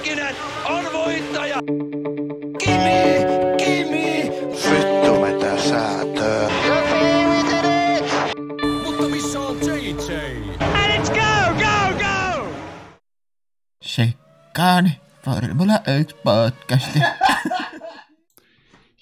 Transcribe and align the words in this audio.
Häkkinen 0.00 0.36
on 0.64 0.84
voittaja! 0.92 1.56
Kimi! 2.58 3.26
Kimi! 3.64 4.30
Vittu 4.70 5.20
mitä 5.20 5.62
säätöä. 5.62 6.50
Mutta 8.84 9.08
missä 9.08 9.40
on 9.40 9.56
JJ? 9.56 9.96
Sekkaan 13.82 14.90
Formula 15.24 15.80
1 15.98 16.16
podcasti. 16.24 16.98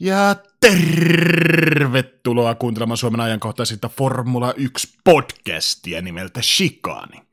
Ja 0.00 0.36
tervetuloa 0.60 2.54
kuuntelemaan 2.54 2.96
Suomen 2.96 3.20
ajankohtaisinta 3.20 3.88
Formula 3.88 4.54
1 4.56 4.88
podcastia 5.04 6.02
nimeltä 6.02 6.42
Shikani. 6.42 7.27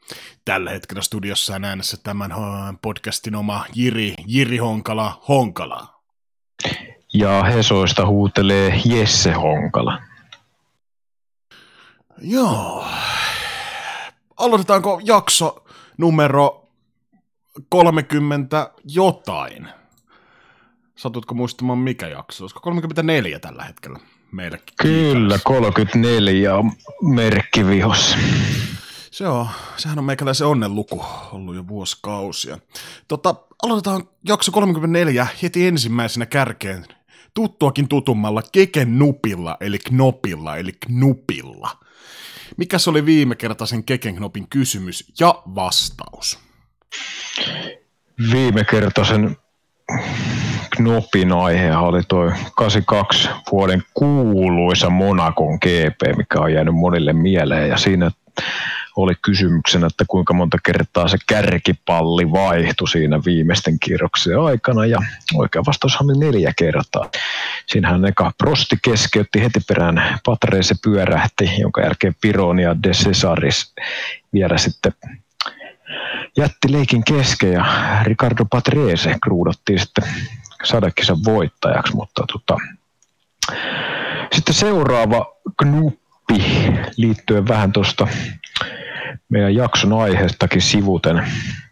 Tällä 0.46 0.72
hetkellä 0.72 1.02
studiossa 1.02 1.56
on 1.56 1.64
äänessä 1.66 1.98
tämän 2.04 2.32
ho- 2.32 2.78
podcastin 2.82 3.36
oma 3.36 3.66
Jiri, 3.76 4.14
Jiri 4.28 4.58
Honkala 4.58 5.22
Honkala. 5.28 5.88
Ja 7.14 7.44
Hesoista 7.44 8.06
huutelee 8.06 8.82
Jesse 8.86 9.32
Honkala. 9.32 10.02
Joo. 12.22 12.86
Aloitetaanko 14.38 15.02
jakso 15.04 15.64
numero 15.98 16.70
30 17.70 18.72
jotain? 18.84 19.68
Satutko 20.96 21.36
muistamaan 21.36 21.80
mikä 21.80 22.08
jakso? 22.08 22.44
Olisiko 22.44 22.60
34 22.60 23.40
tällä 23.40 23.64
hetkellä 23.64 24.00
meillekin? 24.32 24.76
Kyllä, 24.82 25.40
34 25.44 26.56
on 26.56 26.72
merkki 27.02 27.68
vihossa. 27.68 28.18
Se 29.16 29.28
on, 29.28 29.48
sehän 29.78 30.00
on 30.00 30.06
meikäläisen 30.06 30.48
onnenluku 30.48 31.06
ollut 31.32 31.56
jo 31.56 31.68
vuosikausia. 31.68 32.58
Tota, 33.08 33.36
aloitetaan 33.64 34.04
jakso 34.28 34.52
34 34.52 35.28
heti 35.44 35.68
ensimmäisenä 35.68 36.26
kärkeen 36.26 36.86
tuttuakin 37.34 37.88
tutummalla 37.88 38.42
keken 38.52 39.00
nupilla, 39.00 39.58
eli 39.60 39.80
knopilla, 39.80 40.58
eli 40.58 40.72
knupilla. 40.72 41.70
Mikä 42.58 42.78
se 42.78 42.90
oli 42.90 43.06
viime 43.06 43.36
kertaisen 43.36 43.84
keken 43.84 44.16
knopin 44.16 44.48
kysymys 44.50 45.12
ja 45.20 45.44
vastaus? 45.56 46.40
Viime 48.32 48.64
kertaisen 48.64 49.38
Knopin 50.76 51.32
aihe 51.32 51.78
oli 51.78 52.04
toi 52.04 52.32
82 52.56 53.30
vuoden 53.52 53.84
kuuluisa 53.94 54.90
Monakon 54.90 55.56
GP, 55.56 56.18
mikä 56.18 56.40
on 56.40 56.54
jäänyt 56.54 56.76
monille 56.76 57.14
mieleen. 57.14 57.70
Ja 57.70 57.78
siinä 57.78 58.12
oli 58.96 59.14
kysymyksenä, 59.22 59.88
että 59.88 60.06
kuinka 60.08 60.34
monta 60.34 60.58
kertaa 60.64 61.08
se 61.08 61.18
kärkipalli 61.28 62.32
vaihtui 62.32 62.88
siinä 62.88 63.20
viimeisten 63.26 63.80
kierroksien 63.80 64.40
aikana. 64.40 64.86
Ja 64.86 65.00
oikea 65.34 65.64
vastaus 65.68 66.02
oli 66.02 66.18
neljä 66.18 66.54
kertaa. 66.58 67.10
Siinähän 67.68 68.06
eka 68.06 68.32
Prosti 68.38 68.78
keskeytti 68.82 69.42
heti 69.42 69.60
perään, 69.68 70.20
Patrese 70.26 70.76
pyörähti, 70.84 71.50
jonka 71.60 71.82
jälkeen 71.82 72.16
Pironi 72.22 72.64
ja 72.64 72.84
De 72.84 72.92
Cesaris 72.92 73.74
vielä 74.34 74.58
sitten 74.58 74.94
jätti 76.38 76.72
leikin 76.72 77.04
kesken 77.04 77.54
ja 77.54 77.66
Ricardo 78.04 78.46
Patrese 78.46 79.16
kruudottiin 79.24 79.80
sitten 79.80 80.04
sadekisan 80.64 81.18
voittajaksi, 81.26 81.96
mutta 81.96 82.24
tota, 82.32 82.58
sitten 84.34 84.56
seuraava 84.56 85.34
knuppi 85.58 86.44
liittyen 86.98 87.48
vähän 87.48 87.72
tuosta 87.72 88.08
meidän 89.36 89.56
jakson 89.56 89.94
aiheestakin 89.94 90.62
sivuten, 90.62 91.24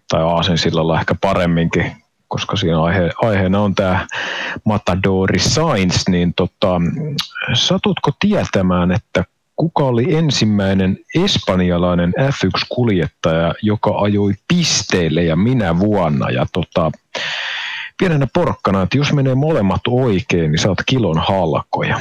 tai 0.09 0.21
aasen 0.21 0.57
sillalla 0.57 0.99
ehkä 0.99 1.15
paremminkin, 1.21 1.91
koska 2.27 2.55
siinä 2.55 2.83
aihe, 2.83 3.09
aiheena 3.21 3.61
on 3.61 3.75
tämä 3.75 4.07
Matadori 4.65 5.39
Sainz, 5.39 6.03
niin 6.07 6.33
tota, 6.33 6.81
satutko 7.53 8.11
tietämään, 8.19 8.91
että 8.91 9.25
kuka 9.55 9.83
oli 9.83 10.15
ensimmäinen 10.15 10.97
espanjalainen 11.15 12.13
F1-kuljettaja, 12.19 13.53
joka 13.61 13.91
ajoi 13.97 14.33
pisteille 14.47 15.23
ja 15.23 15.35
minä 15.35 15.79
vuonna. 15.79 16.29
Ja 16.29 16.45
tota, 16.53 16.91
pienenä 17.97 18.27
porkkana, 18.33 18.81
että 18.81 18.97
jos 18.97 19.13
menee 19.13 19.35
molemmat 19.35 19.81
oikein, 19.87 20.51
niin 20.51 20.59
saat 20.59 20.83
kilon 20.85 21.23
halkoja. 21.27 21.99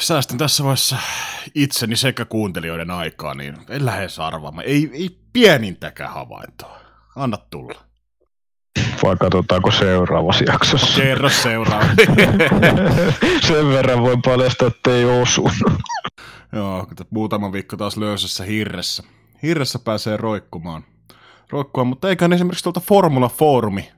Säästän 0.00 0.38
tässä 0.38 0.64
vaiheessa 0.64 0.96
itseni 1.54 1.96
sekä 1.96 2.24
kuuntelijoiden 2.24 2.90
aikaa, 2.90 3.34
niin 3.34 3.56
en 3.68 3.86
lähes 3.86 4.18
arvaamaan. 4.18 4.66
Ei, 4.66 4.90
ei 4.92 5.18
pienintäkään 5.32 6.12
havaintoa. 6.12 6.78
Anna 7.16 7.36
tulla. 7.50 7.86
Vai 9.02 9.16
katsotaanko 9.16 9.70
seuraavassa 9.70 10.44
jaksossa? 10.44 11.00
Kerro 11.00 11.28
seuraava. 11.28 11.84
Sen 13.48 13.68
verran 13.68 14.02
voin 14.02 14.22
paljastaa, 14.22 14.68
että 14.68 14.90
ei 14.90 15.04
osunut. 15.04 15.52
Joo, 16.52 16.86
muutama 17.10 17.52
viikko 17.52 17.76
taas 17.76 17.96
löysässä 17.96 18.44
hirressä. 18.44 19.02
Hirressä 19.42 19.78
pääsee 19.78 20.16
roikkumaan. 20.16 20.84
Roikkumaan, 21.50 21.86
mutta 21.86 22.08
eiköhän 22.08 22.32
esimerkiksi 22.32 22.62
tuolta 22.62 22.80
Formula 22.80 23.28
Forumi 23.28 23.92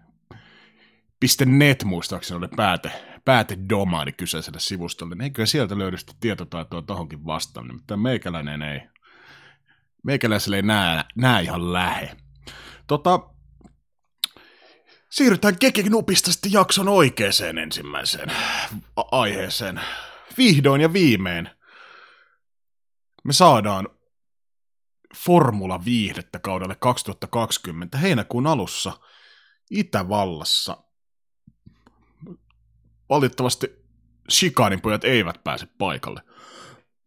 .net 1.46 1.84
muistaakseni 1.84 2.38
oli 2.38 2.48
pääte, 2.56 2.90
päätedomaani 3.28 4.12
kyseiselle 4.12 4.60
sivustolle, 4.60 5.14
niin 5.14 5.22
eikö 5.22 5.46
sieltä 5.46 5.78
löydy 5.78 5.96
sitten 5.98 6.16
tietotaitoa 6.20 6.82
tohonkin 6.82 7.26
vastaan, 7.26 7.66
nimittäin 7.66 8.00
meikäläinen 8.00 8.62
ei, 8.62 8.80
meikäläiselle 10.04 10.56
ei 10.56 10.62
näe, 10.62 11.04
näe 11.16 11.42
ihan 11.42 11.72
lähe. 11.72 12.16
Tota, 12.86 13.20
siirrytään 15.10 15.58
Kekeknupista 15.58 16.32
sitten 16.32 16.52
jakson 16.52 16.88
oikeeseen 16.88 17.58
ensimmäiseen 17.58 18.32
aiheeseen. 18.96 19.80
Vihdoin 20.38 20.80
ja 20.80 20.92
viimein 20.92 21.50
me 23.24 23.32
saadaan 23.32 23.88
Formula 25.16 25.84
viihdettä 25.84 26.38
kaudelle 26.38 26.74
2020 26.74 27.98
heinäkuun 27.98 28.46
alussa 28.46 28.92
Itävallassa. 29.70 30.87
Valitettavasti 33.10 33.84
Shikanin 34.30 34.80
pojat 34.80 35.04
eivät 35.04 35.44
pääse 35.44 35.66
paikalle. 35.78 36.22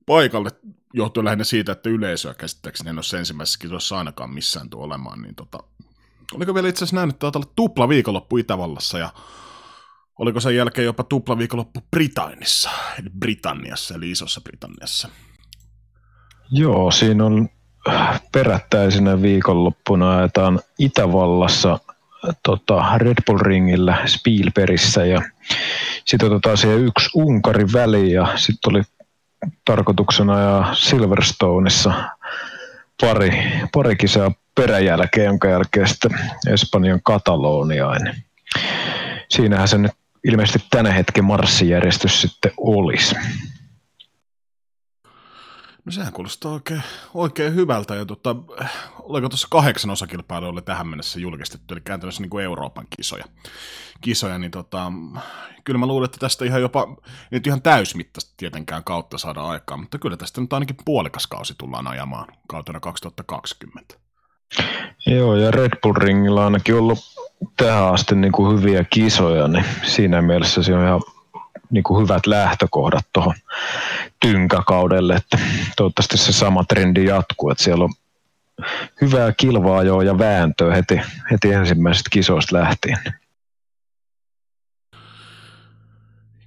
Paikalle 0.05 0.49
johtuen 0.93 1.25
lähinnä 1.25 1.43
siitä, 1.43 1.71
että 1.71 1.89
yleisöä 1.89 2.33
käsittääkseni 2.33 2.89
en 2.89 2.97
ole 2.97 3.03
se 3.03 3.17
ensimmäisessä 3.17 3.59
kisossa 3.59 3.97
ainakaan 3.97 4.33
missään 4.33 4.69
tuo 4.69 4.83
olemaan, 4.83 5.21
niin 5.21 5.35
tota, 5.35 5.57
oliko 6.35 6.53
vielä 6.53 6.67
itse 6.67 6.83
asiassa 6.83 6.95
näin, 6.95 7.09
että 7.09 7.27
olla 7.27 7.51
tupla 7.55 7.89
viikonloppu 7.89 8.37
Itävallassa 8.37 8.99
ja 8.99 9.09
oliko 10.19 10.39
sen 10.39 10.55
jälkeen 10.55 10.85
jopa 10.85 11.03
tupla 11.03 11.37
viikonloppu 11.37 11.79
Britannissa, 11.91 12.69
eli 12.99 13.09
Britanniassa, 13.19 13.95
eli 13.95 14.11
Isossa 14.11 14.41
Britanniassa. 14.41 15.09
Joo, 16.51 16.91
siinä 16.91 17.25
on 17.25 17.49
perättäisenä 18.31 19.21
viikonloppuna 19.21 20.17
ajetaan 20.17 20.59
Itävallassa 20.79 21.79
tota, 22.43 22.97
Red 22.97 23.17
Bull 23.27 23.39
Ringillä 23.39 23.97
Spielbergissä 24.05 25.05
ja 25.05 25.21
sitten 26.05 26.31
otetaan 26.31 26.57
siihen 26.57 26.85
yksi 26.85 27.09
Unkarin 27.13 27.73
väli 27.73 28.11
ja 28.11 28.27
sitten 28.35 28.75
oli 28.75 28.81
tarkoituksena 29.65 30.39
ja 30.39 30.69
Silverstoneissa 30.73 31.93
pari, 33.01 33.43
pari 33.73 33.95
kisaa 33.95 34.31
peräjälkeen, 34.55 35.25
jonka 35.25 35.47
jälkeen 35.47 35.87
sitten 35.87 36.11
Espanjan 36.53 36.99
Kataloniainen. 37.03 38.15
Siinähän 39.29 39.67
se 39.67 39.77
nyt 39.77 39.91
ilmeisesti 40.23 40.67
tänä 40.69 40.91
hetken 40.91 41.25
marssijärjestys 41.25 42.21
sitten 42.21 42.51
olisi. 42.57 43.15
No 45.85 45.91
sehän 45.91 46.13
kuulostaa 46.13 46.51
oikein, 46.51 46.83
oikein 47.13 47.55
hyvältä. 47.55 47.95
Ja 47.95 48.05
tota, 48.05 48.35
oliko 48.99 49.29
tuossa 49.29 49.47
kahdeksan 49.51 49.91
osakilpailua 49.91 50.49
oli 50.49 50.61
tähän 50.61 50.87
mennessä 50.87 51.19
julkistettu, 51.19 51.73
eli 51.73 51.81
käytännössä 51.81 52.21
niin 52.21 52.29
kuin 52.29 52.43
Euroopan 52.43 52.87
kisoja. 52.97 53.25
kisoja 54.01 54.37
niin 54.37 54.51
tota, 54.51 54.91
kyllä 55.63 55.79
mä 55.79 55.85
luulen, 55.85 56.05
että 56.05 56.17
tästä 56.17 56.45
ihan 56.45 56.61
jopa, 56.61 56.95
nyt 57.31 57.47
ihan 57.47 57.61
täysmittaista 57.61 58.33
tietenkään 58.37 58.83
kautta 58.83 59.17
saada 59.17 59.41
aikaa, 59.41 59.77
mutta 59.77 59.99
kyllä 59.99 60.17
tästä 60.17 60.41
nyt 60.41 60.53
ainakin 60.53 60.75
puolikas 60.85 61.27
kausi 61.27 61.53
tullaan 61.57 61.87
ajamaan 61.87 62.27
kautena 62.47 62.79
2020. 62.79 63.95
Joo, 65.07 65.35
ja 65.35 65.51
Red 65.51 65.71
Bull 65.83 65.93
Ringillä 65.93 66.43
ainakin 66.43 66.75
ollut 66.75 66.99
tähän 67.57 67.93
asti 67.93 68.15
niin 68.15 68.31
kuin 68.31 68.59
hyviä 68.59 68.85
kisoja, 68.89 69.47
niin 69.47 69.65
siinä 69.83 70.21
mielessä 70.21 70.63
se 70.63 70.75
on 70.75 70.85
ihan 70.85 71.01
niin 71.71 71.83
kuin 71.83 72.03
hyvät 72.03 72.25
lähtökohdat 72.25 73.05
tuohon 73.13 73.35
tynkäkaudelle, 74.19 75.15
että 75.15 75.37
toivottavasti 75.77 76.17
se 76.17 76.31
sama 76.31 76.63
trendi 76.63 77.05
jatkuu, 77.05 77.49
että 77.49 77.63
siellä 77.63 77.83
on 77.83 77.93
hyvää 79.01 79.33
kilvaa 79.37 79.83
jo 79.83 80.01
ja 80.01 80.17
vääntöä 80.17 80.75
heti, 80.75 81.01
heti 81.31 81.51
ensimmäisestä 81.51 82.09
kisoista 82.09 82.55
lähtien. 82.55 82.97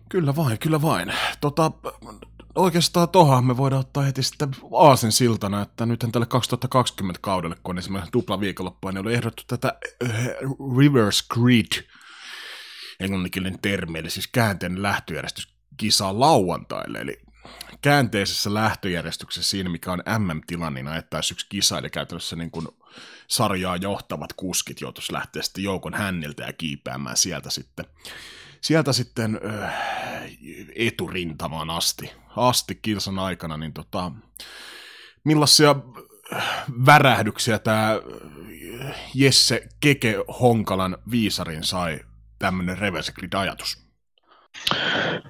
Kyllä 0.09 0.37
vain, 0.37 0.59
kyllä 0.59 0.83
vain. 0.83 1.13
Tota, 1.41 1.71
oikeastaan 2.55 3.09
tohan 3.09 3.45
me 3.45 3.57
voidaan 3.57 3.81
ottaa 3.81 4.03
heti 4.03 4.23
sitten 4.23 4.51
aasin 4.73 5.13
siltana, 5.13 5.63
että 5.63 5.87
nythän 5.87 6.13
tälle 6.13 6.27
2020 6.27 7.19
kaudelle, 7.23 7.57
kun 7.63 7.75
on 7.75 7.79
esimerkiksi 7.79 8.13
tupla 8.13 8.41
viikonloppua, 8.41 8.93
niin 8.93 9.01
oli 9.01 9.15
ehdottu 9.15 9.43
tätä 9.47 9.73
äh, 10.05 10.27
reverse 10.79 11.25
grid, 11.31 11.85
englanninkielinen 13.01 13.59
termi, 13.63 13.99
eli 13.99 14.11
siis 14.11 14.29
käänteen 14.29 14.83
lähtöjärjestyskisaa 14.83 16.21
lauantaille, 16.21 16.99
eli 16.99 17.21
käänteisessä 17.83 18.55
lähtöjärjestyksessä 18.55 19.51
siinä, 19.51 19.71
mikä 19.71 19.93
on 19.93 20.03
MM-tila, 20.19 20.71
niin 20.71 20.89
ajettaisiin 20.89 21.35
yksi 21.35 21.47
kisa, 21.49 21.79
eli 21.79 21.91
käytännössä 21.91 22.37
niin 22.37 22.51
kuin 22.51 22.69
sarjaa 23.29 23.77
johtavat 23.77 24.33
kuskit 24.33 24.81
joutuisi 24.81 25.13
lähteä 25.13 25.43
sitten 25.43 25.65
joukon 25.65 25.95
hänniltä 25.95 26.43
ja 26.43 26.53
kiipeämään 26.53 27.17
sieltä 27.17 27.51
sitten, 27.51 27.85
sieltä 28.61 28.93
sitten 28.93 29.41
äh, 29.63 29.75
eturintamaan 30.77 31.71
asti, 31.71 32.13
asti 32.37 32.75
kilsan 32.75 33.19
aikana, 33.19 33.57
niin 33.57 33.73
tota, 33.73 34.13
millaisia 35.25 35.77
värähdyksiä 36.87 37.59
tämä 37.59 38.01
Jesse 39.15 39.69
Keke 39.81 40.17
Honkalan 40.41 40.99
viisarin 41.11 41.65
sai 41.65 42.01
tämmöinen 42.45 42.79
reverse 42.79 43.13
ajatus? 43.37 43.85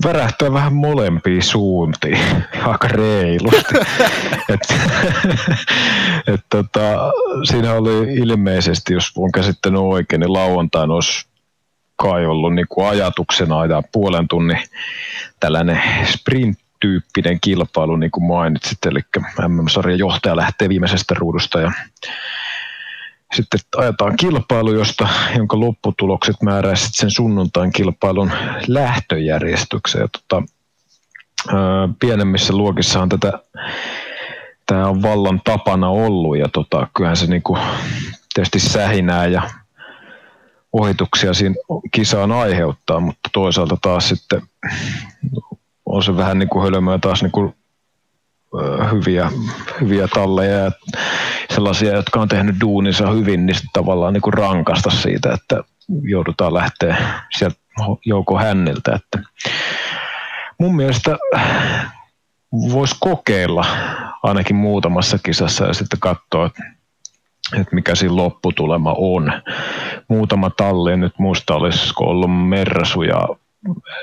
värähtää 0.04 0.52
vähän 0.52 0.74
molempiin 0.74 1.42
suuntiin 1.42 2.18
aika 2.70 2.88
reilusti. 2.88 3.74
et, 4.52 4.60
et, 6.34 6.40
tota, 6.50 7.12
siinä 7.44 7.72
oli 7.72 8.14
ilmeisesti, 8.14 8.94
jos 8.94 9.12
on 9.16 9.32
käsittänyt 9.32 9.80
oikein, 9.80 10.20
niin 10.20 10.32
lauantaina 10.32 10.94
olisi 10.94 11.26
kai 11.96 12.26
ollut 12.26 12.54
niin 12.54 12.66
kuin 12.68 12.86
ajatuksena 12.86 13.60
ajaa 13.60 13.82
puolen 13.92 14.28
tunnin 14.28 14.60
tällainen 15.40 15.82
sprint 16.06 16.58
tyyppinen 16.80 17.40
kilpailu, 17.40 17.96
niin 17.96 18.10
kuin 18.10 18.24
mainitsit, 18.24 18.86
eli 18.86 19.00
MM-sarjan 19.48 19.98
johtaja 19.98 20.36
lähtee 20.36 20.68
viimeisestä 20.68 21.14
ruudusta 21.18 21.60
ja 21.60 21.72
sitten 23.34 23.60
ajetaan 23.76 24.16
kilpailu, 24.16 24.72
josta, 24.72 25.08
jonka 25.36 25.60
lopputulokset 25.60 26.36
määrää 26.42 26.74
sitten 26.74 26.94
sen 26.94 27.10
sunnuntain 27.10 27.72
kilpailun 27.72 28.30
lähtöjärjestyksen. 28.66 30.00
Ja 30.00 30.08
tota, 30.08 30.42
pienemmissä 31.98 32.52
luokissahan 32.52 33.08
tätä 33.08 33.32
tämä 34.66 34.88
on 34.88 35.02
vallan 35.02 35.40
tapana 35.44 35.88
ollut 35.88 36.38
ja 36.38 36.48
tota, 36.48 36.88
kyllähän 36.96 37.16
se 37.16 37.26
niinku, 37.26 37.58
tietysti 38.34 38.60
sähinää 38.60 39.26
ja 39.26 39.42
ohituksia 40.72 41.34
siinä 41.34 41.54
kisaan 41.92 42.32
aiheuttaa, 42.32 43.00
mutta 43.00 43.30
toisaalta 43.32 43.76
taas 43.82 44.08
sitten 44.08 44.42
on 45.86 46.02
se 46.02 46.16
vähän 46.16 46.38
niin 46.38 46.48
kuin 46.48 46.62
hölmöä 46.62 46.98
taas 46.98 47.22
niin 47.22 47.32
kuin 47.32 47.54
hyviä, 48.92 49.30
hyviä 49.80 50.08
talleja 50.08 50.58
ja 50.58 50.72
sellaisia, 51.54 51.94
jotka 51.94 52.20
on 52.20 52.28
tehnyt 52.28 52.56
duuninsa 52.60 53.10
hyvin, 53.10 53.46
niin 53.46 53.56
tavallaan 53.72 54.12
niin 54.12 54.22
kuin 54.22 54.34
rankasta 54.34 54.90
siitä, 54.90 55.32
että 55.32 55.64
joudutaan 56.02 56.54
lähteä 56.54 56.96
sieltä 57.36 57.56
joukon 58.04 58.40
hänniltä. 58.40 58.92
Että 58.94 59.28
mun 60.60 60.76
mielestä 60.76 61.16
voisi 62.52 62.96
kokeilla 63.00 63.66
ainakin 64.22 64.56
muutamassa 64.56 65.18
kisassa 65.18 65.64
ja 65.66 65.74
sitten 65.74 66.00
katsoa, 66.00 66.46
että, 66.46 66.62
mikä 67.72 67.94
siinä 67.94 68.16
lopputulema 68.16 68.94
on. 68.98 69.42
Muutama 70.08 70.50
talli, 70.50 70.96
nyt 70.96 71.18
muista 71.18 71.54
olisiko 71.54 72.04
ollut 72.04 72.48
Mersu 72.48 73.02
ja 73.02 73.28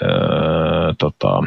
ää, 0.04 0.94
tota, 0.98 1.42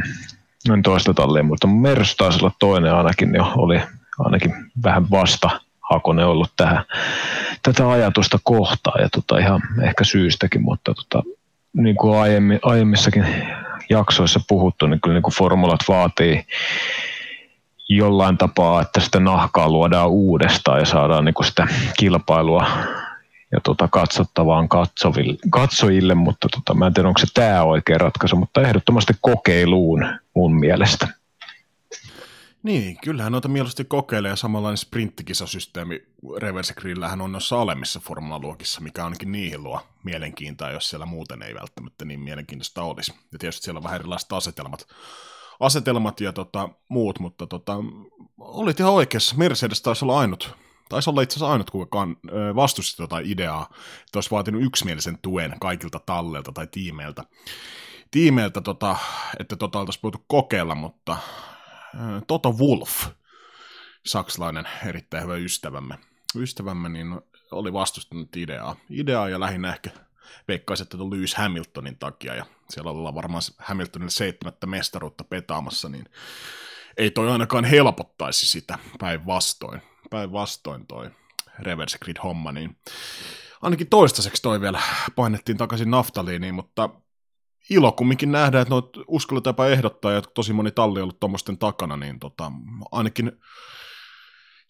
en 0.72 0.82
toista 0.82 1.14
tallia, 1.14 1.42
mutta 1.42 1.66
Mers 1.66 2.16
taisi 2.16 2.38
olla 2.40 2.52
toinen 2.58 2.94
ainakin 2.94 3.34
jo, 3.34 3.52
oli 3.56 3.80
ainakin 4.18 4.54
vähän 4.84 5.10
vasta 5.10 5.50
Hakonen 5.80 6.26
ollut 6.26 6.52
tähän, 6.56 6.84
tätä 7.62 7.90
ajatusta 7.90 8.38
kohtaan 8.42 9.02
ja 9.02 9.08
tota, 9.08 9.38
ihan 9.38 9.62
ehkä 9.82 10.04
syystäkin, 10.04 10.62
mutta 10.62 10.94
tota, 10.94 11.22
niin 11.76 11.96
kuin 11.96 12.18
aiemmin, 12.18 12.58
aiemmissakin 12.62 13.26
jaksoissa 13.90 14.40
puhuttu, 14.48 14.86
niin 14.86 15.00
kyllä 15.00 15.14
niin 15.14 15.22
kuin 15.22 15.34
formulat 15.34 15.80
vaatii 15.88 16.46
jollain 17.88 18.38
tapaa, 18.38 18.82
että 18.82 19.00
sitä 19.00 19.20
nahkaa 19.20 19.68
luodaan 19.68 20.10
uudestaan 20.10 20.78
ja 20.78 20.86
saadaan 20.86 21.24
niin 21.24 21.34
kuin 21.34 21.46
sitä 21.46 21.66
kilpailua 21.98 22.66
ja 23.54 23.60
tota 23.60 23.88
katsottavaan 23.88 24.68
katsoville, 24.68 25.38
katsojille, 25.50 26.14
mutta 26.14 26.48
tota, 26.48 26.74
mä 26.74 26.86
en 26.86 26.94
tiedä, 26.94 27.08
onko 27.08 27.18
se 27.18 27.26
tämä 27.34 27.62
oikea 27.62 27.98
ratkaisu, 27.98 28.36
mutta 28.36 28.62
ehdottomasti 28.62 29.12
kokeiluun 29.20 30.06
mun 30.34 30.54
mielestä. 30.54 31.08
Niin, 32.62 32.96
kyllähän 33.04 33.32
noita 33.32 33.48
mieluusti 33.48 33.84
kokeilee 33.84 34.30
ja 34.30 34.36
samanlainen 34.36 34.78
sprinttikisasysteemi 34.78 36.02
Reverse 36.38 36.74
Grillähän 36.74 37.20
on 37.20 37.32
noissa 37.32 37.60
alemmissa 37.60 38.00
formulaluokissa, 38.00 38.80
mikä 38.80 39.04
ainakin 39.04 39.32
niihin 39.32 39.62
luo 39.62 39.80
mielenkiintoa, 40.04 40.70
jos 40.70 40.90
siellä 40.90 41.06
muuten 41.06 41.42
ei 41.42 41.54
välttämättä 41.54 42.04
niin 42.04 42.20
mielenkiintoista 42.20 42.82
olisi. 42.82 43.14
Ja 43.32 43.38
tietysti 43.38 43.64
siellä 43.64 43.78
on 43.78 43.84
vähän 43.84 44.00
erilaiset 44.00 44.32
asetelmat, 44.32 44.86
asetelmat 45.60 46.20
ja 46.20 46.32
tota, 46.32 46.68
muut, 46.88 47.18
mutta 47.18 47.46
tota, 47.46 47.76
olit 48.38 48.80
ihan 48.80 48.92
oikeassa. 48.92 49.34
Mercedes 49.38 49.82
taisi 49.82 50.04
olla 50.04 50.18
ainut 50.18 50.56
taisi 50.88 51.10
olla 51.10 51.22
itse 51.22 51.34
asiassa 51.34 51.52
ainut, 51.52 51.70
kuka 51.70 52.08
vastusti 52.54 52.96
tota 52.96 53.18
ideaa, 53.18 53.68
että 54.06 54.16
olisi 54.16 54.30
vaatinut 54.30 54.62
yksimielisen 54.62 55.18
tuen 55.22 55.54
kaikilta 55.60 56.00
talleilta 56.06 56.52
tai 56.52 56.66
tiimeiltä, 56.66 57.24
tiimeiltä 58.10 58.60
tota, 58.60 58.96
että 59.40 59.56
tota 59.56 59.78
oltaisiin 59.78 60.02
voitu 60.02 60.24
kokeilla, 60.26 60.74
mutta 60.74 61.16
Toto 62.26 62.52
Wolf, 62.52 63.06
saksalainen 64.06 64.68
erittäin 64.86 65.24
hyvä 65.24 65.36
ystävämme, 65.36 65.98
ystävämme 66.36 66.88
niin 66.88 67.20
oli 67.50 67.72
vastustanut 67.72 68.36
ideaa, 68.36 68.76
ideaa 68.90 69.28
ja 69.28 69.40
lähinnä 69.40 69.72
ehkä 69.72 69.90
veikkaisin, 70.48 70.84
että 70.84 70.98
Lewis 70.98 71.34
Hamiltonin 71.34 71.98
takia, 71.98 72.34
ja 72.34 72.46
siellä 72.70 72.90
ollaan 72.90 73.14
varmaan 73.14 73.42
Hamiltonille 73.58 74.10
seitsemättä 74.10 74.66
mestaruutta 74.66 75.24
petaamassa, 75.24 75.88
niin 75.88 76.04
ei 76.96 77.10
toi 77.10 77.30
ainakaan 77.30 77.64
helpottaisi 77.64 78.46
sitä 78.46 78.78
päinvastoin 78.98 79.82
päinvastoin 80.10 80.86
toi 80.86 81.10
reverse 81.58 81.98
grid 81.98 82.16
homma, 82.22 82.52
niin 82.52 82.76
ainakin 83.62 83.88
toistaiseksi 83.88 84.42
toi 84.42 84.60
vielä 84.60 84.80
painettiin 85.16 85.58
takaisin 85.58 85.90
naftaliiniin, 85.90 86.54
mutta 86.54 86.90
ilo 87.70 87.92
kumminkin 87.92 88.32
nähdä, 88.32 88.60
että 88.60 88.74
noit 88.74 88.90
uskalletaan 89.06 89.70
ehdottaa, 89.70 90.12
ja 90.12 90.22
tosi 90.22 90.52
moni 90.52 90.70
talli 90.70 90.98
on 90.98 91.02
ollut 91.02 91.20
tuommoisten 91.20 91.58
takana, 91.58 91.96
niin 91.96 92.18
tota, 92.18 92.52
ainakin 92.92 93.32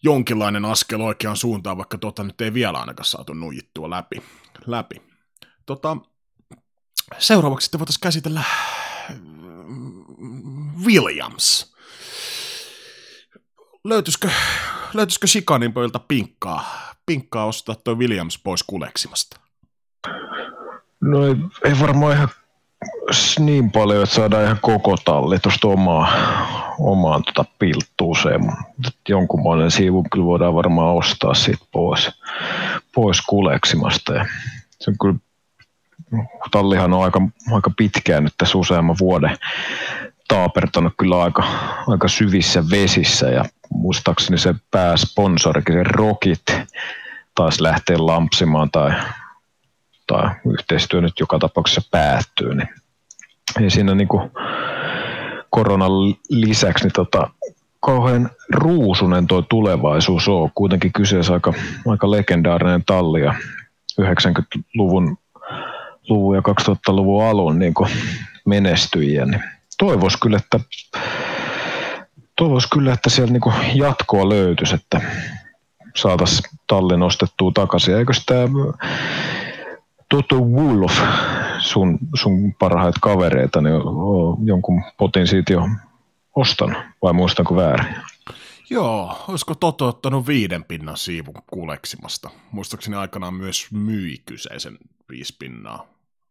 jonkinlainen 0.03 0.65
askel 0.65 1.01
oikeaan 1.01 1.37
suuntaan, 1.37 1.77
vaikka 1.77 1.97
tota 1.97 2.23
nyt 2.23 2.41
ei 2.41 2.53
vielä 2.53 2.79
ainakaan 2.79 3.05
saatu 3.05 3.33
nuijittua 3.33 3.89
läpi. 3.89 4.23
läpi. 4.65 5.01
Tota, 5.65 5.97
seuraavaksi 7.17 7.65
sitten 7.65 7.79
voitaisiin 7.79 8.01
käsitellä 8.01 8.43
Williams. 10.85 11.75
Löytyisikö 13.83 14.29
löytyisikö 14.95 15.27
Shikanin 15.27 15.73
pöyltä 15.73 15.99
pinkkaa, 16.07 16.65
pinkkaa 17.05 17.45
ostaa 17.45 17.75
toi 17.75 17.95
Williams 17.95 18.39
pois 18.43 18.63
kuleksimasta? 18.63 19.39
No 21.01 21.27
ei, 21.27 21.35
ei 21.65 21.79
varmaan 21.79 22.13
ihan 22.13 22.29
niin 23.39 23.71
paljon, 23.71 24.03
että 24.03 24.15
saadaan 24.15 24.43
ihan 24.43 24.59
koko 24.61 24.97
talli 25.05 25.39
tuosta 25.39 25.67
omaa, 25.67 26.07
omaan 26.79 27.23
tota 27.23 27.45
pilttuuseen. 27.59 28.41
Jonkunmoinen 29.09 29.71
siivu 29.71 30.03
kyllä 30.11 30.25
voidaan 30.25 30.55
varmaan 30.55 30.95
ostaa 30.95 31.33
siitä 31.33 31.65
pois, 31.71 32.11
pois 32.95 33.21
kuleksimasta. 33.21 34.13
Ja 34.13 34.25
se 34.79 34.91
on 34.91 34.97
kyllä, 35.01 35.15
tallihan 36.51 36.93
on 36.93 37.03
aika, 37.03 37.21
aika 37.51 37.71
pitkään 37.77 38.23
nyt 38.23 38.33
tässä 38.37 38.57
useamman 38.57 38.95
vuoden 38.99 39.37
taapertanut 40.27 40.93
kyllä 40.97 41.23
aika, 41.23 41.43
aika 41.87 42.07
syvissä 42.07 42.63
vesissä 42.71 43.29
ja 43.29 43.45
muistaakseni 43.73 44.37
se 44.37 44.55
pääsponsorikin, 44.71 45.75
se 45.75 45.83
Rockit, 45.83 46.43
taas 47.35 47.59
lähtee 47.59 47.97
lampsimaan 47.97 48.71
tai, 48.71 48.91
tai 50.07 50.29
yhteistyö 50.53 51.01
nyt 51.01 51.19
joka 51.19 51.39
tapauksessa 51.39 51.81
päättyy, 51.91 52.55
niin 52.55 52.69
ei 53.61 53.69
siinä 53.69 53.95
niin 53.95 54.07
kuin 54.07 54.31
koronan 55.49 55.91
lisäksi 56.29 56.83
niin 56.83 56.93
tota, 56.93 57.29
kauhean 57.79 58.29
ruusunen 58.49 59.27
tuo 59.27 59.41
tulevaisuus 59.41 60.27
on. 60.27 60.49
Kuitenkin 60.55 60.93
kyseessä 60.93 61.33
aika, 61.33 61.53
aika 61.87 62.11
legendaarinen 62.11 62.83
talli 62.85 63.21
ja 63.21 63.33
90-luvun 64.01 65.17
luvun 66.09 66.35
ja 66.35 66.41
2000-luvun 66.41 67.23
alun 67.23 67.59
niin 67.59 67.73
menestyjiä, 68.45 69.25
niin 69.25 69.43
toivoisi 69.77 70.17
kyllä, 70.19 70.37
että 70.37 70.59
toivoisi 72.35 72.69
kyllä, 72.69 72.93
että 72.93 73.09
siellä 73.09 73.31
niinku 73.31 73.53
jatkoa 73.73 74.29
löytyisi, 74.29 74.75
että 74.75 75.01
saataisiin 75.95 76.59
talli 76.67 76.97
nostettua 76.97 77.51
takaisin. 77.53 77.97
Eikö 77.97 78.13
tämä 78.25 78.47
Toto 80.09 80.35
Wolf, 80.35 80.99
sun, 81.59 81.97
sun 82.15 82.53
parhaita 82.53 82.99
kavereita, 83.01 83.61
niin 83.61 83.75
jonkun 84.45 84.83
potin 84.97 85.27
siitä 85.27 85.53
jo 85.53 85.69
ostanut, 86.35 86.77
vai 87.01 87.13
muistanko 87.13 87.55
väärin? 87.55 87.95
Joo, 88.69 89.25
olisiko 89.27 89.55
Toto 89.55 89.87
ottanut 89.87 90.27
viiden 90.27 90.63
pinnan 90.63 90.97
siivun 90.97 91.33
kuleksimasta? 91.47 92.29
Muistaakseni 92.51 92.95
aikanaan 92.95 93.33
myös 93.33 93.67
myi 93.71 94.21
kyseisen 94.25 94.77
viisi 95.09 95.35
pinnaa, 95.39 95.85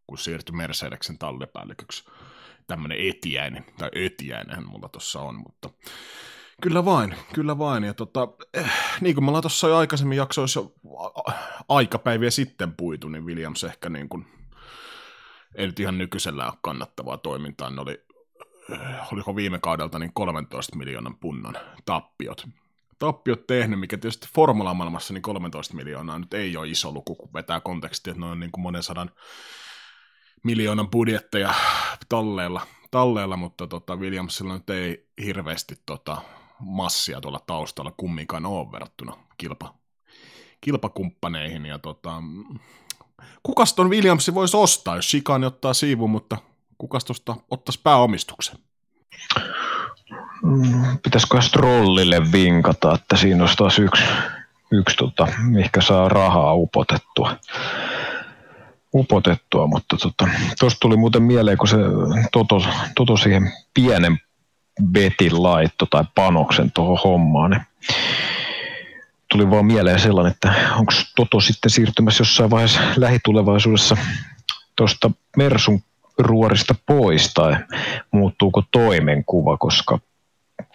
kun 0.07 0.19
siirtyi 0.19 0.57
Mercedeksen 0.57 1.19
tallipäälliköksi. 1.19 2.05
Tämmöinen 2.66 3.09
etiäinen, 3.09 3.64
tai 3.78 3.90
ötiäinenhän 3.97 4.68
mulla 4.68 4.88
tuossa 4.88 5.21
on, 5.21 5.35
mutta 5.35 5.71
kyllä 6.62 6.85
vain, 6.85 7.14
kyllä 7.35 7.59
vain. 7.59 7.85
Ja 7.85 7.94
tota, 7.94 8.28
eh, 8.54 8.71
niin 9.00 9.14
kuin 9.14 9.25
me 9.25 9.28
ollaan 9.28 9.42
tuossa 9.42 9.68
jo 9.68 9.76
aikaisemmin 9.76 10.18
jaksoissa 10.18 10.61
aikapäiviä 11.68 12.30
sitten 12.30 12.73
puitu, 12.73 13.09
niin 13.09 13.26
Williams 13.26 13.64
ehkä 13.64 13.88
niin 13.88 14.09
kuin, 14.09 14.26
ei 15.54 15.66
nyt 15.66 15.80
ihan 15.80 15.99
nykyisellä 15.99 16.47
ole 16.47 16.54
kannattavaa 16.62 17.18
toimintaa. 17.18 17.71
Ne 17.71 17.80
oli 17.80 18.04
äh, 18.73 19.12
oliko 19.12 19.37
viime 19.37 19.59
kaudelta 19.59 19.99
niin 19.99 20.14
13 20.14 20.76
miljoonan 20.76 21.16
punnan 21.16 21.56
tappiot. 21.85 22.49
Tappiot 22.99 23.47
tehnyt, 23.47 23.80
mikä 23.80 23.97
tietysti 23.97 24.28
formulamaailmassa 24.35 25.14
niin 25.14 25.23
13 25.23 25.75
miljoonaa 25.75 26.18
nyt 26.18 26.35
ei 26.35 26.56
ole 26.56 26.68
iso 26.68 26.92
luku, 26.92 27.14
kun 27.14 27.33
vetää 27.35 27.61
kontekstia, 27.61 28.11
että 28.11 28.21
ne 28.21 28.26
on 28.26 28.40
niin 28.40 28.52
kuin 28.52 28.62
monen 28.62 28.83
sadan 28.83 29.11
miljoonan 30.45 30.89
budjetteja 30.89 31.55
talleilla, 32.09 32.67
talleilla 32.91 33.37
mutta 33.37 33.67
tota, 33.67 33.97
Williamsilla 33.97 34.55
nyt 34.55 34.71
ei 34.71 35.07
hirveästi 35.25 35.79
tota, 35.87 36.17
massia 36.59 37.21
tuolla 37.21 37.41
taustalla 37.47 37.93
kumminkaan 37.97 38.47
ole 38.47 38.73
verrattuna 38.73 39.17
kilpa, 39.37 39.75
kilpakumppaneihin. 40.61 41.67
Ja 41.67 41.79
tota, 41.79 42.23
kukas 43.43 43.73
ton 43.75 43.91
Williamsin 43.91 44.35
voisi 44.35 44.57
ostaa, 44.57 44.97
jos 44.97 45.09
Chicane 45.09 45.47
ottaa 45.47 45.75
siivun, 45.75 46.11
mutta 46.11 46.37
kukas 46.79 47.05
tuosta 47.05 47.37
ottaisi 47.51 47.81
pääomistuksen? 47.83 48.59
Mm, 50.43 50.99
Pitäisikö 51.03 51.43
Strollille 51.43 52.33
vinkata, 52.33 52.95
että 52.95 53.17
siinä 53.17 53.43
olisi 53.43 53.57
taas 53.57 53.79
yksi, 53.79 54.05
yksi 54.71 54.97
tota, 54.97 55.29
mihinkä 55.39 55.81
saa 55.81 56.09
rahaa 56.09 56.55
upotettua. 56.55 57.37
Upotettua 58.95 59.67
mutta 59.67 59.87
tuosta 59.89 60.11
tota, 60.17 60.31
tuli 60.81 60.97
muuten 60.97 61.23
mieleen, 61.23 61.59
kun 61.59 61.69
se 61.69 61.77
Toto, 62.33 62.63
toto 62.95 63.17
siihen 63.17 63.53
pienen 63.75 64.19
betin 64.83 65.43
laitto 65.43 65.87
tai 65.87 66.05
panoksen 66.15 66.71
tuohon 66.73 66.99
hommaan, 67.05 67.51
niin 67.51 67.63
tuli 69.31 69.51
vaan 69.51 69.67
mieleen 69.67 70.01
sellainen, 70.01 70.33
että 70.33 70.55
onko 70.77 70.93
Toto 71.17 71.41
sitten 71.41 71.71
siirtymässä 71.71 72.21
jossain 72.21 72.51
vaiheessa 72.51 72.81
lähitulevaisuudessa 72.97 73.97
tuosta 74.77 75.11
Mersun 75.37 75.81
ruorista 76.19 76.75
pois 76.87 77.35
tai 77.35 77.57
muuttuuko 78.11 78.63
toimenkuva, 78.73 79.57
koska 79.57 79.99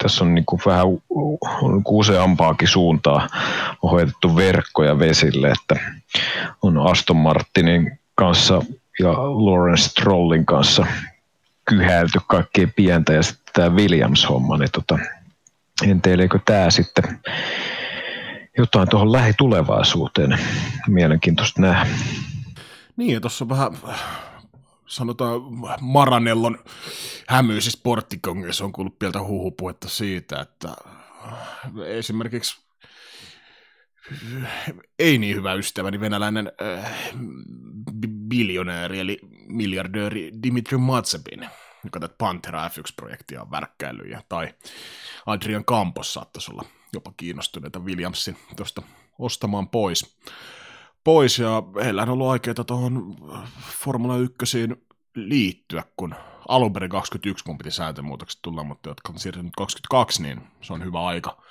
tässä 0.04 0.24
on 0.24 0.36
niin 0.36 0.46
kuin 0.46 0.62
vähän 0.66 0.86
on 1.62 1.74
niin 1.74 1.84
kuin 1.84 2.00
useampaakin 2.00 2.68
suuntaa 2.68 3.28
on 3.82 3.92
hoidettu 3.92 4.36
verkkoja 4.36 5.00
vesille, 5.00 5.52
että 5.52 5.76
on 6.62 6.78
Aston 6.78 7.16
Martinin 7.16 8.00
kanssa 8.20 8.62
ja 9.00 9.14
Lawrence 9.14 9.84
Strollin 9.84 10.46
kanssa 10.46 10.86
kyhäilty 11.70 12.20
kaikkea 12.28 12.68
pientä 12.76 13.14
ja 13.14 13.24
sitten 13.24 13.54
tämä 13.54 13.70
Williams-homma, 13.76 14.58
niin 14.58 14.72
tota, 14.72 15.00
enteileekö 15.88 16.40
tämä 16.46 16.72
sitten 16.72 17.20
jotain 18.58 18.90
tuohon 18.90 19.12
lähitulevaisuuteen. 19.12 20.40
Mielenkiintoista 20.88 21.62
nähdä. 21.62 21.90
Niin, 22.98 23.14
ja 23.14 23.22
tuossa 23.22 23.50
vähän, 23.50 23.72
sanotaan, 24.86 25.42
Maranellon 25.82 26.60
hämyisissä 27.28 27.80
sporttikongissa 27.80 28.66
on 28.66 28.72
kuullut 28.72 29.00
pieltä 29.00 29.24
huhupuhetta 29.24 29.90
siitä, 29.90 30.42
että 30.42 30.70
esimerkiksi 31.86 32.62
ei 35.00 35.18
niin 35.18 35.36
hyvä 35.36 35.54
ystäväni 35.54 36.00
venäläinen 36.00 36.52
äh, 36.62 36.94
biljonääri 38.30 39.00
eli 39.00 39.20
miljardööri 39.48 40.32
Dimitri 40.44 40.78
Matsepin, 40.78 41.50
joka 41.84 42.00
tätä 42.00 42.16
Pantera 42.18 42.68
F1-projektia 42.68 43.42
on 43.42 43.52
värkkäillyt, 43.52 44.10
ja, 44.12 44.22
tai 44.30 44.54
Adrian 45.26 45.66
Campos 45.66 46.14
saattaisi 46.14 46.52
olla 46.52 46.66
jopa 46.94 47.14
kiinnostuneita 47.18 47.80
Williamsin 47.80 48.38
tuosta 48.56 48.82
ostamaan 49.20 49.70
pois. 49.70 50.18
Pois 51.04 51.40
ja 51.40 51.64
heillä 51.84 52.02
on 52.02 52.10
ollut 52.10 52.30
aikeita 52.30 52.64
tuohon 52.64 53.16
Formula 53.84 54.18
1 54.18 54.70
liittyä, 55.16 55.84
kun 55.98 56.16
alun 56.48 56.74
perin 56.74 56.90
21, 56.90 57.46
kun 57.46 57.58
piti 57.58 57.72
sääntömuutokset 57.72 58.42
tulla, 58.42 58.64
mutta 58.64 58.90
jotka 58.90 59.14
on 59.14 59.20
siirtynyt 59.20 59.54
22, 59.58 60.24
niin 60.24 60.42
se 60.62 60.74
on 60.74 60.84
hyvä 60.84 61.06
aika, 61.06 61.42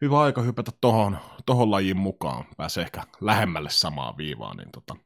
hyvä 0.00 0.20
aika 0.20 0.42
hypätä 0.42 0.72
tohon, 0.80 1.18
tohon 1.46 1.70
lajiin 1.70 1.96
mukaan. 1.96 2.44
Pääsee 2.56 2.82
ehkä 2.82 3.02
lähemmälle 3.20 3.70
samaa 3.70 4.16
viivaa, 4.16 4.54
niin 4.54 4.68
tota, 4.72 4.96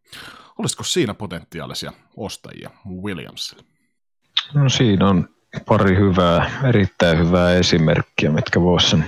olisiko 0.58 0.84
siinä 0.84 1.14
potentiaalisia 1.14 1.92
ostajia 2.16 2.70
Williamsille? 3.02 3.62
No 4.54 4.68
siinä 4.68 5.08
on 5.08 5.28
pari 5.66 5.96
hyvää, 5.96 6.50
erittäin 6.68 7.18
hyvää 7.18 7.54
esimerkkiä, 7.54 8.30
mitkä 8.30 8.60
voisi 8.60 8.90
sen 8.90 9.04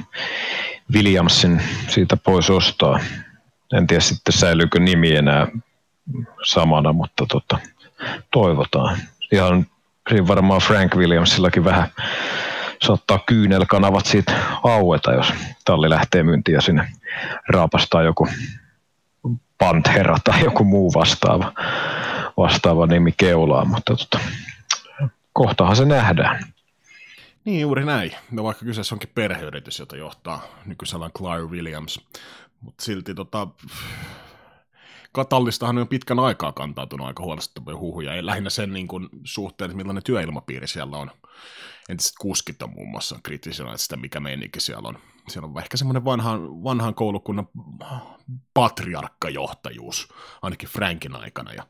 Williamsin 0.92 1.62
siitä 1.88 2.16
pois 2.16 2.50
ostaa. 2.50 3.00
En 3.72 3.86
tiedä 3.86 4.00
sitten 4.00 4.32
säilyykö 4.32 4.80
nimi 4.80 5.16
enää 5.16 5.46
samana, 6.44 6.92
mutta 6.92 7.26
tota, 7.28 7.58
toivotaan. 8.32 8.98
Ihan 9.32 9.66
varmaan 10.28 10.60
Frank 10.60 10.96
Williamsillakin 10.96 11.64
vähän 11.64 11.88
saattaa 12.84 13.24
kyynelkanavat 13.26 14.06
siitä 14.06 14.32
aueta, 14.62 15.12
jos 15.12 15.32
talli 15.64 15.90
lähtee 15.90 16.22
myyntiin 16.22 16.54
ja 16.54 16.60
sinne 16.60 16.88
raapastaa 17.48 18.02
joku 18.02 18.28
Pantera 19.58 20.16
tai 20.24 20.44
joku 20.44 20.64
muu 20.64 20.94
vastaava, 20.94 21.52
vastaava 22.36 22.86
nimi 22.86 23.14
keulaan, 23.16 23.68
mutta 23.68 23.96
tota, 23.96 24.18
kohtahan 25.32 25.76
se 25.76 25.84
nähdään. 25.84 26.44
Niin, 27.44 27.60
juuri 27.60 27.84
näin. 27.84 28.12
No 28.30 28.44
vaikka 28.44 28.64
kyseessä 28.64 28.94
onkin 28.94 29.10
perheyritys, 29.14 29.78
jota 29.78 29.96
johtaa 29.96 30.42
nykyisellä 30.66 31.10
Claire 31.18 31.46
Williams. 31.46 32.00
Mutta 32.60 32.84
silti 32.84 33.14
tota, 33.14 33.48
Katallistahan 35.12 35.78
on 35.78 35.88
pitkän 35.88 36.18
aikaa 36.18 36.52
kantautunut 36.52 37.06
aika 37.06 37.22
huolestuttavia 37.22 37.78
huhuja. 37.78 38.14
Ei 38.14 38.26
lähinnä 38.26 38.50
sen 38.50 38.72
niin 38.72 38.88
kuin, 38.88 39.08
suhteen, 39.24 39.70
että 39.70 39.76
millainen 39.76 40.02
työilmapiiri 40.02 40.68
siellä 40.68 40.96
on. 40.96 41.10
Entiset 41.88 42.12
kuskit 42.20 42.62
on 42.62 42.70
muun 42.70 42.90
muassa 42.90 43.18
kritisoineet 43.22 43.80
sitä, 43.80 43.96
mikä 43.96 44.20
meininki 44.20 44.60
siellä 44.60 44.88
on. 44.88 44.98
Siellä 45.28 45.48
on 45.48 45.58
ehkä 45.58 45.76
semmoinen 45.76 46.04
vanhan, 46.04 46.64
vanhan 46.64 46.94
koulukunnan 46.94 47.48
patriarkkajohtajuus, 48.54 50.08
ainakin 50.42 50.68
Frankin 50.68 51.16
aikana. 51.16 51.52
Ja 51.52 51.66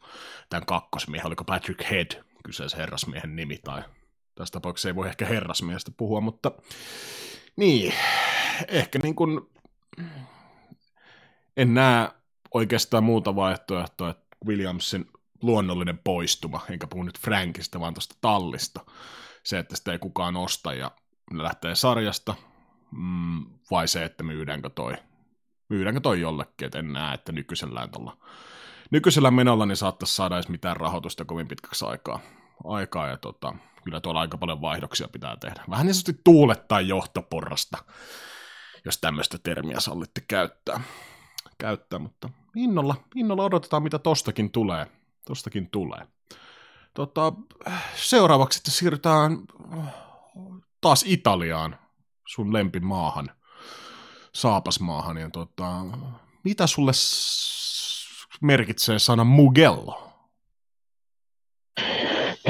tämän 0.48 0.66
kakkosmiehen, 0.66 1.26
oliko 1.26 1.44
Patrick 1.44 1.90
Head, 1.90 2.24
kyseisen 2.44 2.80
herrasmiehen 2.80 3.36
nimi, 3.36 3.58
tai 3.58 3.82
tässä 4.34 4.52
tapauksessa 4.52 4.88
ei 4.88 4.94
voi 4.94 5.08
ehkä 5.08 5.26
herrasmiestä 5.26 5.90
puhua, 5.96 6.20
mutta 6.20 6.52
niin, 7.56 7.94
ehkä 8.68 8.98
niin 9.02 9.14
kuin, 9.14 9.40
en 11.56 11.74
näe 11.74 12.08
oikeastaan 12.54 13.04
muuta 13.04 13.36
vaihtoehtoa, 13.36 14.10
että 14.10 14.36
Williamsin 14.46 15.10
luonnollinen 15.42 15.98
poistuma, 15.98 16.60
enkä 16.70 16.86
puhu 16.86 17.02
nyt 17.02 17.18
Frankista, 17.18 17.80
vaan 17.80 17.94
tuosta 17.94 18.14
tallista, 18.20 18.80
se, 19.44 19.58
että 19.58 19.76
sitä 19.76 19.92
ei 19.92 19.98
kukaan 19.98 20.36
osta 20.36 20.74
ja 20.74 20.90
lähtee 21.32 21.74
sarjasta, 21.74 22.34
mm, 22.90 23.46
vai 23.70 23.88
se, 23.88 24.04
että 24.04 24.22
myydäänkö 24.22 24.70
toi, 24.70 24.94
myydäänkö 25.68 26.00
toi 26.00 26.20
jollekin, 26.20 26.66
että 26.66 26.78
en 26.78 26.92
näe, 26.92 27.14
että 27.14 27.32
nykyisellään 27.32 27.90
tuolla 27.90 28.16
nykyisellä 28.90 29.30
menolla 29.30 29.66
niin 29.66 29.76
saattaisi 29.76 30.14
saada 30.14 30.36
edes 30.36 30.48
mitään 30.48 30.76
rahoitusta 30.76 31.24
kovin 31.24 31.48
pitkäksi 31.48 31.84
aikaa. 31.84 32.20
aikaa 32.64 33.08
ja 33.08 33.16
tota, 33.16 33.54
kyllä 33.84 34.00
tuolla 34.00 34.20
aika 34.20 34.38
paljon 34.38 34.60
vaihdoksia 34.60 35.08
pitää 35.08 35.36
tehdä. 35.36 35.64
Vähän 35.70 35.86
niin 35.86 35.94
sanotusti 35.94 36.20
tuulettaa 36.24 36.80
johtoporrasta, 36.80 37.78
jos 38.84 38.98
tämmöistä 38.98 39.38
termiä 39.38 39.80
sallitte 39.80 40.20
käyttää. 40.28 40.80
käyttää 41.58 41.98
mutta 41.98 42.30
innolla, 42.56 42.96
innolla 43.14 43.44
odotetaan, 43.44 43.82
mitä 43.82 43.98
tostakin 43.98 44.50
tulee. 44.50 44.86
Tostakin 45.26 45.70
tulee. 45.70 46.06
Tota, 46.94 47.32
seuraavaksi 47.96 48.56
sitten 48.56 48.74
siirrytään 48.74 49.38
taas 50.80 51.04
Italiaan, 51.06 51.78
sun 52.26 52.52
lempimaahan, 52.52 53.30
saapasmaahan. 54.32 55.16
Ja 55.16 55.30
tota, 55.30 55.70
mitä 56.44 56.66
sulle 56.66 56.92
merkitsee 58.40 58.98
sana 58.98 59.24
Mugello? 59.24 60.14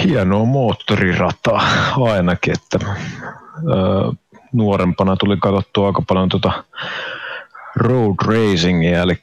hienoa 0.04 0.44
moottorirataa 0.44 1.62
ainakin, 1.96 2.52
että 2.54 2.86
ö, 2.88 4.12
nuorempana 4.52 5.16
tuli 5.16 5.36
katsottua 5.36 5.86
aika 5.86 6.02
paljon 6.08 6.28
tuota 6.28 6.64
road 7.76 8.14
racingia, 8.26 9.02
eli 9.02 9.22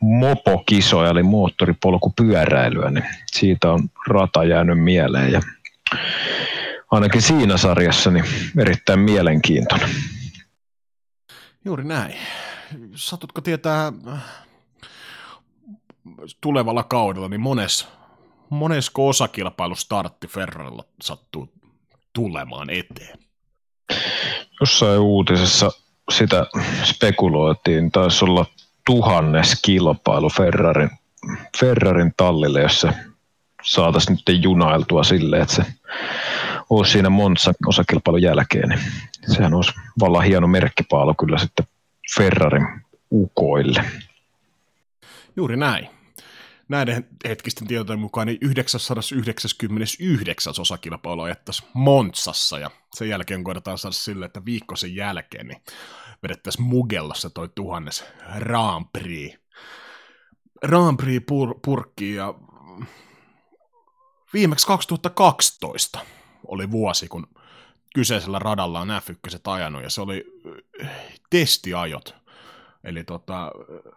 mopokisoja, 0.00 1.10
eli 1.10 1.22
moottoripolkupyöräilyä, 1.22 2.90
niin 2.90 3.04
siitä 3.26 3.70
on 3.72 3.90
rata 4.08 4.44
jäänyt 4.44 4.82
mieleen 4.82 5.32
ja 5.32 5.40
ainakin 6.90 7.22
siinä 7.22 7.56
sarjassa 7.56 8.10
niin 8.10 8.24
erittäin 8.58 9.00
mielenkiintoinen. 9.00 9.90
Juuri 11.64 11.84
näin. 11.84 12.14
Satutko 12.94 13.40
tietää 13.40 13.92
tulevalla 16.40 16.82
kaudella, 16.82 17.28
niin 17.28 17.40
mones, 17.40 17.88
monesko 18.50 19.08
osakilpailu 19.08 19.74
startti 19.74 20.26
Ferrarilla 20.26 20.84
sattuu 21.02 21.52
tulemaan 22.12 22.70
eteen? 22.70 23.18
Jossain 24.60 25.00
uutisessa 25.00 25.70
sitä 26.10 26.46
spekuloitiin, 26.84 27.90
taisi 27.90 28.24
olla 28.24 28.46
tuhannes 28.86 29.60
kilpailu 29.62 30.30
Ferrarin, 30.30 30.90
Ferrarin 31.60 32.14
tallille, 32.16 32.60
jos 32.60 32.80
se 32.80 32.88
saataisiin 33.62 34.18
nyt 34.26 34.42
junailtua 34.42 35.04
silleen, 35.04 35.42
että 35.42 35.54
se 35.54 35.64
olisi 36.70 36.92
siinä 36.92 37.10
Monza 37.10 37.52
osakilpailun 37.66 38.22
jälkeen, 38.22 38.68
niin 38.68 38.80
sehän 39.34 39.54
olisi 39.54 39.72
vallan 40.00 40.24
hieno 40.24 40.48
merkkipaalu 40.48 41.14
kyllä 41.14 41.38
sitten 41.38 41.66
Ferrarin 42.16 42.66
ukoille. 43.10 43.84
Juuri 45.36 45.56
näin. 45.56 45.88
Näiden 46.68 47.08
hetkisten 47.28 47.68
tietojen 47.68 48.00
mukaan 48.00 48.26
niin 48.26 48.38
999 48.40 50.54
osakilpailu 50.58 51.22
ajettaisiin 51.22 51.68
Montsassa 51.74 52.58
ja 52.58 52.70
sen 52.94 53.08
jälkeen 53.08 53.44
koetaan 53.44 53.78
saada 53.78 53.94
sille, 53.94 54.26
että 54.26 54.44
viikko 54.44 54.76
sen 54.76 54.96
jälkeen 54.96 55.46
niin 55.46 55.62
vedettäisiin 56.22 56.66
Mugellossa 56.66 57.30
toi 57.30 57.48
tuhannes 57.54 58.04
Grand 58.38 58.86
Prix. 58.92 59.34
Pur- 61.30 61.60
purkki 61.64 62.14
ja 62.14 62.34
viimeksi 64.32 64.66
2012 64.66 65.98
oli 66.46 66.70
vuosi, 66.70 67.08
kun 67.08 67.26
kyseisellä 67.94 68.38
radalla 68.38 68.80
on 68.80 68.88
F1 68.88 69.52
ajanut, 69.52 69.82
ja 69.82 69.90
se 69.90 70.00
oli 70.00 70.24
äh, 70.82 70.90
testiajot. 71.30 72.14
Eli 72.84 73.04
tota, 73.04 73.44
äh, 73.44 73.92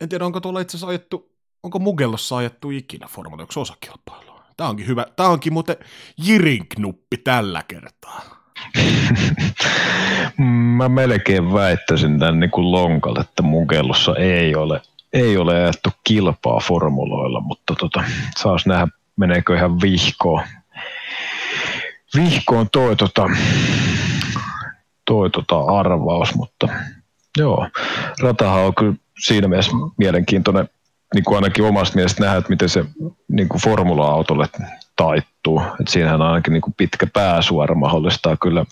en 0.00 0.08
tiedä, 0.08 0.26
onko 0.26 0.40
tuolla 0.40 0.60
itse 0.60 0.86
ajettu, 0.86 1.36
onko 1.62 1.78
Mugellossa 1.78 2.36
ajettu 2.36 2.70
ikinä 2.70 3.06
Formula 3.06 3.42
1 3.42 3.60
osakilpailua. 3.60 4.44
Tämä 4.56 4.70
onkin 4.70 4.86
hyvä, 4.86 5.06
tämä 5.16 5.28
onkin 5.28 5.52
muuten 5.52 5.76
Jirin-knuppi 6.22 7.16
tällä 7.24 7.62
kertaa. 7.68 8.45
Mä 10.76 10.88
melkein 10.88 11.52
väittäisin 11.52 12.18
tämän 12.18 12.40
niin 12.40 12.50
kuin 12.50 12.72
lonkalle, 12.72 13.20
että 13.20 13.42
Mugellossa 13.42 14.16
ei 14.16 14.54
ole, 14.54 14.80
ei 15.12 15.36
ole 15.36 15.54
ajettu 15.54 15.90
kilpaa 16.04 16.60
formuloilla, 16.60 17.40
mutta 17.40 17.74
tota, 17.74 18.04
saas 18.36 18.66
nähdä, 18.66 18.88
meneekö 19.16 19.56
ihan 19.56 19.80
vihkoon. 19.80 20.42
Vihkoon 22.16 22.70
toi, 22.72 22.96
tota, 22.96 23.30
toi 25.04 25.30
tota 25.30 25.58
arvaus, 25.60 26.34
mutta 26.34 26.68
joo, 27.38 27.68
ratahan 28.22 28.62
on 28.62 28.74
kyllä 28.74 28.94
siinä 29.24 29.48
mielessä 29.48 29.72
mielenkiintoinen 29.96 30.68
niin 31.14 31.24
kuin 31.24 31.36
ainakin 31.36 31.64
omasta 31.64 31.94
mielestä 31.94 32.22
nähdä, 32.22 32.38
että 32.38 32.50
miten 32.50 32.68
se 32.68 32.84
niin 33.28 33.48
kuin 33.48 33.62
formula-autolle 33.62 34.48
taittuu. 34.96 35.62
Et 35.80 35.88
siinähän 35.88 36.22
ainakin 36.22 36.52
niin 36.52 36.60
kuin 36.60 36.74
pitkä 36.76 37.06
pääsuora 37.06 37.74
mahdollistaa 37.74 38.36
kyllä, 38.36 38.64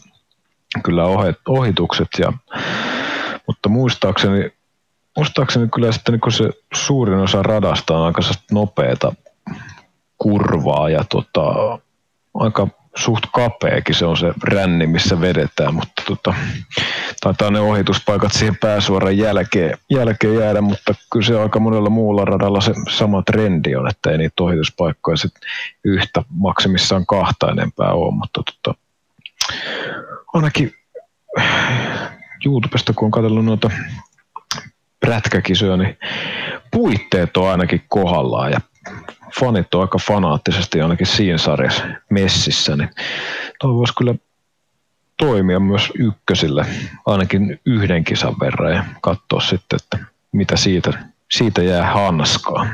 kyllä 0.84 1.04
ohitukset. 1.48 2.08
Ja, 2.18 2.32
mutta 3.46 3.68
muistaakseni, 3.68 4.52
muistaakseni 5.16 5.68
kyllä 5.74 5.92
sitten 5.92 6.12
niin 6.12 6.20
kuin 6.20 6.32
se 6.32 6.50
suurin 6.74 7.18
osa 7.18 7.42
radasta 7.42 7.98
on 7.98 8.06
aika 8.06 8.20
nopeata 8.52 9.12
kurvaa 10.18 10.90
ja 10.90 11.04
tota, 11.04 11.78
aika 12.34 12.68
suht 12.96 13.24
kapeakin 13.32 13.94
se 13.94 14.06
on 14.06 14.16
se 14.16 14.32
ränni, 14.42 14.86
missä 14.86 15.20
vedetään, 15.20 15.74
mutta 15.74 16.02
tota, 16.06 16.34
taitaa 17.20 17.50
ne 17.50 17.60
ohituspaikat 17.60 18.32
siihen 18.32 18.56
pääsuoran 18.56 19.18
jälkeen, 19.18 19.78
jälkeen 19.90 20.34
jäädä, 20.34 20.60
mutta 20.60 20.94
kyllä 21.12 21.26
se 21.26 21.40
aika 21.40 21.60
monella 21.60 21.90
muulla 21.90 22.24
radalla 22.24 22.60
se 22.60 22.72
sama 22.90 23.22
trendi 23.22 23.76
on, 23.76 23.88
että 23.88 24.10
ei 24.10 24.18
niitä 24.18 24.42
ohituspaikkoja 24.42 25.16
sit 25.16 25.32
yhtä 25.84 26.22
maksimissaan 26.30 27.06
kahta 27.06 27.50
enempää 27.50 27.92
ole, 27.92 28.14
mutta 28.14 28.42
tota, 28.42 28.80
ainakin 30.34 30.72
YouTubesta 32.46 32.92
kun 32.92 33.06
on 33.06 33.10
katsellut 33.10 33.44
noita 33.44 33.70
prätkäkisoja, 35.00 35.76
niin 35.76 35.98
puitteet 36.70 37.36
on 37.36 37.50
ainakin 37.50 37.82
kohdallaan 37.88 38.52
ja 38.52 38.60
fanit 39.40 39.74
on 39.74 39.80
aika 39.80 39.98
fanaattisesti 39.98 40.80
ainakin 40.80 41.06
siinä 41.06 41.38
sarjassa 41.38 41.84
messissä, 42.10 42.76
niin 42.76 42.90
toi 43.60 43.74
voisi 43.74 43.94
kyllä 43.98 44.14
toimia 45.16 45.60
myös 45.60 45.90
ykkösille 45.98 46.66
ainakin 47.06 47.60
yhden 47.66 48.04
kisan 48.04 48.40
verran 48.40 48.72
ja 48.72 48.84
katsoa 49.00 49.40
sitten, 49.40 49.78
että 49.82 50.06
mitä 50.32 50.56
siitä, 50.56 51.08
siitä 51.30 51.62
jää 51.62 51.92
hanskaa. 51.92 52.66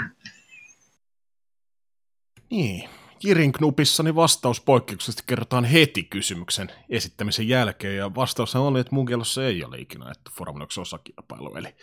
Niin, 2.51 2.89
Jirin 3.25 3.53
Knupissani 3.53 4.15
vastaus 4.15 4.61
poikkeuksellisesti 4.61 5.23
kerrotaan 5.27 5.65
heti 5.65 6.05
kysymyksen 6.05 6.73
esittämisen 6.89 7.49
jälkeen, 7.49 7.97
ja 7.97 8.15
vastaus 8.15 8.57
oli, 8.57 8.81
että 8.81 8.95
Mugellossa 8.95 9.47
ei 9.47 9.65
ole 9.65 9.79
ikinä 9.79 10.11
että 10.11 10.31
Formula 10.39 10.65
1 10.65 10.81
osakilpailu, 10.81 11.57
eli 11.57 11.75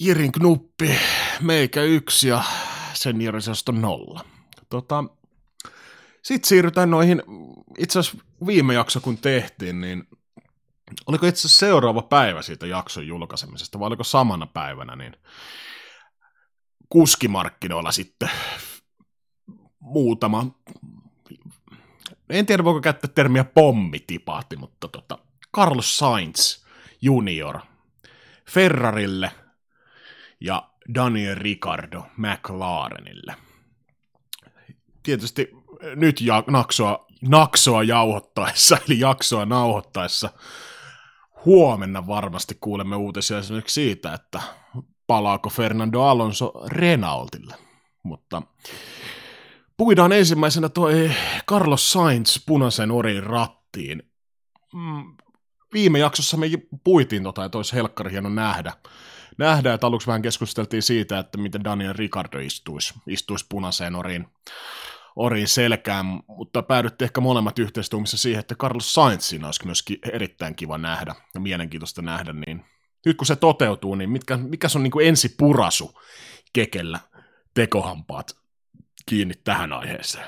Jirin 0.00 0.32
Knuppi, 0.32 0.98
meikä 1.40 1.82
yksi 1.82 2.28
ja 2.28 2.42
seniorisasto 2.94 3.72
nolla. 3.72 4.24
Tota, 4.68 5.04
Sitten 6.22 6.48
siirrytään 6.48 6.90
noihin, 6.90 7.22
itse 7.78 7.98
asiassa 7.98 8.18
viime 8.46 8.74
jakso 8.74 9.00
kun 9.00 9.18
tehtiin, 9.18 9.80
niin 9.80 10.08
oliko 11.06 11.26
itse 11.26 11.40
asiassa 11.40 11.58
seuraava 11.58 12.02
päivä 12.02 12.42
siitä 12.42 12.66
jakson 12.66 13.06
julkaisemisesta, 13.06 13.78
vai 13.78 13.86
oliko 13.86 14.04
samana 14.04 14.46
päivänä, 14.46 14.96
niin 14.96 15.16
kuskimarkkinoilla 16.88 17.92
sitten 17.92 18.30
muutama, 19.80 20.46
en 22.30 22.46
tiedä 22.46 22.64
voiko 22.64 22.80
käyttää 22.80 23.10
termiä 23.14 23.44
pommitipaatti, 23.44 24.56
mutta 24.56 24.88
tota, 24.88 25.18
Carlos 25.54 25.98
Sainz 25.98 26.64
junior 27.02 27.60
Ferrarille– 28.50 29.30
ja 30.46 30.70
Daniel 30.94 31.34
Ricardo 31.34 32.06
McLarenille. 32.16 33.36
Tietysti 35.02 35.50
nyt 35.96 36.20
ja, 36.20 36.44
naksoa, 36.46 37.06
naksoa 37.28 37.82
jauhottaessa, 37.82 38.78
eli 38.88 39.00
jaksoa 39.00 39.44
nauhoittaessa, 39.46 40.30
huomenna 41.44 42.06
varmasti 42.06 42.58
kuulemme 42.60 42.96
uutisia 42.96 43.38
esimerkiksi 43.38 43.74
siitä, 43.74 44.14
että 44.14 44.40
palaako 45.06 45.50
Fernando 45.50 46.02
Alonso 46.02 46.52
Renaultille. 46.66 47.54
Mutta 48.02 48.42
puidaan 49.76 50.12
ensimmäisenä 50.12 50.68
toi 50.68 51.10
Carlos 51.48 51.92
Sainz 51.92 52.46
punaisen 52.46 52.90
orin 52.90 53.22
rattiin. 53.22 54.02
Mm, 54.74 55.16
viime 55.72 55.98
jaksossa 55.98 56.36
me 56.36 56.46
puitiin 56.84 57.22
tota, 57.22 57.44
että 57.44 57.58
olisi 57.58 57.74
helkkari 57.74 58.12
hieno 58.12 58.28
nähdä 58.28 58.72
nähdä, 59.38 59.74
että 59.74 59.86
aluksi 59.86 60.06
vähän 60.06 60.22
keskusteltiin 60.22 60.82
siitä, 60.82 61.18
että 61.18 61.38
miten 61.38 61.64
Daniel 61.64 61.92
Ricardo 61.92 62.38
istuisi, 62.38 62.94
istuisi 63.06 63.46
punaiseen 63.48 63.94
oriin, 63.94 64.26
oriin 65.16 65.48
selkään, 65.48 66.06
mutta 66.28 66.62
päädyttiin 66.62 67.06
ehkä 67.06 67.20
molemmat 67.20 67.58
yhteistuumissa 67.58 68.18
siihen, 68.18 68.40
että 68.40 68.54
Carlos 68.54 68.94
Sainzin 68.94 69.44
olisi 69.44 69.66
myöskin 69.66 69.98
erittäin 70.12 70.54
kiva 70.54 70.78
nähdä 70.78 71.14
ja 71.34 71.40
mielenkiintoista 71.40 72.02
nähdä, 72.02 72.32
niin 72.32 72.64
nyt 73.06 73.16
kun 73.16 73.26
se 73.26 73.36
toteutuu, 73.36 73.94
niin 73.94 74.10
mitkä, 74.10 74.36
mikä 74.36 74.68
on 74.76 74.82
niin 74.82 74.90
kuin 74.90 75.08
ensi 75.08 75.34
purasu 75.38 76.00
kekellä 76.52 77.00
tekohampaat 77.54 78.36
kiinni 79.06 79.34
tähän 79.44 79.72
aiheeseen? 79.72 80.26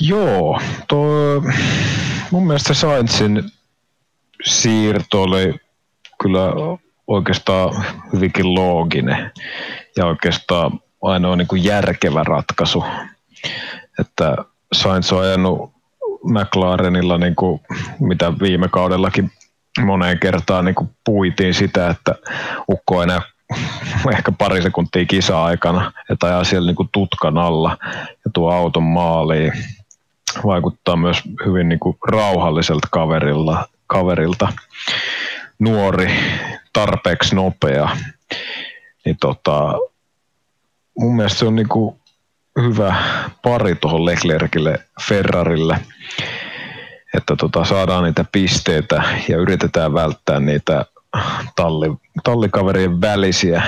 Joo, 0.00 0.60
tuo, 0.88 1.42
mun 2.30 2.46
mielestä 2.46 2.74
Sainzin 2.74 3.42
siirto 4.44 5.22
oli 5.22 5.54
kyllä 6.22 6.48
oikeastaan 7.08 7.84
hyvinkin 8.12 8.54
looginen 8.54 9.30
ja 9.96 10.06
oikeastaan 10.06 10.80
ainoa 11.02 11.36
niin 11.36 11.48
kuin 11.48 11.64
järkevä 11.64 12.24
ratkaisu. 12.24 12.84
Että 14.00 14.36
Sainz 14.72 15.12
on 15.12 15.22
ajanut 15.22 15.72
McLarenilla, 16.24 17.18
niin 17.18 17.34
kuin, 17.34 17.60
mitä 18.00 18.32
viime 18.42 18.68
kaudellakin 18.68 19.30
moneen 19.84 20.18
kertaan 20.18 20.64
niin 20.64 20.74
kuin 20.74 20.90
puitiin 21.04 21.54
sitä, 21.54 21.90
että 21.90 22.14
ukko 22.70 23.02
enää 23.02 23.22
ehkä 24.12 24.32
pari 24.32 24.62
sekuntia 24.62 25.04
kisa-aikana, 25.04 25.92
että 26.10 26.26
ajaa 26.26 26.44
siellä 26.44 26.66
niin 26.66 26.76
kuin 26.76 26.88
tutkan 26.92 27.38
alla 27.38 27.76
ja 28.24 28.30
tuo 28.34 28.52
auton 28.52 28.82
maaliin. 28.82 29.52
Vaikuttaa 30.44 30.96
myös 30.96 31.22
hyvin 31.46 31.68
niin 31.68 31.78
kuin 31.78 31.96
rauhalliselta 32.08 32.88
kaverilla, 32.90 33.68
kaverilta. 33.86 34.52
Nuori, 35.58 36.10
tarpeeksi 36.78 37.34
nopea, 37.34 37.88
niin 39.04 39.16
tota, 39.20 39.74
mun 40.98 41.16
mielestä 41.16 41.38
se 41.38 41.44
on 41.44 41.56
niinku 41.56 41.98
hyvä 42.62 42.96
pari 43.42 43.74
tuohon 43.74 44.04
Leclercille 44.04 44.78
Ferrarille, 45.08 45.78
että 47.14 47.36
tota, 47.36 47.64
saadaan 47.64 48.04
niitä 48.04 48.24
pisteitä 48.32 49.02
ja 49.28 49.36
yritetään 49.36 49.94
välttää 49.94 50.40
niitä 50.40 50.84
talli, 51.56 51.86
tallikaverien 52.24 53.00
välisiä 53.00 53.62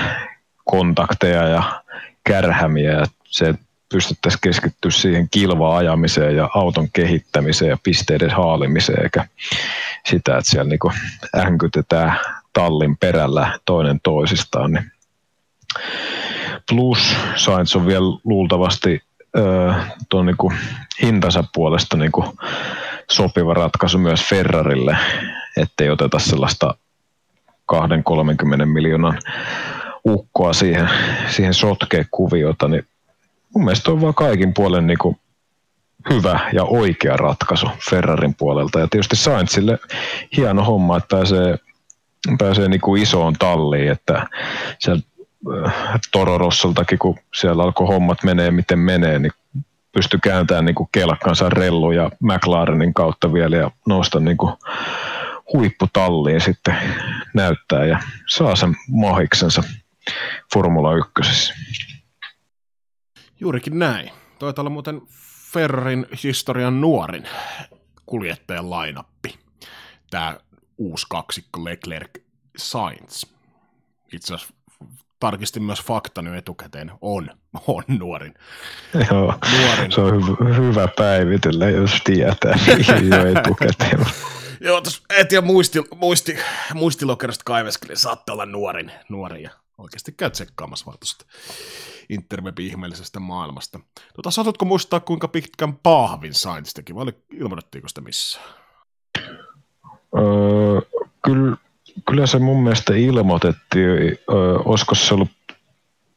kontakteja 0.65 1.47
ja 1.47 1.83
kärhämiä. 2.23 2.91
Ja 2.91 3.05
se 3.25 3.55
pystyttäisiin 3.89 4.41
keskittyä 4.41 4.91
siihen 4.91 5.27
kilvaa 5.31 5.77
ajamiseen 5.77 6.35
ja 6.35 6.49
auton 6.55 6.87
kehittämiseen 6.93 7.69
ja 7.69 7.77
pisteiden 7.83 8.31
haalimiseen, 8.31 9.03
eikä 9.03 9.25
sitä, 10.05 10.37
että 10.37 10.51
siellä 10.51 10.69
niinku 10.69 10.91
änkytetään 11.37 12.19
tallin 12.53 12.97
perällä 12.97 13.59
toinen 13.65 13.99
toisistaan. 14.03 14.71
Niin. 14.71 14.91
Plus 16.69 17.15
Sainz 17.35 17.75
on 17.75 17.85
vielä 17.85 18.19
luultavasti 18.23 19.01
tuon 20.09 20.25
niinku 20.25 20.53
hintansa 21.01 21.43
puolesta 21.53 21.97
niinku 21.97 22.37
sopiva 23.11 23.53
ratkaisu 23.53 23.97
myös 23.97 24.23
Ferrarille, 24.23 24.97
ettei 25.57 25.89
oteta 25.89 26.19
sellaista 26.19 26.75
2-30 27.73 28.65
miljoonan 28.65 29.19
ukkoa 30.07 30.53
siihen, 30.53 30.89
siihen 31.29 31.53
sotkeen 31.53 32.05
kuviota, 32.11 32.67
niin 32.67 32.87
mun 33.53 33.65
mielestä 33.65 33.91
on 33.91 34.01
vaan 34.01 34.13
kaikin 34.13 34.53
puolen 34.53 34.87
niin 34.87 34.97
kuin 34.97 35.19
hyvä 36.09 36.39
ja 36.53 36.63
oikea 36.63 37.17
ratkaisu 37.17 37.69
Ferrarin 37.89 38.35
puolelta. 38.35 38.79
Ja 38.79 38.87
tietysti 38.87 39.15
Sainzille 39.15 39.79
hieno 40.37 40.63
homma, 40.63 40.97
että 40.97 41.15
pääsee, 41.15 41.57
pääsee 42.37 42.67
niin 42.67 42.81
kuin 42.81 43.01
isoon 43.01 43.33
talliin, 43.33 43.91
että 43.91 44.27
siellä 44.79 45.01
äh, 45.65 45.99
Tororossoltakin, 46.11 46.99
kun 46.99 47.19
siellä 47.35 47.63
alkoi 47.63 47.87
hommat 47.87 48.23
menee 48.23 48.51
miten 48.51 48.79
menee, 48.79 49.19
niin 49.19 49.31
pystyi 49.91 50.19
kääntämään 50.23 50.65
niin 50.65 50.75
kuin 50.75 50.89
kelkkansa 50.91 51.49
rellu 51.49 51.91
ja 51.91 52.11
McLarenin 52.19 52.93
kautta 52.93 53.33
vielä 53.33 53.55
ja 53.55 53.71
nousta 53.87 54.19
niin 54.19 54.37
kuin 54.37 54.53
huipputalliin 55.53 56.41
sitten 56.41 56.75
näyttää 57.33 57.85
ja 57.85 57.99
saa 58.27 58.55
sen 58.55 58.75
mahiksensa 58.87 59.63
Formula 60.53 60.89
1. 61.19 61.53
Juurikin 63.39 63.79
näin. 63.79 64.11
Taitaa 64.39 64.61
olla 64.61 64.69
muuten 64.69 65.01
Ferrarin 65.53 66.05
historian 66.23 66.81
nuorin 66.81 67.23
kuljettajan 68.05 68.69
lainappi. 68.69 69.39
Tämä 70.09 70.37
uusi 70.81 71.05
kaksikko 71.09 71.63
Leclerc 71.63 72.09
Sainz. 72.57 73.23
Itse 74.13 74.33
asiassa 74.33 74.53
tarkistin 75.19 75.63
myös 75.63 75.81
fakta 75.81 76.21
nyt 76.21 76.35
etukäteen, 76.35 76.91
on, 77.01 77.29
on 77.67 77.83
nuorin. 77.87 78.33
Joo, 79.11 79.33
nuorin. 79.51 79.91
se 79.91 80.01
on 80.01 80.13
hyvä, 80.13 80.53
hyvä 80.55 80.87
päivitellä, 80.87 81.69
jos 81.69 82.01
tietää 82.03 82.55
jo 83.09 83.25
etukäteen. 83.39 84.05
Joo, 84.59 84.81
tuossa 84.81 85.01
et 85.09 85.31
ja 85.31 85.41
muisti, 85.41 85.79
muisti, 85.95 86.37
muistilokerosta 86.73 87.43
kaiveskelin, 87.45 87.97
saattaa 87.97 88.33
olla 88.33 88.45
nuorin, 88.45 88.91
nuori 89.09 89.43
ja 89.43 89.49
oikeasti 89.77 90.11
käy 90.11 90.29
tsekkaamassa 90.29 90.85
vaan 90.85 90.97
tuosta 90.99 91.25
interweb-ihmeellisestä 92.09 93.19
maailmasta. 93.19 93.79
Tota, 94.15 94.31
saatutko 94.31 94.65
muistaa, 94.65 94.99
kuinka 94.99 95.27
pitkän 95.27 95.75
paahvin 95.75 96.33
Sainz 96.33 96.73
teki, 96.73 96.95
vai 96.95 97.13
ilmoitettiinko 97.33 97.87
sitä 97.87 98.01
missään? 98.01 98.45
Öö, 100.17 100.81
kyllä, 101.25 101.57
kyllä 102.09 102.27
se 102.27 102.39
mun 102.39 102.63
mielestä 102.63 102.93
ilmoitettiin, 102.95 103.89
öö, 104.31 104.57
olisiko 104.65 104.95
se 104.95 105.13
ollut 105.13 105.29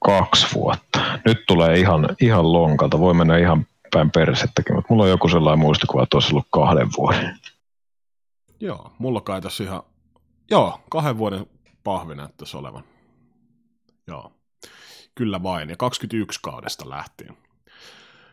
kaksi 0.05 0.47
vuotta. 0.55 1.01
Nyt 1.25 1.45
tulee 1.47 1.79
ihan, 1.79 2.09
ihan 2.21 2.53
lonkalta, 2.53 2.99
voi 2.99 3.15
mennä 3.15 3.39
ihan 3.39 3.67
päin 3.93 4.11
persettäkin, 4.11 4.75
mutta 4.75 4.87
mulla 4.91 5.05
on 5.05 5.11
joku 5.11 5.29
sellainen 5.29 5.59
muistikuva, 5.59 6.03
että 6.03 6.17
olisi 6.17 6.33
ollut 6.33 6.47
kahden 6.51 6.89
vuoden. 6.97 7.39
Joo, 8.61 8.93
mulla 8.99 9.21
kai 9.21 9.41
tässä 9.41 9.65
ihan, 9.65 9.83
joo, 10.51 10.81
kahden 10.91 11.19
vuoden 11.19 11.47
pahvi 11.85 12.15
näyttäisi 12.15 12.57
olevan. 12.57 12.85
Joo, 14.07 14.33
kyllä 15.15 15.43
vain, 15.43 15.71
ja 15.71 15.77
21 15.77 16.41
kaudesta 16.43 16.91
lähtien. 16.91 17.37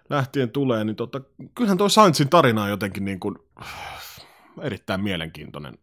Lähtien 0.09 0.49
tulee, 0.49 0.83
niin 0.83 0.95
tota, 0.95 1.21
kyllähän 1.55 1.77
toi 1.77 1.89
Sainzin 1.89 2.29
tarina 2.29 2.63
on 2.63 2.69
jotenkin 2.69 3.05
niin 3.05 3.19
kuin, 3.19 3.35
erittäin 4.61 5.01
mielenkiintoinen. 5.03 5.77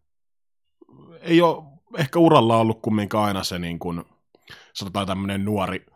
Ei 1.20 1.42
ole 1.42 1.64
ehkä 1.98 2.18
uralla 2.18 2.56
ollut 2.56 2.82
kumminkaan 2.82 3.24
aina 3.24 3.44
se 3.44 3.58
niin 3.58 3.78
kuin, 3.78 4.04
sanotaan 4.72 5.06
tämmöinen 5.06 5.44
nuori 5.44 5.86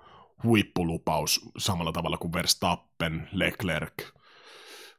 huippulupaus 0.44 1.50
samalla 1.58 1.92
tavalla 1.92 2.16
kuin 2.16 2.32
Verstappen, 2.32 3.28
Leclerc, 3.32 3.92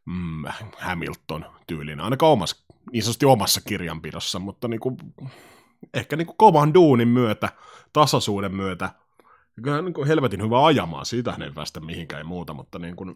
mm, 0.06 0.44
Hamilton 0.78 1.46
tyylinen, 1.68 2.00
ainakaan 2.00 2.32
omassa, 2.32 2.66
niin 2.92 3.04
sanotusti 3.04 3.26
omassa 3.26 3.62
kirjanpidossa, 3.68 4.40
mutta 4.40 4.68
niin 4.68 4.80
kuin, 4.80 4.98
ehkä 5.94 6.16
niin 6.16 6.28
kuin 6.28 6.38
kovan 6.38 6.74
duunin 6.74 7.08
myötä, 7.08 7.50
tasaisuuden 7.94 8.56
myötä, 8.56 8.90
kyllä 9.64 9.82
niin 9.82 9.94
kuin 9.94 10.08
helvetin 10.08 10.42
hyvä 10.42 10.66
ajamaan, 10.66 11.06
siitä 11.06 11.38
ei 11.44 11.52
päästä 11.52 11.80
mihinkään 11.80 12.18
ei 12.18 12.24
muuta, 12.24 12.54
mutta 12.54 12.80
niin 12.80 12.96
kuin, 12.96 13.16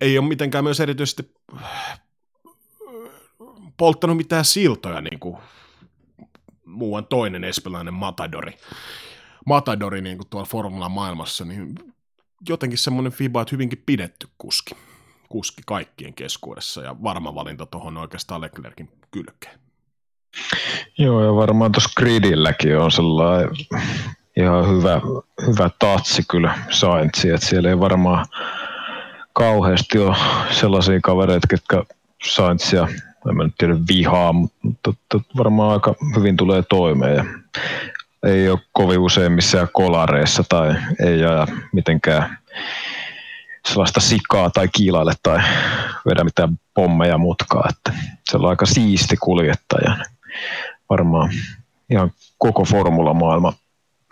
ei 0.00 0.18
ole 0.18 0.28
mitenkään 0.28 0.64
myös 0.64 0.80
erityisesti 0.80 1.34
polttanut 3.78 4.16
mitään 4.16 4.44
siltoja, 4.44 5.00
niin 5.00 5.20
kuin 5.20 5.36
muuan 6.64 7.06
toinen 7.06 7.44
espanjalainen 7.44 7.94
Matadori. 7.94 8.52
Matadori 9.46 10.00
niin 10.00 10.18
kuin 10.18 10.28
tuolla 10.30 10.46
Formula 10.46 10.88
maailmassa, 10.88 11.44
niin 11.44 11.74
jotenkin 12.48 12.78
semmoinen 12.78 13.12
fiba, 13.12 13.42
että 13.42 13.54
hyvinkin 13.54 13.82
pidetty 13.86 14.28
kuski. 14.38 14.74
Kuski 15.28 15.62
kaikkien 15.66 16.14
keskuudessa 16.14 16.82
ja 16.82 16.96
varma 17.02 17.34
valinta 17.34 17.66
tuohon 17.66 17.96
oikeastaan 17.96 18.40
Leclerkin 18.40 18.90
kylkeen. 19.10 19.58
Joo, 20.98 21.24
ja 21.24 21.34
varmaan 21.34 21.72
tuossa 21.72 21.90
gridilläkin 21.96 22.78
on 22.78 22.90
sellainen 22.90 23.50
ihan 24.36 24.68
hyvä, 24.68 25.00
hyvä 25.46 25.70
tatsi 25.78 26.22
kyllä 26.30 26.58
Saintsi, 26.70 27.30
että 27.30 27.46
siellä 27.46 27.68
ei 27.68 27.80
varmaan 27.80 28.26
kauheasti 29.32 29.98
ole 29.98 30.16
sellaisia 30.50 31.00
kavereita, 31.00 31.46
jotka 31.50 31.84
Saintsia, 32.24 32.88
en 33.30 33.36
mä 33.36 33.44
nyt 33.44 33.54
tiedä 33.58 33.76
vihaa, 33.88 34.32
mutta 34.32 34.92
varmaan 35.36 35.72
aika 35.72 35.94
hyvin 36.16 36.36
tulee 36.36 36.62
toimeen 36.62 37.16
ja 37.16 37.24
ei 38.26 38.50
ole 38.50 38.58
kovin 38.72 38.98
usein 38.98 39.32
missään 39.32 39.68
kolareissa 39.72 40.44
tai 40.48 40.74
ei 41.06 41.24
aja 41.24 41.46
mitenkään 41.72 42.38
sellaista 43.68 44.00
sikaa 44.00 44.50
tai 44.50 44.68
kiilaille 44.68 45.12
tai 45.22 45.38
vedä 46.10 46.24
mitään 46.24 46.60
pommeja 46.74 47.18
mutkaa, 47.18 47.68
että 47.68 48.00
se 48.30 48.36
on 48.36 48.46
aika 48.46 48.66
siisti 48.66 49.16
kuljettaja. 49.16 49.96
Varmaan 50.90 51.30
ihan 51.90 52.12
koko 52.38 52.64
formulamaailma 52.64 53.52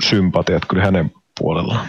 sympatiat 0.08 0.62
kyllä 0.68 0.84
hänen 0.84 1.12
puolellaan. 1.40 1.86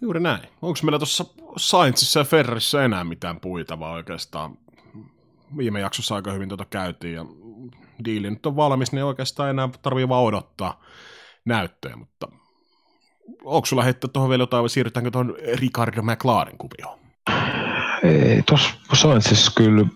Juuri 0.00 0.20
näin. 0.20 0.42
Onko 0.62 0.78
meillä 0.82 0.98
tuossa 0.98 1.24
Sainzissa 1.56 2.20
ja 2.20 2.24
Ferrarissä 2.24 2.84
enää 2.84 3.04
mitään 3.04 3.40
puitavaa 3.40 3.92
oikeastaan? 3.92 4.58
Viime 5.56 5.80
jaksossa 5.80 6.14
aika 6.14 6.32
hyvin 6.32 6.48
tuota 6.48 6.64
käytiin 6.64 7.14
ja 7.14 7.24
diili 8.04 8.30
nyt 8.30 8.46
on 8.46 8.56
valmis, 8.56 8.92
niin 8.92 9.04
oikeastaan 9.04 9.50
enää 9.50 9.68
tarvii 9.82 10.08
vaan 10.08 10.24
odottaa 10.24 10.82
näyttöjä, 11.44 11.96
mutta 11.96 12.28
onko 13.44 13.66
sulla 13.66 13.82
heittää 13.82 14.10
tuohon 14.12 14.30
vielä 14.30 14.42
jotain 14.42 14.62
vai 14.62 14.68
siirrytäänkö 14.68 15.10
tuohon 15.10 15.34
Ricardo 15.54 16.02
McLaren 16.02 16.58
kuvioon? 16.58 16.98
Ei, 18.04 18.42
tuossa 18.42 18.74
Sainzissa 18.92 19.52
kyllä 19.56 19.86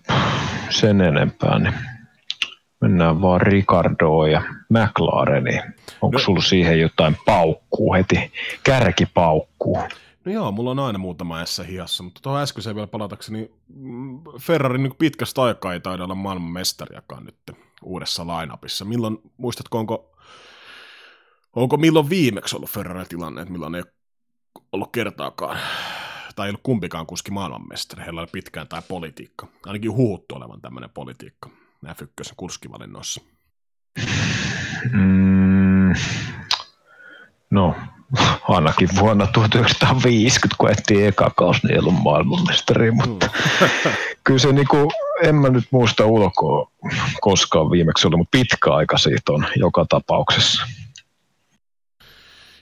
sen 0.69 1.01
enempää, 1.01 1.59
niin 1.59 1.73
mennään 2.81 3.21
vaan 3.21 3.41
Ricardoon 3.41 4.31
ja 4.31 4.41
McLareniin. 4.69 5.61
Onko 6.01 6.17
no, 6.17 6.23
sulla 6.23 6.41
siihen 6.41 6.79
jotain 6.79 7.17
paukkuu 7.25 7.93
heti, 7.93 8.31
kärkipaukkuu? 8.63 9.77
No 10.25 10.31
joo, 10.31 10.51
mulla 10.51 10.71
on 10.71 10.79
aina 10.79 10.99
muutama 10.99 11.45
S 11.45 11.61
hiassa, 11.67 12.03
mutta 12.03 12.21
tuohon 12.21 12.41
äskeiseen 12.41 12.75
vielä 12.75 12.87
palatakseni, 12.87 13.51
mm, 13.67 14.21
Ferrarin 14.39 14.83
niin 14.83 14.95
pitkästä 14.95 15.41
aikaa 15.41 15.73
ei 15.73 15.79
taida 15.79 16.03
olla 16.03 16.15
maailman 16.15 16.51
mestariakaan 16.51 17.25
nyt 17.25 17.57
uudessa 17.83 18.27
lainapissa. 18.27 18.85
Milloin, 18.85 19.17
muistatko, 19.37 19.79
onko, 19.79 20.17
onko 21.55 21.77
milloin 21.77 22.09
viimeksi 22.09 22.55
ollut 22.55 22.69
Ferrarin 22.69 23.07
tilanne, 23.07 23.41
että 23.41 23.51
milloin 23.51 23.75
ei 23.75 23.83
ollut 24.71 24.91
kertaakaan, 24.91 25.57
tai 26.35 26.47
ei 26.47 26.49
ollut 26.49 26.63
kumpikaan 26.63 27.05
kuski 27.05 27.31
maailmanmestari, 27.31 28.03
heillä 28.03 28.21
oli 28.21 28.29
pitkään 28.31 28.67
tämä 28.67 28.81
politiikka. 28.81 29.47
Ainakin 29.65 29.91
huhuttu 29.91 30.35
olevan 30.35 30.61
tämmöinen 30.61 30.89
politiikka 30.89 31.49
F1 31.85 32.33
kurskivalinnoissa. 32.37 33.21
Mm, 34.93 35.93
no, 37.51 37.75
ainakin 38.49 38.89
vuonna 38.99 39.27
1950, 39.27 40.55
kun 40.57 40.71
ettiin 40.71 41.05
eka 41.05 41.31
kaus, 41.37 41.63
niin 41.63 41.71
ei 41.71 41.79
ollut 41.79 42.03
maailmanmestari, 42.03 42.91
mutta 42.91 43.25
mm. 43.25 43.91
kyllä 44.23 44.39
se 44.39 44.51
niinku, 44.51 44.91
en 45.23 45.35
mä 45.35 45.49
nyt 45.49 45.63
muista 45.71 46.05
ulkoa 46.05 46.71
koskaan 47.21 47.71
viimeksi 47.71 48.07
ollut, 48.07 48.17
mutta 48.17 48.37
pitkä 48.37 48.73
aika 48.73 48.97
siitä 48.97 49.31
on 49.31 49.45
joka 49.55 49.85
tapauksessa. 49.89 50.67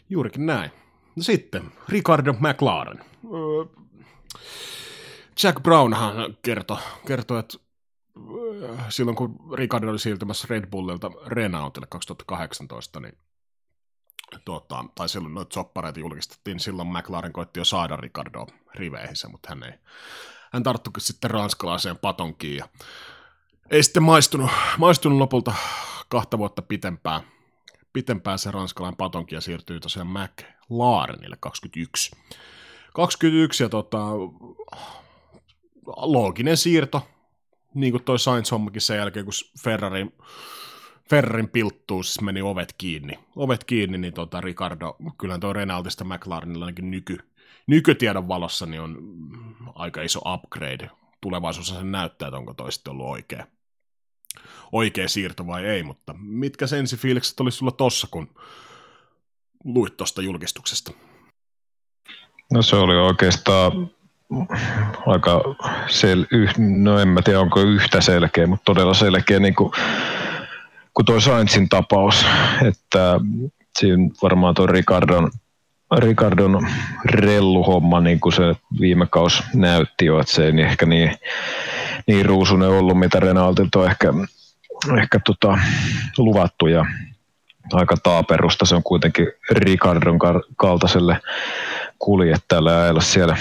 Juurikin 0.09 0.45
näin. 0.45 0.71
No 1.15 1.23
sitten, 1.23 1.71
Ricardo 1.89 2.33
McLaren. 2.33 2.99
Öö, 3.33 3.85
Jack 5.43 5.63
Brownhan 5.63 6.37
kertoi, 6.41 6.77
kertoi 7.07 7.39
että 7.39 7.57
öö, 8.33 8.77
silloin 8.89 9.15
kun 9.15 9.35
Ricardo 9.53 9.89
oli 9.89 9.99
siirtymässä 9.99 10.47
Red 10.49 10.67
Bullilta 10.69 11.11
Renaultille 11.25 11.87
2018, 11.89 12.99
niin 12.99 13.17
tota, 14.45 14.85
tai 14.95 15.09
silloin 15.09 15.33
noita 15.33 15.53
soppareita 15.53 15.99
julkistettiin, 15.99 16.59
silloin 16.59 16.87
McLaren 16.87 17.33
koitti 17.33 17.59
jo 17.59 17.65
saada 17.65 17.95
Ricardo 17.95 18.47
riveihinsä, 18.75 19.29
mutta 19.29 19.49
hän 19.49 19.63
ei, 19.63 19.73
hän 20.53 20.63
tarttuikin 20.63 21.01
sitten 21.03 21.31
ranskalaiseen 21.31 21.97
patonkiin 21.97 22.57
ja 22.57 22.69
ei 23.71 23.83
sitten 23.83 24.03
maistunut, 24.03 24.51
maistunut 24.77 25.17
lopulta 25.17 25.53
kahta 26.09 26.37
vuotta 26.37 26.61
pitempään, 26.61 27.21
pitempään 27.93 28.39
se 28.39 28.51
ranskalainen 28.51 28.97
patonki 28.97 29.35
ja 29.35 29.41
siirtyy 29.41 29.79
tosiaan 29.79 30.07
McLarenille 30.07 31.37
21. 31.39 32.11
21 32.93 33.63
ja 33.63 33.69
tota, 33.69 33.99
looginen 35.85 36.57
siirto, 36.57 37.07
niin 37.73 37.91
kuin 37.91 38.03
toi 38.03 38.19
Sainz-hommakin 38.19 38.81
sen 38.81 38.97
jälkeen, 38.97 39.25
kun 39.25 39.33
Ferrarin, 39.63 40.13
Ferrarin 41.09 41.49
pilttuu, 41.49 42.03
siis 42.03 42.21
meni 42.21 42.41
ovet 42.41 42.75
kiinni. 42.77 43.19
Ovet 43.35 43.63
kiinni, 43.63 43.97
niin 43.97 44.13
tota 44.13 44.41
Ricardo, 44.41 44.95
kyllähän 45.17 45.39
toi 45.39 45.53
Renaultista 45.53 46.03
McLarenilla 46.03 46.65
ainakin 46.65 46.91
nyky, 46.91 47.17
nykytiedon 47.67 48.27
valossa 48.27 48.65
niin 48.65 48.81
on 48.81 48.97
aika 49.75 50.01
iso 50.01 50.19
upgrade. 50.33 50.89
Tulevaisuudessa 51.21 51.75
sen 51.75 51.91
näyttää, 51.91 52.27
että 52.27 52.37
onko 52.37 52.53
toi 52.53 52.71
sitten 52.71 52.91
ollut 52.91 53.07
oikea, 53.07 53.47
oikea 54.71 55.07
siirto 55.07 55.47
vai 55.47 55.65
ei, 55.65 55.83
mutta 55.83 56.15
mitkä 56.19 56.67
sensi 56.67 56.97
fiilikset 56.97 57.39
oli 57.39 57.51
sulla 57.51 57.71
tossa, 57.71 58.07
kun 58.11 58.29
luit 59.63 59.97
tuosta 59.97 60.21
julkistuksesta? 60.21 60.91
No 62.53 62.61
se 62.61 62.75
oli 62.75 62.95
oikeastaan 62.95 63.89
aika 65.07 65.41
sel, 65.87 66.25
no 66.57 66.99
en 66.99 67.07
mä 67.07 67.21
tiedä 67.21 67.39
onko 67.39 67.59
yhtä 67.59 68.01
selkeä, 68.01 68.47
mutta 68.47 68.65
todella 68.65 68.93
selkeä 68.93 69.39
niin 69.39 69.55
kuin, 69.55 69.71
kuin 70.99 71.05
tuo 71.05 71.19
Sainzin 71.19 71.69
tapaus, 71.69 72.25
että 72.67 73.19
siinä 73.79 74.09
varmaan 74.21 74.55
tuo 74.55 74.67
Ricardon, 74.67 75.31
Ricardon 75.97 76.67
relluhomma, 77.05 78.01
niin 78.01 78.19
kuin 78.19 78.33
se 78.33 78.55
viime 78.79 79.05
kaus 79.05 79.43
näytti 79.53 80.05
jo, 80.05 80.19
että 80.19 80.33
se 80.33 80.45
ei 80.45 80.61
ehkä 80.61 80.85
niin, 80.85 81.11
niin 82.07 82.25
ruusunen 82.25 82.69
ollut, 82.69 82.99
mitä 82.99 83.19
Renaultilta 83.19 83.79
on 83.79 83.85
ehkä, 83.85 84.13
ehkä 85.01 85.19
tota, 85.25 85.59
luvattu 86.17 86.67
ja 86.67 86.85
aika 87.73 87.95
taaperusta 88.03 88.65
se 88.65 88.75
on 88.75 88.83
kuitenkin 88.83 89.27
Ricardon 89.51 90.19
kaltaiselle 90.57 91.19
kuljettajalle 91.99 92.75
ajella 92.75 93.01
siellä 93.01 93.37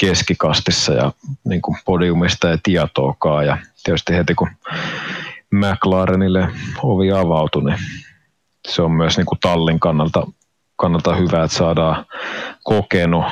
keskikastissa 0.00 0.92
ja 0.92 1.12
niin 1.44 1.62
kuin 1.62 1.76
podiumista 1.84 2.50
ei 2.50 2.58
tietoakaan. 2.62 3.46
Ja 3.46 3.58
tietysti 3.84 4.14
heti 4.14 4.34
kun 4.34 4.48
McLarenille 5.52 6.48
ovi 6.82 7.12
avautui, 7.12 7.64
niin 7.64 7.78
se 8.68 8.82
on 8.82 8.92
myös 8.92 9.16
niin 9.16 9.26
kuin 9.26 9.38
tallin 9.40 9.80
kannalta, 9.80 10.26
kannalta 10.76 11.14
hyvä, 11.14 11.44
että 11.44 11.56
saadaan 11.56 12.06
kokenut 12.64 13.24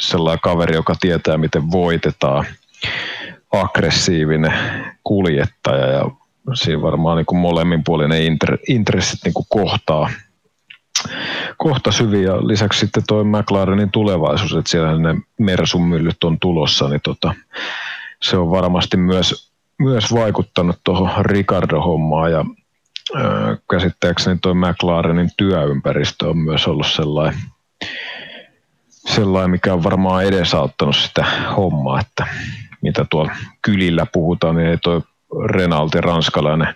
sellainen 0.00 0.40
kaveri, 0.42 0.74
joka 0.74 0.94
tietää, 1.00 1.38
miten 1.38 1.70
voitetaan, 1.70 2.44
aggressiivinen 3.52 4.52
kuljettaja. 5.04 5.86
Ja 5.86 6.10
siinä 6.54 6.82
varmaan 6.82 7.16
niin 7.16 7.26
kuin 7.26 7.38
molemminpuolinen 7.38 8.38
intressit 8.68 9.20
niin 9.24 9.34
kuin 9.34 9.46
kohtaa 9.48 10.10
kohta 11.56 11.92
syviä. 11.92 12.22
Ja 12.22 12.46
lisäksi 12.46 12.80
sitten 12.80 13.02
tuo 13.08 13.24
McLarenin 13.24 13.90
tulevaisuus, 13.90 14.54
että 14.54 14.70
siellä 14.70 14.98
ne 14.98 15.20
Mersun 15.38 15.82
myllyt 15.82 16.24
on 16.24 16.38
tulossa, 16.40 16.88
niin 16.88 17.00
tota, 17.04 17.34
se 18.22 18.36
on 18.36 18.50
varmasti 18.50 18.96
myös, 18.96 19.52
myös 19.78 20.14
vaikuttanut 20.14 20.80
tuohon 20.84 21.24
Ricardo-hommaan 21.24 22.32
ja 22.32 22.44
ää, 23.14 23.56
käsittääkseni 23.70 24.38
tuo 24.42 24.54
McLarenin 24.54 25.30
työympäristö 25.36 26.28
on 26.28 26.38
myös 26.38 26.66
ollut 26.66 26.86
sellainen, 26.86 27.40
sellainen, 28.88 29.50
mikä 29.50 29.72
on 29.72 29.84
varmaan 29.84 30.24
edesauttanut 30.24 30.96
sitä 30.96 31.24
hommaa, 31.56 32.00
että 32.00 32.26
mitä 32.82 33.06
tuolla 33.10 33.32
kylillä 33.62 34.06
puhutaan, 34.12 34.56
niin 34.56 34.68
ei 34.68 34.78
tuo 34.82 35.02
Renaultin 35.46 36.04
ranskalainen 36.04 36.74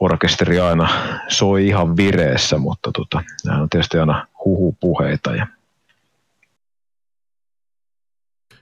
orkesteri 0.00 0.60
aina 0.60 0.88
soi 1.28 1.66
ihan 1.66 1.96
vireessä, 1.96 2.58
mutta 2.58 2.90
tota, 2.92 3.22
nämä 3.44 3.62
on 3.62 3.68
tietysti 3.70 3.98
aina 3.98 4.26
huhupuheita. 4.44 5.36
Ja... 5.36 5.46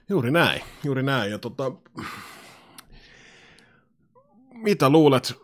Juuri 0.09 0.31
näin, 0.31 0.61
juuri 0.83 1.03
näin. 1.03 1.31
Ja 1.31 1.39
tota, 1.39 1.71
mitä 4.57 4.89
luulet, 4.89 5.41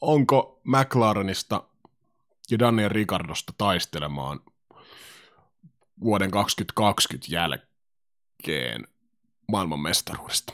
onko 0.00 0.60
McLarenista 0.64 1.62
ja 2.50 2.58
Daniel 2.58 2.88
Ricardosta 2.88 3.52
taistelemaan 3.58 4.40
vuoden 6.00 6.30
2020 6.30 7.26
jälkeen 7.30 8.86
maailman 9.48 9.80
mestaruudesta? 9.80 10.52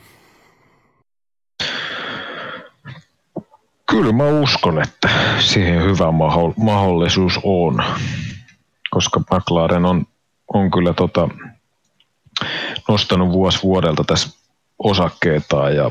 Kyllä 3.90 4.12
mä 4.12 4.29
uskon, 4.29 4.83
että 4.83 5.09
siihen 5.40 5.83
hyvä 5.83 6.07
mahdollisuus 6.57 7.40
on, 7.42 7.85
koska 8.90 9.20
McLaren 9.20 9.85
on, 9.85 10.07
on 10.55 10.70
kyllä 10.70 10.94
tota, 10.94 11.29
nostanut 12.88 13.33
vuosi 13.33 13.62
vuodelta 13.62 14.05
tässä 14.05 14.38
osakkeita 14.79 15.70
ja 15.70 15.90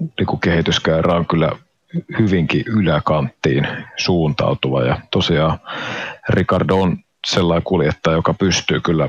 niin 0.00 0.40
kehityskäyrä 0.40 1.14
on 1.14 1.26
kyllä 1.26 1.52
hyvinkin 2.18 2.64
yläkanttiin 2.66 3.68
suuntautuva 3.96 4.82
ja 4.82 5.00
tosiaan 5.10 5.58
Ricardo 6.28 6.76
on 6.76 6.98
sellainen 7.26 7.62
kuljettaja, 7.62 8.16
joka 8.16 8.34
pystyy 8.34 8.80
kyllä 8.80 9.08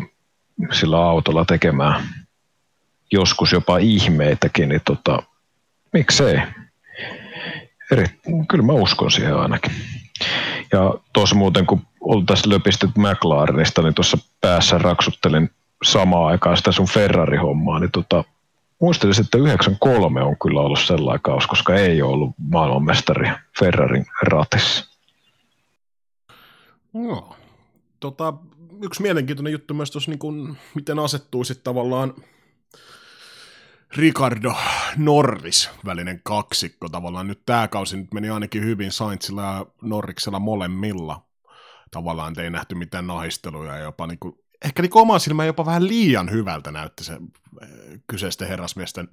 sillä 0.71 0.97
autolla 0.97 1.45
tekemään 1.45 2.03
joskus 3.11 3.51
jopa 3.51 3.77
ihmeitäkin, 3.77 4.69
niin 4.69 4.81
tota, 4.85 5.23
miksei 5.93 6.41
eri, 7.91 8.05
kyllä 8.49 8.63
mä 8.63 8.73
uskon 8.73 9.11
siihen 9.11 9.35
ainakin. 9.35 9.71
Ja 10.71 10.93
tuossa 11.13 11.35
muuten, 11.35 11.65
kun 11.65 11.81
oltaisiin 12.01 12.53
löpisty 12.53 12.89
McLarenista, 12.97 13.81
niin 13.81 13.93
tuossa 13.93 14.17
päässä 14.41 14.77
raksuttelin 14.77 15.49
samaan 15.83 16.31
aikaan 16.31 16.57
sitä 16.57 16.71
sun 16.71 16.87
Ferrari-hommaa, 16.87 17.79
niin 17.79 17.91
tota, 17.91 18.23
muistelisin, 18.79 19.25
että 19.25 19.37
93 19.37 20.21
on 20.21 20.35
kyllä 20.43 20.61
ollut 20.61 20.79
sellainen 20.79 21.21
kaus, 21.21 21.47
koska 21.47 21.75
ei 21.75 22.01
ole 22.01 22.13
ollut 22.13 22.35
maailmanmestari 22.37 23.29
Ferrarin 23.59 24.05
ratissa. 24.21 24.85
No, 26.93 27.35
tota, 27.99 28.33
yksi 28.81 29.01
mielenkiintoinen 29.01 29.51
juttu 29.51 29.73
myös 29.73 29.91
tuossa, 29.91 30.11
niin 30.11 30.19
kun, 30.19 30.57
miten 30.75 30.99
asettuu 30.99 31.43
sitten 31.43 31.63
tavallaan 31.63 32.13
Ricardo 33.95 34.53
Norris 34.97 35.69
välinen 35.85 36.21
kaksikko 36.23 36.89
tavallaan. 36.89 37.27
Nyt 37.27 37.41
tämä 37.45 37.67
kausi 37.67 37.97
nyt 37.97 38.13
meni 38.13 38.29
ainakin 38.29 38.63
hyvin 38.63 38.91
Saintsilla 38.91 39.41
ja 39.41 39.65
Norriksella 39.81 40.39
molemmilla. 40.39 41.21
Tavallaan 41.91 42.39
ei 42.39 42.49
nähty 42.49 42.75
mitään 42.75 43.07
nahisteluja 43.07 43.75
ja 43.75 43.83
jopa 43.83 44.07
niin 44.07 44.19
kuin, 44.19 44.39
ehkä 44.65 44.81
niin 44.81 44.91
oman 44.93 45.19
silmään 45.19 45.47
jopa 45.47 45.65
vähän 45.65 45.87
liian 45.87 46.31
hyvältä 46.31 46.71
näytti 46.71 47.03
se 47.03 47.13
eh, 47.13 47.69
kyseisten 48.07 48.47
herrasmiesten 48.47 49.09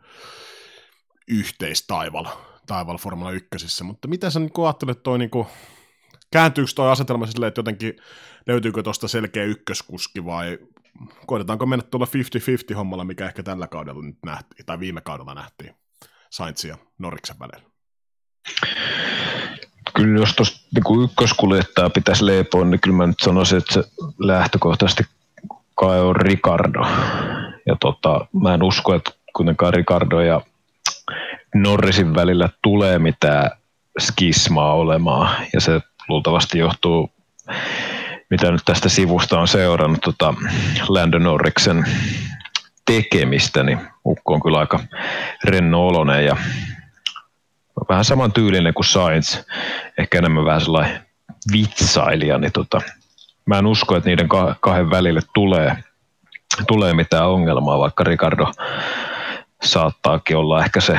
yhteistaival 1.28 2.26
taival 2.66 2.98
Formula 2.98 3.30
1. 3.30 3.84
Mutta 3.84 4.08
mitä 4.08 4.30
sä 4.30 4.40
niin 4.40 4.50
ajattelet 4.64 5.02
toi 5.02 5.18
niin 5.18 5.30
kuin, 5.30 5.46
kääntyykö 6.32 6.70
toi 6.74 6.90
asetelma 6.90 7.26
silleen, 7.26 7.48
että 7.48 7.58
jotenkin 7.58 7.96
löytyykö 8.46 8.82
tuosta 8.82 9.08
selkeä 9.08 9.44
ykköskuski 9.44 10.24
vai 10.24 10.58
koitetaanko 11.26 11.66
mennä 11.66 11.84
tuolla 11.90 12.06
50-50 12.72 12.76
hommalla, 12.76 13.04
mikä 13.04 13.26
ehkä 13.26 13.42
tällä 13.42 13.66
kaudella 13.66 14.02
nyt 14.02 14.18
nähtiin, 14.24 14.66
tai 14.66 14.80
viime 14.80 15.00
kaudella 15.00 15.34
nähtiin 15.34 15.74
Sainz 16.30 16.64
ja 16.64 16.78
Norriksen 16.98 17.36
välillä? 17.38 17.70
Kyllä 19.96 20.20
jos 20.20 20.34
tuosta 20.34 20.68
niin 20.74 21.04
ykköskuljettaja 21.04 21.90
pitäisi 21.90 22.26
leipoa, 22.26 22.64
niin 22.64 22.80
kyllä 22.80 22.96
mä 22.96 23.06
nyt 23.06 23.20
sanoisin, 23.22 23.58
että 23.58 23.74
se 23.74 23.84
lähtökohtaisesti 24.18 25.04
kai 25.74 26.00
on 26.00 26.16
Ricardo. 26.16 26.80
Ja 27.66 27.76
tota, 27.80 28.26
mä 28.42 28.54
en 28.54 28.62
usko, 28.62 28.94
että 28.94 29.10
kuitenkaan 29.36 29.74
Ricardo 29.74 30.20
ja 30.20 30.40
Norrisin 31.54 32.14
välillä 32.14 32.48
tulee 32.62 32.98
mitään 32.98 33.50
skismaa 34.00 34.74
olemaan. 34.74 35.46
Ja 35.52 35.60
se 35.60 35.80
luultavasti 36.08 36.58
johtuu 36.58 37.10
mitä 38.30 38.50
nyt 38.50 38.62
tästä 38.64 38.88
sivusta 38.88 39.40
on 39.40 39.48
seurannut 39.48 40.00
tota 40.00 40.34
Landon 40.88 41.22
Norriksen 41.22 41.84
tekemistä, 42.84 43.62
niin 43.62 43.80
Ukko 44.06 44.34
on 44.34 44.42
kyllä 44.42 44.58
aika 44.58 44.80
renno 45.44 45.88
ja 46.26 46.36
vähän 47.88 48.04
saman 48.04 48.32
tyylinen 48.32 48.74
kuin 48.74 48.84
Sainz, 48.84 49.38
ehkä 49.98 50.18
enemmän 50.18 50.44
vähän 50.44 50.60
sellainen 50.60 51.00
vitsailija, 51.52 52.38
niin 52.38 52.52
tota, 52.52 52.80
mä 53.46 53.58
en 53.58 53.66
usko, 53.66 53.96
että 53.96 54.10
niiden 54.10 54.28
kah- 54.34 54.56
kahden 54.60 54.90
välille 54.90 55.20
tulee, 55.34 55.76
tulee 56.66 56.94
mitään 56.94 57.28
ongelmaa, 57.28 57.78
vaikka 57.78 58.04
Ricardo 58.04 58.52
saattaakin 59.62 60.36
olla 60.36 60.64
ehkä 60.64 60.80
se, 60.80 60.98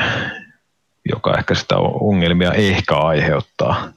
joka 1.09 1.37
ehkä 1.37 1.55
sitä 1.55 1.77
ongelmia 1.77 2.51
ehkä 2.51 2.95
aiheuttaa. 2.97 3.87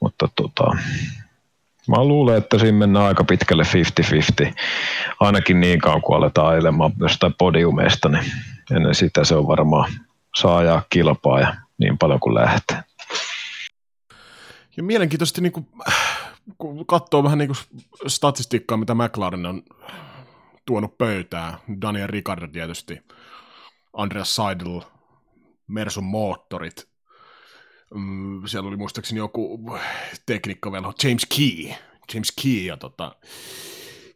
Mutta 0.00 0.28
tota, 0.36 0.76
mä 1.88 2.04
luulen, 2.04 2.36
että 2.36 2.58
siinä 2.58 2.78
mennään 2.78 3.06
aika 3.06 3.24
pitkälle 3.24 3.62
50-50. 4.48 4.54
Ainakin 5.20 5.60
niin 5.60 5.78
kauan, 5.78 6.02
kun 6.02 6.16
aletaan 6.16 6.48
ajelemaan 6.48 6.92
jostain 6.98 7.34
podiumeista, 7.38 8.08
niin 8.08 8.24
ennen 8.70 8.94
sitä 8.94 9.24
se 9.24 9.34
on 9.34 9.46
varmaan 9.46 9.92
saa 10.36 10.56
ajaa 10.56 10.82
kilpaa 10.90 11.40
ja 11.40 11.54
niin 11.78 11.98
paljon 11.98 12.20
kuin 12.20 12.34
lähtee. 12.34 12.82
Ja 14.76 14.82
mielenkiintoisesti, 14.82 15.40
niin 15.40 15.52
kuin, 15.52 15.66
kun 16.58 16.86
katsoo 16.86 17.24
vähän 17.24 17.38
niin 17.38 17.48
kuin 17.48 17.82
statistiikkaa, 18.06 18.78
mitä 18.78 18.94
McLaren 18.94 19.46
on 19.46 19.62
tuonut 20.66 20.98
pöytään, 20.98 21.54
Daniel 21.82 22.06
Ricciardo 22.06 22.46
tietysti, 22.46 23.00
Andreas 23.92 24.36
Seidel, 24.36 24.80
Mersun 25.66 26.04
moottorit, 26.04 26.88
mm, 27.94 28.42
siellä 28.46 28.68
oli 28.68 28.76
muistaakseni 28.76 29.18
joku 29.18 29.70
teknikkovelho, 30.26 30.92
James 31.04 31.26
Key, 31.36 31.74
James 32.14 32.32
Key, 32.42 32.60
ja 32.66 32.76
tota, 32.76 33.16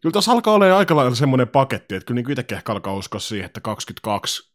kyllä 0.01 0.13
tässä 0.13 0.33
alkaa 0.33 0.55
olla 0.55 0.77
aika 0.79 0.97
lailla 0.97 1.15
semmoinen 1.15 1.49
paketti, 1.49 1.95
että 1.95 2.07
kyllä 2.07 2.21
niin 2.21 2.31
itsekin 2.31 2.57
ehkä 2.57 2.73
alkaa 2.73 2.95
uskoa 2.95 3.21
siihen, 3.21 3.47
että 3.47 3.61
22 3.61 4.53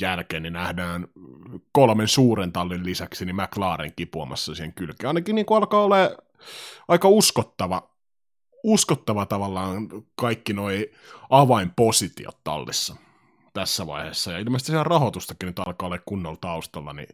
jälkeen 0.00 0.42
niin 0.42 0.52
nähdään 0.52 1.08
kolmen 1.72 2.08
suuren 2.08 2.52
tallin 2.52 2.84
lisäksi 2.84 3.24
niin 3.24 3.36
McLaren 3.36 3.92
kipuamassa 3.96 4.54
siihen 4.54 4.72
kylkeen. 4.72 5.08
Ainakin 5.08 5.34
niin 5.34 5.46
kuin 5.46 5.58
alkaa 5.58 5.84
olla 5.84 5.96
aika 6.88 7.08
uskottava, 7.08 7.90
uskottava 8.64 9.26
tavallaan 9.26 9.88
kaikki 10.16 10.52
noi 10.52 10.90
avainpositiot 11.30 12.38
tallissa 12.44 12.96
tässä 13.52 13.86
vaiheessa. 13.86 14.32
Ja 14.32 14.38
ilmeisesti 14.38 14.66
siellä 14.66 14.84
rahoitustakin 14.84 15.46
nyt 15.46 15.58
alkaa 15.58 15.86
olla 15.86 15.98
kunnolla 16.06 16.38
taustalla, 16.40 16.92
niin 16.92 17.08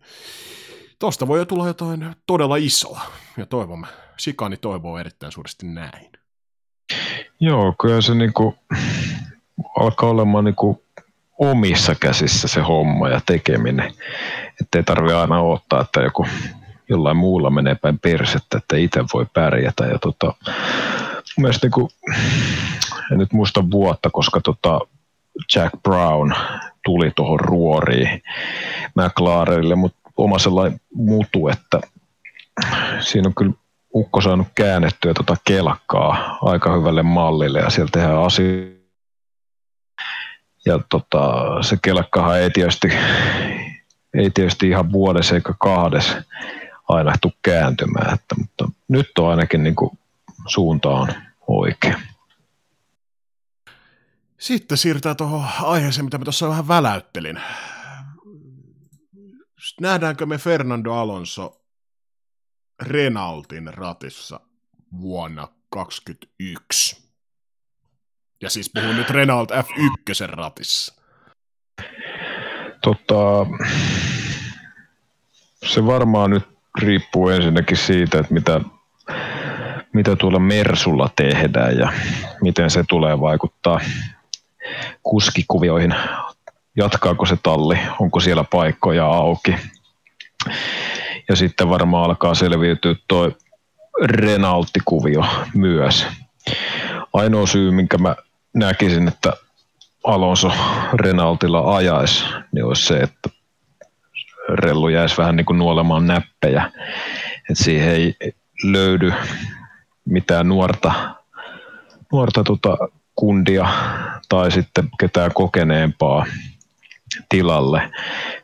tosta 0.99 1.29
voi 1.29 1.39
jo 1.39 1.45
tulla 1.45 1.67
jotain 1.67 2.17
todella 2.27 2.57
isoa. 2.57 3.01
Ja 3.37 3.47
toivomme, 3.47 3.87
Sikani 4.17 4.57
toivoo 4.57 4.99
erittäin 4.99 5.33
suuresti 5.33 5.67
näin. 5.67 6.11
Joo, 7.41 7.75
kyllä 7.81 8.01
se 8.01 8.15
niinku 8.15 8.55
alkaa 9.79 10.11
olemaan 10.11 10.45
niinku 10.45 10.83
omissa 11.39 11.95
käsissä 11.95 12.49
se 12.49 12.61
homma 12.61 13.09
ja 13.09 13.21
tekeminen. 13.27 13.95
Että 14.61 14.79
ei 14.79 14.85
tarvitse 14.85 15.17
aina 15.17 15.43
odottaa, 15.43 15.81
että 15.81 16.01
joku 16.01 16.27
jollain 16.91 17.17
muulla 17.17 17.51
menee 17.51 17.75
päin 17.75 17.99
persettä, 17.99 18.59
että 18.59 18.77
itse 18.77 19.05
voi 19.15 19.27
pärjätä. 19.35 19.85
Ja 19.85 19.99
tota, 19.99 20.35
mielestä 21.39 21.67
niin 21.67 21.73
kuin, 21.73 21.89
en 23.13 23.19
nyt 23.19 23.33
muista 23.33 23.71
vuotta, 23.71 24.11
koska 24.13 24.41
tota 24.41 24.81
Jack 25.55 25.75
Brown 25.83 26.35
tuli 26.85 27.11
tuohon 27.17 27.41
ruoriin 27.41 28.23
McLarenille, 28.95 29.75
mutta 29.75 30.01
oma 30.17 30.39
sellainen 30.39 30.81
mutu, 30.95 31.49
että 31.49 31.81
siinä 33.01 33.29
on 33.29 33.35
kyllä 33.35 33.53
ukko 33.95 34.21
saanut 34.21 34.49
käännettyä 34.55 35.15
tota 35.15 35.37
kelkkaa 35.45 36.39
aika 36.43 36.77
hyvälle 36.77 37.03
mallille 37.03 37.59
ja 37.59 37.71
siellä 37.71 37.91
tehdään 37.93 38.25
asioita 38.25 38.81
ja 40.67 40.81
tota, 40.89 41.23
se 41.63 41.77
kelkkahan 41.83 42.39
ei 42.39 42.51
tietysti, 42.51 42.89
ei 44.15 44.31
tietysti 44.31 44.69
ihan 44.69 44.93
vuodessa 44.93 45.35
eikä 45.35 45.55
kahdessa 45.59 46.23
aina 46.91 47.13
tule 47.21 47.33
kääntymään, 47.43 48.15
että, 48.15 48.35
mutta 48.39 48.69
nyt 48.89 49.11
on 49.19 49.31
ainakin 49.31 49.63
niin 49.63 49.77
kuin, 49.77 49.99
suunta 50.47 50.89
on 50.89 51.09
oikea. 51.47 52.01
Sitten 54.39 54.79
siirrytään 54.79 55.17
tuohon 55.17 55.45
aiheeseen, 55.63 56.05
mitä 56.05 56.19
mä 56.19 56.25
tuossa 56.25 56.49
vähän 56.49 56.69
väläyttelin. 56.69 57.41
Nähdäänkö 59.81 60.27
me 60.27 60.39
Fernando 60.39 60.93
Alonso 60.93 61.61
Renaultin 62.83 63.75
ratissa 63.75 64.41
vuonna 65.01 65.49
2021? 65.71 67.11
Ja 68.43 68.51
siis 68.51 68.71
puhun 68.75 68.97
nyt 68.97 69.11
Renault 69.11 69.51
F1 69.51 70.27
ratissa. 70.27 70.95
Tota, 72.83 73.47
se 75.67 75.87
varmaan 75.87 76.31
nyt 76.31 76.50
riippuu 76.79 77.29
ensinnäkin 77.29 77.77
siitä, 77.77 78.19
että 78.19 78.35
mitä, 78.35 78.61
mitä 79.93 80.17
tuolla 80.17 80.39
Mersulla 80.39 81.11
tehdään 81.17 81.79
ja 81.79 81.93
miten 82.43 82.71
se 82.71 82.85
tulee 82.89 83.21
vaikuttaa 83.21 83.81
kuskikuvioihin. 85.03 85.95
Jatkaako 86.77 87.27
se 87.27 87.37
talli, 87.43 87.79
onko 88.01 88.21
siellä 88.21 88.45
paikkoja 88.45 89.07
auki. 89.07 89.57
Ja 91.29 91.37
sitten 91.37 91.69
varmaan 91.69 92.05
alkaa 92.05 92.35
selviytyä 92.35 92.95
tuo 93.09 93.31
Renaultti-kuvio 94.05 95.25
myös. 95.55 96.07
Ainoa 97.13 97.47
syy, 97.47 97.71
minkä 97.71 97.99
mä 97.99 98.17
näkisin, 98.55 99.09
että 99.09 99.33
Alonso 100.05 100.53
Renaultilla 100.93 101.77
ajaisi, 101.77 102.25
niin 102.53 102.65
olisi 102.65 102.87
se, 102.87 103.01
että 103.01 103.40
rellu 104.55 104.89
jäisi 104.89 105.17
vähän 105.17 105.37
niin 105.37 105.45
kuin 105.45 105.59
nuolemaan 105.59 106.07
näppejä. 106.07 106.71
Että 107.51 107.65
siihen 107.65 107.95
ei 107.95 108.15
löydy 108.65 109.13
mitään 110.05 110.49
nuorta, 110.49 110.93
nuorta 112.13 112.45
tota 112.45 112.77
kundia 113.15 113.69
tai 114.29 114.51
sitten 114.51 114.89
ketään 115.01 115.31
kokeneempaa 115.35 116.27
tilalle, 117.29 117.91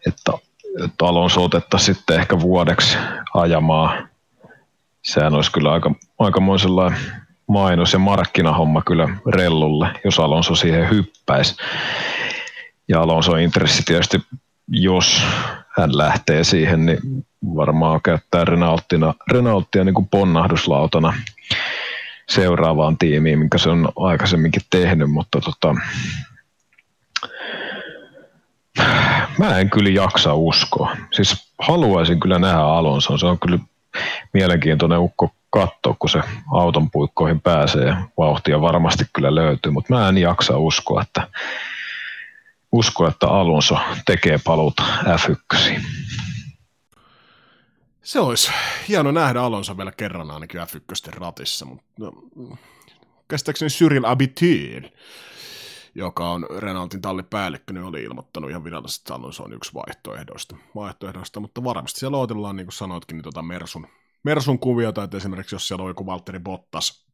että, 0.06 0.32
että 0.84 1.04
Alonso 1.06 1.44
otettaisiin 1.44 1.94
sitten 1.94 2.20
ehkä 2.20 2.40
vuodeksi 2.40 2.98
ajamaan. 3.34 4.08
Sehän 5.02 5.34
olisi 5.34 5.52
kyllä 5.52 5.72
aika, 5.72 5.94
aikamoisella 6.18 6.92
mainos- 7.46 7.92
ja 7.92 7.98
markkinahomma 7.98 8.82
kyllä 8.82 9.08
Rellulle, 9.26 9.88
jos 10.04 10.20
Alonso 10.20 10.54
siihen 10.54 10.90
hyppäisi. 10.90 11.56
Ja 12.88 13.00
Alonso 13.00 13.36
intressi 13.36 13.82
tietysti, 13.82 14.22
jos 14.68 15.22
hän 15.76 15.98
lähtee 15.98 16.44
siihen, 16.44 16.86
niin 16.86 16.98
varmaan 17.56 18.00
käyttää 18.02 18.44
Renaultina, 18.44 19.14
Renaultia 19.30 19.84
niin 19.84 19.94
kuin 19.94 20.08
ponnahduslautana 20.08 21.14
seuraavaan 22.28 22.98
tiimiin, 22.98 23.38
minkä 23.38 23.58
se 23.58 23.68
on 23.68 23.88
aikaisemminkin 23.96 24.62
tehnyt, 24.70 25.10
mutta 25.10 25.40
tota, 25.40 25.74
mä 29.38 29.58
en 29.58 29.70
kyllä 29.70 29.90
jaksa 29.90 30.34
uskoa. 30.34 30.96
Siis 31.12 31.52
haluaisin 31.58 32.20
kyllä 32.20 32.38
nähdä 32.38 32.60
Alonson, 32.60 33.18
se 33.18 33.26
on 33.26 33.38
kyllä 33.38 33.58
mielenkiintoinen 34.32 34.98
ukko 34.98 35.30
katsoa, 35.50 35.96
kun 35.98 36.10
se 36.10 36.20
auton 36.52 36.90
puikkoihin 36.90 37.40
pääsee 37.40 37.96
vauhtia 38.18 38.60
varmasti 38.60 39.04
kyllä 39.12 39.34
löytyy, 39.34 39.72
mutta 39.72 39.94
mä 39.94 40.08
en 40.08 40.18
jaksa 40.18 40.58
uskoa, 40.58 41.02
että, 41.02 41.28
uskoa, 42.76 43.08
että 43.08 43.28
Alonso 43.28 43.78
tekee 44.06 44.38
paluuta 44.44 44.82
F1. 45.02 45.80
Se 48.02 48.20
olisi 48.20 48.50
hieno 48.88 49.12
nähdä 49.12 49.42
Alonso 49.42 49.76
vielä 49.76 49.92
kerran 49.92 50.30
ainakin 50.30 50.60
F1 50.60 51.12
ratissa, 51.18 51.64
mutta 51.64 51.84
no, 51.98 52.12
käsittääkseni 53.28 53.68
Cyril 53.68 54.04
Abityr, 54.04 54.88
joka 55.94 56.30
on 56.30 56.46
Renaultin 56.58 57.02
tallipäällikkö, 57.02 57.72
niin 57.72 57.84
oli 57.84 58.02
ilmoittanut 58.02 58.50
ihan 58.50 58.64
virallisesti, 58.64 59.02
että 59.02 59.14
Alonso 59.14 59.42
on 59.42 59.52
yksi 59.52 59.74
vaihtoehdoista, 59.74 60.56
vaihtoehdoista 60.74 61.40
mutta 61.40 61.64
varmasti 61.64 62.00
siellä 62.00 62.18
odotellaan, 62.18 62.56
niin 62.56 62.66
kuin 62.66 62.74
sanoitkin, 62.74 63.16
niin 63.16 63.24
tota 63.24 63.42
Mersun, 63.42 63.86
Mersun 64.22 64.58
kuviota, 64.58 65.04
että 65.04 65.16
esimerkiksi 65.16 65.54
jos 65.54 65.68
siellä 65.68 65.82
on 65.82 65.90
joku 65.90 66.06
Valtteri 66.06 66.38
Bottas 66.38 67.06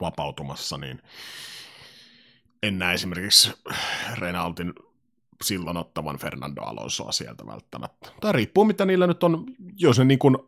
vapautumassa, 0.00 0.78
niin 0.78 1.02
en 2.66 2.78
näe 2.78 2.94
esimerkiksi 2.94 3.52
Renaultin 4.14 4.72
silloin 5.42 5.76
ottavan 5.76 6.18
Fernando 6.18 6.62
Alonsoa 6.62 7.12
sieltä 7.12 7.46
välttämättä. 7.46 8.10
Tai 8.20 8.32
riippuu, 8.32 8.64
mitä 8.64 8.84
niillä 8.84 9.06
nyt 9.06 9.22
on, 9.22 9.44
jos 9.76 9.98
ne 9.98 10.04
niin 10.04 10.18
kuin, 10.18 10.38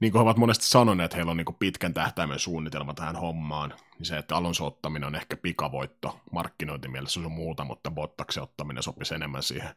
niin 0.00 0.12
kuin 0.12 0.20
he 0.20 0.22
ovat 0.22 0.36
monesti 0.36 0.68
sanoneet, 0.68 1.04
että 1.04 1.16
heillä 1.16 1.30
on 1.30 1.36
niin 1.36 1.44
kuin 1.44 1.56
pitkän 1.58 1.94
tähtäimen 1.94 2.38
suunnitelma 2.38 2.94
tähän 2.94 3.16
hommaan, 3.16 3.74
niin 3.98 4.06
se, 4.06 4.18
että 4.18 4.36
Alonso 4.36 4.66
ottaminen 4.66 5.06
on 5.06 5.14
ehkä 5.14 5.36
pikavoitto 5.36 6.20
markkinointimielessä 6.32 7.20
on 7.20 7.32
muuta, 7.32 7.64
mutta 7.64 7.90
Bottaksen 7.90 8.42
ottaminen 8.42 8.82
sopisi 8.82 9.14
enemmän 9.14 9.42
siihen 9.42 9.74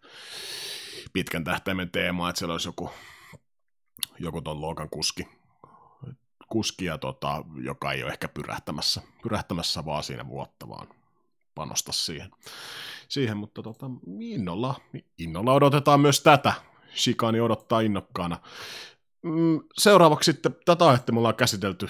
pitkän 1.14 1.44
tähtäimen 1.44 1.90
teemaan, 1.90 2.30
että 2.30 2.40
siellä 2.40 2.54
olisi 2.54 2.68
joku 2.68 2.92
joku 4.20 4.42
ton 4.42 4.62
luokan 4.62 4.90
kuski, 4.90 5.28
kuski 6.50 6.86
ja 6.86 6.98
tota, 6.98 7.44
joka 7.64 7.92
ei 7.92 8.04
ole 8.04 8.12
ehkä 8.12 8.28
pyrähtämässä, 8.28 9.02
pyrähtämässä 9.24 9.86
vaan 9.86 10.04
siinä 10.04 10.28
vuotta, 10.28 10.70
vaan 10.70 10.88
panosta 11.60 11.92
siihen. 11.92 12.32
siihen 13.08 13.38
mutta 13.38 13.64
tota, 13.64 13.86
innolla, 14.20 14.76
innolla 15.18 15.54
odotetaan 15.54 16.00
myös 16.00 16.22
tätä. 16.22 16.54
Shikani 16.96 17.42
odottaa 17.42 17.80
innokkaana. 17.80 18.40
Mm, 19.22 19.60
seuraavaksi 19.78 20.32
sitten, 20.32 20.56
tätä 20.66 20.88
aihetta 20.88 21.12
me 21.12 21.18
ollaan 21.18 21.36
käsitelty 21.36 21.88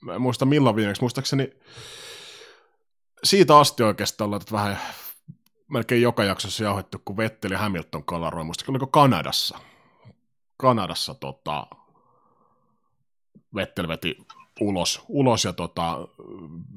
Mä 0.00 0.14
en 0.14 0.22
muista 0.22 0.46
milloin 0.46 0.76
viimeksi, 0.76 1.02
muistaakseni 1.02 1.50
siitä 3.24 3.58
asti 3.58 3.82
oikeastaan 3.82 4.26
ollaan 4.26 4.42
vähän 4.52 4.78
melkein 5.68 6.02
joka 6.02 6.24
jaksossa 6.24 6.64
jauhettu, 6.64 6.98
kun 7.04 7.16
Vettel 7.16 7.50
ja 7.50 7.58
Hamilton 7.58 8.04
kalaroi, 8.04 8.44
muista 8.44 8.64
oliko 8.68 8.86
Kanadassa. 8.86 9.58
Kanadassa 10.56 11.14
tota, 11.14 11.66
Vettel 13.54 13.88
veti 13.88 14.18
ulos, 14.60 15.04
ulos 15.08 15.44
ja 15.44 15.52
tota, 15.52 16.08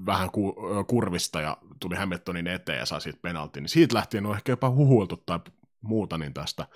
vähän 0.06 0.32
ku, 0.32 0.56
kurvista 0.88 1.42
ja 1.42 1.58
tuli 1.80 1.96
Hamiltonin 1.96 2.48
eteen 2.48 2.80
ja 2.80 2.86
sai 2.86 3.02
siitä 3.02 3.20
penaltin. 3.22 3.64
Niin 3.64 3.70
siitä 3.70 3.96
lähtien 3.96 4.26
on 4.26 4.36
ehkä 4.36 4.52
jopa 4.52 4.70
huhuiltu 4.70 5.18
tai 5.18 5.40
muuta 5.82 6.18
niin 6.18 6.34
tästä 6.34 6.68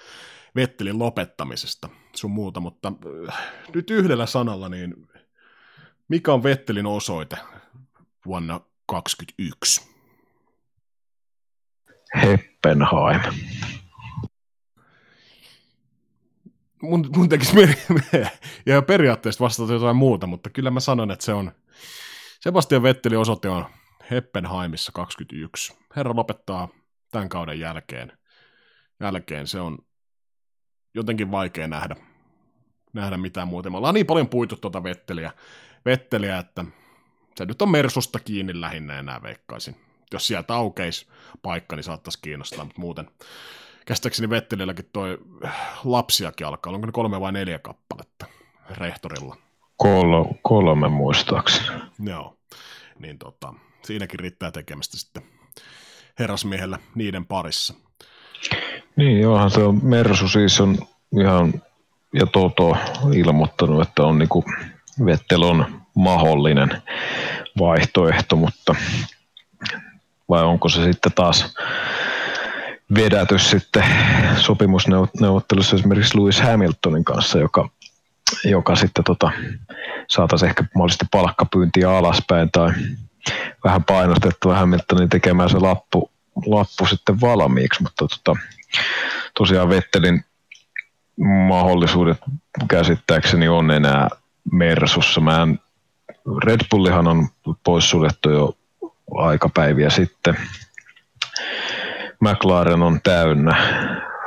Vettelin 0.56 1.00
lopettamisesta 1.00 1.90
sun 2.16 2.32
muuta, 2.32 2.60
mutta 2.60 2.94
äh, 3.30 3.38
nyt 3.74 3.90
yhdellä 3.90 4.26
sanalla, 4.26 4.70
niin 4.70 4.96
mikä 6.08 6.34
on 6.34 6.44
Vettelin 6.44 6.86
osoite 6.86 7.38
vuonna 8.26 8.60
2021? 8.86 9.96
Heppenheim. 12.16 13.22
Mun, 16.90 17.10
mun 17.16 17.30
tekisi 17.30 17.56
mieli, 17.56 17.76
ja 18.66 18.82
periaatteessa 18.82 19.44
vastata 19.44 19.74
jotain 19.74 19.96
muuta, 19.96 20.28
mutta 20.28 20.50
kyllä 20.50 20.72
mä 20.72 20.80
sanon, 20.80 21.12
että 21.12 21.26
se 21.26 21.34
on, 21.34 21.52
Sebastian 22.40 22.84
Vettelin 22.84 23.18
osoite 23.18 23.50
on 23.50 23.66
Heppenheimissa 24.12 24.92
21. 24.92 25.78
Herra 25.96 26.16
lopettaa 26.16 26.68
tämän 27.12 27.30
kauden 27.30 27.60
jälkeen. 27.60 28.12
Jälkeen 29.00 29.48
se 29.48 29.60
on 29.60 29.78
jotenkin 30.94 31.32
vaikea 31.32 31.68
nähdä, 31.68 31.96
nähdä 32.94 33.18
mitään 33.18 33.48
muuta. 33.48 33.70
Me 33.70 33.78
ollaan 33.78 33.94
niin 33.94 34.06
paljon 34.06 34.30
puitu 34.30 34.56
tuota 34.56 34.84
Vetteliä, 34.84 35.32
Vetteliä, 35.86 36.38
että 36.38 36.66
se 37.36 37.46
nyt 37.46 37.62
on 37.62 37.72
Mersusta 37.72 38.20
kiinni 38.20 38.62
lähinnä 38.62 39.00
enää 39.00 39.22
veikkaisin. 39.24 39.76
Jos 40.14 40.28
sieltä 40.28 40.56
aukeisi 40.56 41.08
paikka, 41.42 41.76
niin 41.76 41.84
saattaisi 41.84 42.20
kiinnostaa, 42.22 42.66
mutta 42.66 42.82
muuten 42.82 43.08
käsittääkseni 43.86 44.30
Vettelilläkin 44.30 44.90
toi 44.94 45.18
lapsiakin 45.84 46.48
alkaa, 46.48 46.74
onko 46.74 46.86
ne 46.86 46.92
kolme 46.92 47.20
vai 47.20 47.32
neljä 47.32 47.60
kappaletta 47.60 48.26
rehtorilla? 48.70 49.38
Kol- 49.78 50.34
kolme 50.42 50.90
muistaakseni. 50.90 51.82
Joo, 52.00 52.38
niin 53.00 53.18
tota, 53.18 53.54
siinäkin 53.84 54.20
riittää 54.20 54.52
tekemistä 54.52 54.98
sitten 54.98 55.24
herrasmiehellä 56.20 56.80
niiden 56.96 57.26
parissa. 57.26 57.74
Niin, 58.96 59.20
johan 59.22 59.52
se 59.52 59.64
on, 59.64 59.80
Mersu 59.84 60.28
siis 60.28 60.62
on 60.62 60.78
ihan, 61.20 61.54
ja 62.14 62.26
Toto 62.26 62.78
ilmoittanut, 63.14 63.88
että 63.88 64.04
on 64.04 64.20
niinku, 64.20 64.44
Vettel 65.06 65.42
on 65.42 65.82
mahdollinen 65.96 66.82
vaihtoehto, 67.60 68.36
mutta 68.36 68.76
vai 70.30 70.44
onko 70.44 70.70
se 70.70 70.84
sitten 70.84 71.12
taas 71.12 71.56
vedätys 72.96 73.50
sitten 73.50 73.84
sopimusneuvottelussa 74.38 75.76
esimerkiksi 75.76 76.18
Lewis 76.18 76.42
Hamiltonin 76.42 77.04
kanssa, 77.04 77.40
joka, 77.40 77.70
joka 78.44 78.76
sitten 78.76 79.04
tota, 79.04 79.32
saataisiin 80.08 80.50
ehkä 80.50 80.64
mahdollisesti 80.76 81.06
palkkapyyntiä 81.12 81.92
alaspäin 81.92 82.52
tai 82.52 82.70
vähän 83.64 83.84
painostettua 83.84 84.56
Hamiltonin 84.56 85.10
tekemään 85.10 85.50
se 85.50 85.60
lappu, 85.60 86.12
lappu 86.46 86.86
sitten 86.86 87.22
valmiiksi, 87.22 87.84
mutta 87.84 88.08
tota, 88.08 88.40
tosiaan 89.38 89.70
Vettelin 89.70 90.26
mahdollisuudet 91.48 92.18
käsittääkseni 92.68 93.48
on 93.48 93.72
enää 93.72 94.10
Mersussa. 94.52 95.22
Mä 95.22 95.42
en, 95.42 95.60
Red 96.44 96.60
Bullihan 96.72 97.08
on 97.08 97.28
poissuljettu 97.64 98.30
jo 98.30 98.58
aikapäiviä 99.18 99.90
sitten. 99.90 100.38
McLaren 102.20 102.84
on 102.84 103.00
täynnä. 103.04 103.56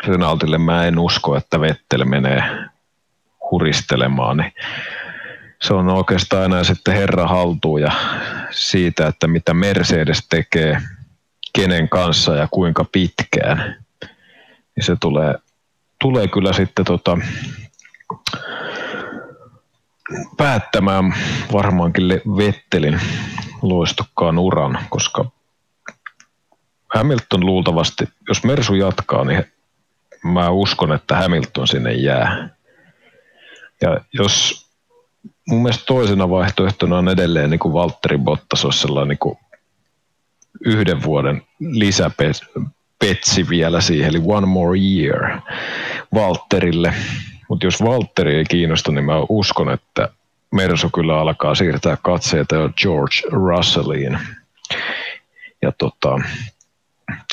Renaultille 0.07 0.59
mä 0.59 0.85
en 0.85 0.99
usko, 0.99 1.37
että 1.37 1.61
Vettel 1.61 2.05
menee 2.05 2.43
huristelemaan, 3.51 4.37
niin 4.37 4.53
se 5.63 5.75
on 5.75 5.89
oikeastaan 5.89 6.43
aina 6.43 6.65
sitten 6.65 6.95
herra 6.95 7.27
haltuun 7.27 7.81
ja 7.81 7.93
siitä, 8.51 9.07
että 9.07 9.27
mitä 9.27 9.55
Mercedes 9.55 10.27
tekee, 10.29 10.83
kenen 11.53 11.89
kanssa 11.89 12.37
ja 12.37 12.49
kuinka 12.51 12.85
pitkään, 12.93 13.85
niin 14.77 14.85
se 14.85 14.97
tulee, 15.01 15.35
tulee 16.01 16.29
kyllä 16.29 16.53
sitten 16.53 16.85
tota, 16.85 17.19
päättämään 20.37 21.15
varmaankin 21.53 22.09
Vettelin 22.37 23.01
loistokkaan 23.63 24.39
uran, 24.39 24.79
koska 24.91 25.25
Hamilton 26.95 27.47
luultavasti, 27.47 28.05
jos 28.29 28.45
Mersu 28.45 28.75
jatkaa, 28.75 29.25
niin 29.25 29.45
mä 30.25 30.51
uskon, 30.51 30.93
että 30.93 31.17
Hamilton 31.17 31.69
sinne 31.69 31.93
jää. 31.93 32.49
Ja 33.83 34.01
jos 34.13 34.67
mun 35.49 35.63
mielestä 35.63 35.85
toisena 35.87 36.31
vaihtoehtona 36.31 36.99
on 36.99 37.09
edelleen 37.09 37.51
niin 37.51 37.59
kuin 37.59 37.75
Valtteri 37.75 38.19
Bottas 38.19 38.65
olisi 38.65 38.79
sellainen 38.79 39.09
niin 39.09 39.19
kuin 39.19 39.39
yhden 40.65 41.03
vuoden 41.03 41.43
lisäpetsi 41.61 43.49
vielä 43.51 43.81
siihen, 43.81 44.11
eli 44.11 44.23
one 44.25 44.47
more 44.47 44.79
year 44.79 45.41
Valtterille. 46.15 46.95
Mutta 47.49 47.67
jos 47.67 47.85
Valtteri 47.85 48.37
ei 48.37 48.45
kiinnosta, 48.45 48.93
niin 48.93 49.05
mä 49.05 49.15
uskon, 49.29 49.71
että 49.71 50.09
Mersu 50.51 50.91
kyllä 50.95 51.21
alkaa 51.21 51.55
siirtää 51.55 51.97
katseita 52.03 52.55
jo 52.55 52.71
George 52.83 53.17
Russelliin. 53.31 54.19
Ja 55.63 55.73
tota, 55.79 56.21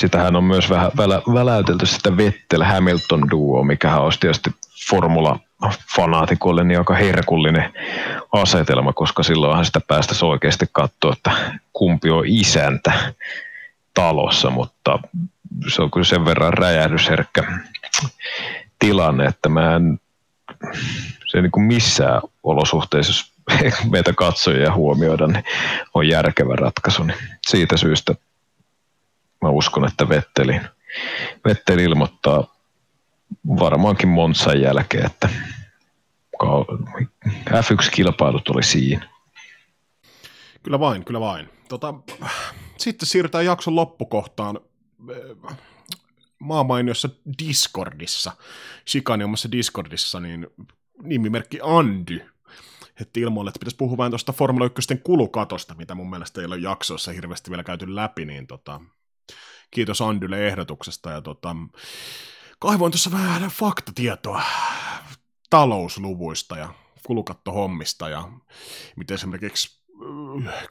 sitähän 0.00 0.36
on 0.36 0.44
myös 0.44 0.70
vähän 0.70 0.90
välä, 0.96 1.22
väläytelty 1.34 1.86
sitä 1.86 2.10
Vettel-Hamilton 2.10 3.30
duo, 3.30 3.64
mikä 3.64 3.96
olisi 3.96 4.20
tietysti 4.20 4.50
formula 4.88 5.38
fanaatikoille 5.96 6.64
niin 6.64 6.78
aika 6.78 6.94
herkullinen 6.94 7.72
asetelma, 8.32 8.92
koska 8.92 9.22
silloinhan 9.22 9.64
sitä 9.64 9.80
päästäisi 9.80 10.24
oikeasti 10.24 10.66
katsoa, 10.72 11.12
että 11.12 11.30
kumpi 11.72 12.10
on 12.10 12.24
isäntä 12.26 12.92
talossa, 13.94 14.50
mutta 14.50 14.98
se 15.74 15.82
on 15.82 15.90
kyllä 15.90 16.04
sen 16.04 16.24
verran 16.24 16.52
räjähdysherkkä 16.52 17.42
tilanne, 18.78 19.24
että 19.24 19.48
mä 19.48 19.76
en 19.76 20.00
se 21.26 21.42
niin 21.42 21.52
kuin 21.52 21.64
missään 21.64 22.22
olosuhteissa, 22.42 23.12
jos 23.12 23.32
meitä 23.90 24.12
katsojia 24.12 24.72
huomioida, 24.72 25.26
niin 25.26 25.44
on 25.94 26.08
järkevä 26.08 26.56
ratkaisu. 26.56 27.02
Niin 27.02 27.18
siitä 27.48 27.76
syystä 27.76 28.14
mä 29.42 29.48
uskon, 29.48 29.84
että 29.84 30.08
Vettelin, 30.08 30.60
Vettel 31.44 31.78
ilmoittaa 31.78 32.54
varmaankin 33.46 34.08
Monsan 34.08 34.60
jälkeen, 34.60 35.06
että 35.06 35.28
F1-kilpailut 37.50 38.48
oli 38.48 38.62
siinä. 38.62 39.08
Kyllä 40.62 40.80
vain, 40.80 41.04
kyllä 41.04 41.20
vain. 41.20 41.48
Tota, 41.68 41.94
sitten 42.76 43.06
siirrytään 43.06 43.44
jakson 43.44 43.76
loppukohtaan 43.76 44.60
maamainiossa 46.38 47.08
Discordissa, 47.38 48.32
Shikani 48.88 49.24
omassa 49.24 49.52
Discordissa, 49.52 50.20
niin 50.20 50.46
nimimerkki 51.02 51.58
Andy 51.62 52.30
heti 53.00 53.20
ilmoille, 53.20 53.48
että 53.48 53.58
pitäisi 53.58 53.76
puhua 53.76 53.96
vain 53.96 54.10
tuosta 54.10 54.32
Formula 54.32 54.66
1 54.66 54.96
kulukatosta, 55.04 55.74
mitä 55.74 55.94
mun 55.94 56.10
mielestä 56.10 56.40
ei 56.40 56.46
ole 56.46 56.58
jaksoissa 56.58 57.12
hirveästi 57.12 57.50
vielä 57.50 57.64
käyty 57.64 57.94
läpi, 57.94 58.24
niin 58.24 58.46
tota, 58.46 58.80
kiitos 59.70 60.00
Andylle 60.00 60.46
ehdotuksesta, 60.46 61.10
ja 61.10 61.22
tota, 61.22 61.56
kaivoin 62.58 62.92
tuossa 62.92 63.12
vähän 63.12 63.50
faktatietoa 63.50 64.42
talousluvuista 65.50 66.58
ja 66.58 66.74
kulukattohommista 67.06 68.08
ja 68.08 68.28
miten 68.96 69.14
esimerkiksi 69.14 69.80
äh, 70.46 70.68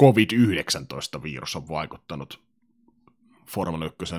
COVID-19-virus 0.00 1.56
on 1.56 1.68
vaikuttanut 1.68 2.42
Formula 3.46 3.84
1 3.84 4.14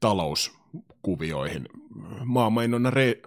talouskuvioihin. 0.00 1.68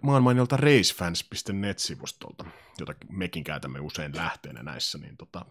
Maanmainolta 0.01 0.57
racefans.net-sivustolta, 0.57 2.45
jota 2.80 2.93
mekin 3.09 3.43
käytämme 3.43 3.80
usein 3.80 4.16
lähteenä 4.16 4.63
näissä, 4.63 4.97
niin 4.97 5.18
tota, 5.18 5.45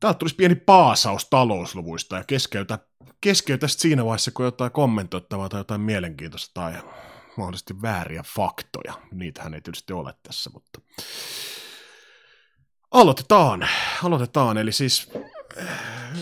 täältä 0.00 0.18
tulisi 0.18 0.36
pieni 0.36 0.54
paasaus 0.54 1.24
talousluvuista 1.30 2.16
ja 2.16 2.24
keskeytä, 2.24 2.78
keskeytä 3.20 3.68
siinä 3.68 4.04
vaiheessa, 4.04 4.30
kun 4.30 4.44
jotain 4.44 4.72
kommentoittavaa 4.72 5.48
tai 5.48 5.60
jotain 5.60 5.80
mielenkiintoista 5.80 6.60
tai 6.60 6.72
mahdollisesti 7.36 7.82
vääriä 7.82 8.22
faktoja. 8.34 8.94
Niitähän 9.12 9.54
ei 9.54 9.60
tietysti 9.60 9.92
ole 9.92 10.14
tässä, 10.22 10.50
mutta 10.54 10.80
aloitetaan. 12.90 13.68
Aloitetaan, 14.04 14.58
eli 14.58 14.72
siis 14.72 15.10
äh, 15.58 15.68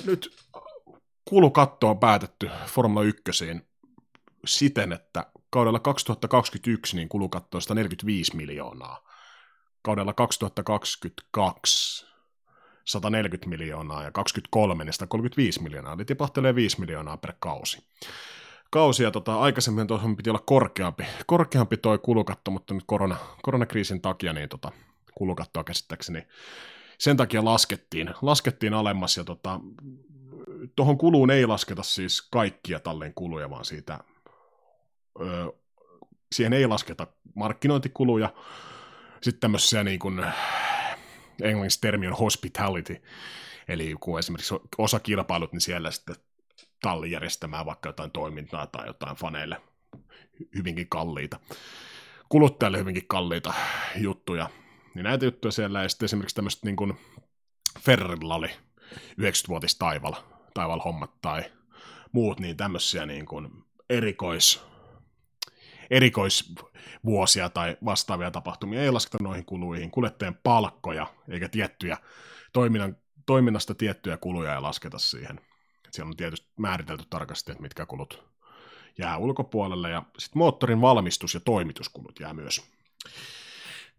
nyt 0.04 0.36
kulukatto 1.24 1.90
on 1.90 1.98
päätetty 1.98 2.50
Formula 2.66 3.02
1 3.02 3.22
siten, 4.46 4.92
että 4.92 5.26
kaudella 5.50 5.80
2021 5.80 6.96
niin 6.96 7.08
kulukatto 7.08 7.58
on 7.58 7.62
145 7.62 8.36
miljoonaa. 8.36 9.08
Kaudella 9.82 10.12
2022 10.12 12.07
140 12.88 13.48
miljoonaa 13.48 14.02
ja 14.02 14.10
23 14.10 14.84
niin 14.84 14.92
135 14.92 15.62
miljoonaa, 15.62 15.92
eli 15.92 16.04
tipahtelee 16.04 16.54
5 16.54 16.80
miljoonaa 16.80 17.16
per 17.16 17.32
kausi. 17.38 17.84
Kausi 18.70 19.02
ja 19.02 19.10
tota, 19.10 19.40
aikaisemmin 19.40 19.86
tuohon 19.86 20.16
piti 20.16 20.30
olla 20.30 20.42
korkeampi, 20.46 21.04
korkeampi 21.26 21.76
toi 21.76 21.98
kulukatto, 21.98 22.50
mutta 22.50 22.74
nyt 22.74 22.84
korona, 22.86 23.16
koronakriisin 23.42 24.00
takia 24.00 24.32
niin 24.32 24.48
tota, 24.48 24.72
kulukattoa 25.14 25.64
käsittääkseni 25.64 26.26
sen 26.98 27.16
takia 27.16 27.44
laskettiin, 27.44 28.10
laskettiin 28.22 28.74
alemmas 28.74 29.16
ja 29.16 29.24
tota, 29.24 29.60
tuohon 30.76 30.98
kuluun 30.98 31.30
ei 31.30 31.46
lasketa 31.46 31.82
siis 31.82 32.22
kaikkia 32.22 32.80
talleen 32.80 33.14
kuluja, 33.14 33.50
vaan 33.50 33.64
siitä 33.64 33.98
öö, 35.20 35.46
siihen 36.34 36.52
ei 36.52 36.66
lasketa 36.66 37.06
markkinointikuluja, 37.34 38.32
sitten 39.22 39.40
tämmöisiä 39.40 39.84
niin 39.84 39.98
kuin, 39.98 40.24
englanniksi 41.42 41.80
termi 41.80 42.06
on 42.06 42.16
hospitality, 42.16 43.02
eli 43.68 43.94
kun 44.00 44.18
esimerkiksi 44.18 44.54
osa 44.78 45.00
kilpailut, 45.00 45.52
niin 45.52 45.60
siellä 45.60 45.90
sitten 45.90 46.16
talli 46.82 47.10
järjestämään 47.10 47.66
vaikka 47.66 47.88
jotain 47.88 48.10
toimintaa 48.10 48.66
tai 48.66 48.86
jotain 48.86 49.16
faneille. 49.16 49.60
Hyvinkin 50.54 50.88
kalliita, 50.88 51.40
kuluttajalle 52.28 52.78
hyvinkin 52.78 53.08
kalliita 53.08 53.54
juttuja, 53.96 54.50
niin 54.94 55.04
näitä 55.04 55.24
juttuja 55.24 55.52
siellä, 55.52 55.82
ja 55.82 55.88
sitten 55.88 56.04
esimerkiksi 56.04 56.36
tämmöistä 56.36 56.66
niin 56.66 56.76
kuin 56.76 56.98
Ferrarilla 57.80 58.34
oli 58.34 58.50
90-vuotis 59.20 59.78
taival, 59.78 60.14
taival 60.54 60.80
hommat 60.80 61.20
tai 61.20 61.44
muut, 62.12 62.40
niin 62.40 62.56
tämmöisiä 62.56 63.06
niin 63.06 63.26
kuin 63.26 63.48
erikois, 63.90 64.62
erikoisvuosia 65.90 67.48
tai 67.48 67.76
vastaavia 67.84 68.30
tapahtumia 68.30 68.82
ei 68.82 68.90
lasketa 68.90 69.24
noihin 69.24 69.44
kuluihin, 69.44 69.90
kuljettajien 69.90 70.38
palkkoja 70.42 71.06
eikä 71.28 71.48
tiettyjä 71.48 71.96
toiminnan, 72.52 72.96
toiminnasta 73.26 73.74
tiettyjä 73.74 74.16
kuluja 74.16 74.54
ei 74.54 74.60
lasketa 74.60 74.98
siihen. 74.98 75.40
Et 75.86 75.94
siellä 75.94 76.08
on 76.08 76.16
tietysti 76.16 76.48
määritelty 76.56 77.04
tarkasti, 77.10 77.52
että 77.52 77.62
mitkä 77.62 77.86
kulut 77.86 78.24
jää 78.98 79.18
ulkopuolelle, 79.18 79.90
ja 79.90 80.02
sitten 80.18 80.38
moottorin 80.38 80.80
valmistus- 80.80 81.34
ja 81.34 81.40
toimituskulut 81.40 82.20
jää 82.20 82.34
myös, 82.34 82.62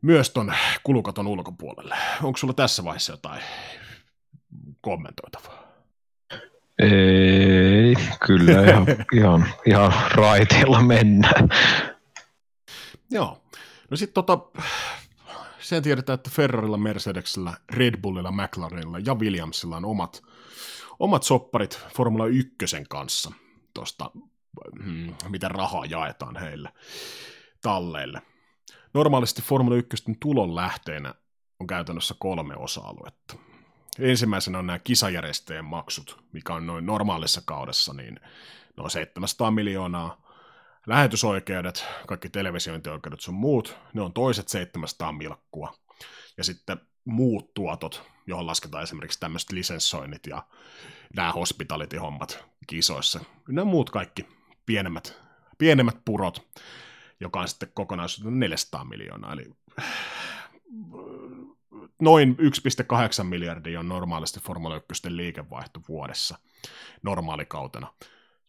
myös 0.02 0.30
ton 0.30 0.54
kulukaton 0.84 1.28
ulkopuolelle. 1.28 1.96
Onko 2.24 2.38
sulla 2.38 2.54
tässä 2.54 2.84
vaiheessa 2.84 3.14
jotain 3.14 3.42
kommentoitavaa? 4.82 5.69
Ei, 6.80 7.96
kyllä 8.26 8.64
ihan, 8.64 8.86
ihan, 9.20 9.48
ihan 9.66 9.94
raiteilla 10.12 10.82
mennään. 10.82 11.50
Joo. 13.12 13.42
No 13.90 13.98
sitten 13.98 14.14
tota, 14.14 14.40
sen 15.60 15.84
tiedetään, 15.84 16.16
että 16.16 16.30
Ferrarilla, 16.34 16.78
Mercedesillä, 16.78 17.54
Red 17.70 18.02
Bullilla, 18.02 18.32
McLarenilla 18.32 19.00
ja 19.00 19.16
Williamsilla 19.16 19.78
on 19.78 19.86
omat, 19.86 20.24
omat 21.00 21.24
sopparit 21.24 21.80
Formula 21.96 22.26
1 22.28 22.56
kanssa 22.90 23.32
tuosta, 23.74 24.12
miten 25.30 25.52
rahaa 25.52 25.86
jaetaan 25.86 26.38
heille 26.38 26.70
talleille. 27.62 28.22
Normaalisti 28.94 29.42
Formula 29.42 29.76
1 29.76 30.04
tulon 30.20 30.56
lähteenä 30.56 31.14
on 31.60 31.68
käytännössä 31.68 32.16
kolme 32.20 32.56
osa-aluetta. 32.56 33.49
Ensimmäisenä 34.00 34.60
on 34.60 34.68
nämä 34.68 34.80
kisajärjestäjien 34.80 35.66
maksut, 35.66 36.24
mikä 36.32 36.54
on 36.54 36.68
noin 36.68 36.86
normaalissa 36.86 37.42
kaudessa 37.46 37.94
niin 37.94 38.20
noin 38.78 38.92
700 38.92 39.52
miljoonaa. 39.52 40.22
Lähetysoikeudet, 40.88 41.86
kaikki 42.08 42.30
televisiointioikeudet 42.30 43.20
sun 43.20 43.34
muut, 43.34 43.78
ne 43.94 44.02
on 44.02 44.14
toiset 44.14 44.48
700 44.48 45.12
milkkua. 45.12 45.74
Ja 46.38 46.44
sitten 46.44 46.78
muut 47.06 47.54
tuotot, 47.54 48.04
johon 48.28 48.48
lasketaan 48.48 48.84
esimerkiksi 48.84 49.20
tämmöiset 49.20 49.52
lisenssoinnit 49.52 50.28
ja 50.28 50.44
nämä 51.16 51.32
hospitality-hommat 51.32 52.46
kisoissa. 52.68 53.20
Nämä 53.48 53.66
muut 53.66 53.90
kaikki 53.90 54.26
pienemmät, 54.66 55.22
pienemmät 55.58 55.98
purot, 56.06 56.48
joka 57.20 57.40
on 57.40 57.48
sitten 57.48 57.72
kokonaisuutena 57.74 58.36
400 58.36 58.86
miljoonaa. 58.86 59.34
Eli 59.34 59.46
noin 62.00 62.38
1,8 62.40 63.24
miljardia 63.24 63.80
on 63.80 63.90
normaalisti 63.90 64.40
Formula 64.40 64.76
1 64.76 65.18
liikevaihto 65.18 65.82
vuodessa 65.90 66.38
normaalikautena, 67.04 67.94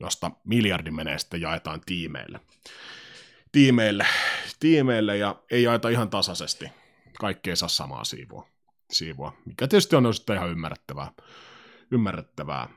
josta 0.01 0.31
miljardi 0.45 0.91
menee 0.91 1.19
sitten 1.19 1.41
jaetaan 1.41 1.81
tiimeille. 1.87 2.41
Tiimeille, 3.53 4.07
tiimeille 4.61 5.17
ja 5.17 5.43
ei 5.51 5.63
jaeta 5.63 5.89
ihan 5.89 6.11
tasaisesti. 6.11 6.69
Kaikki 7.19 7.51
ei 7.51 7.57
saa 7.57 7.69
samaa 7.69 8.05
siivua, 8.05 8.47
siivua 8.91 9.33
mikä 9.47 9.69
tietysti 9.69 9.97
on 9.97 10.15
sitten 10.15 10.37
ihan 10.37 10.51
ymmärrettävää. 10.51 11.13
ymmärrettävää. 11.91 12.69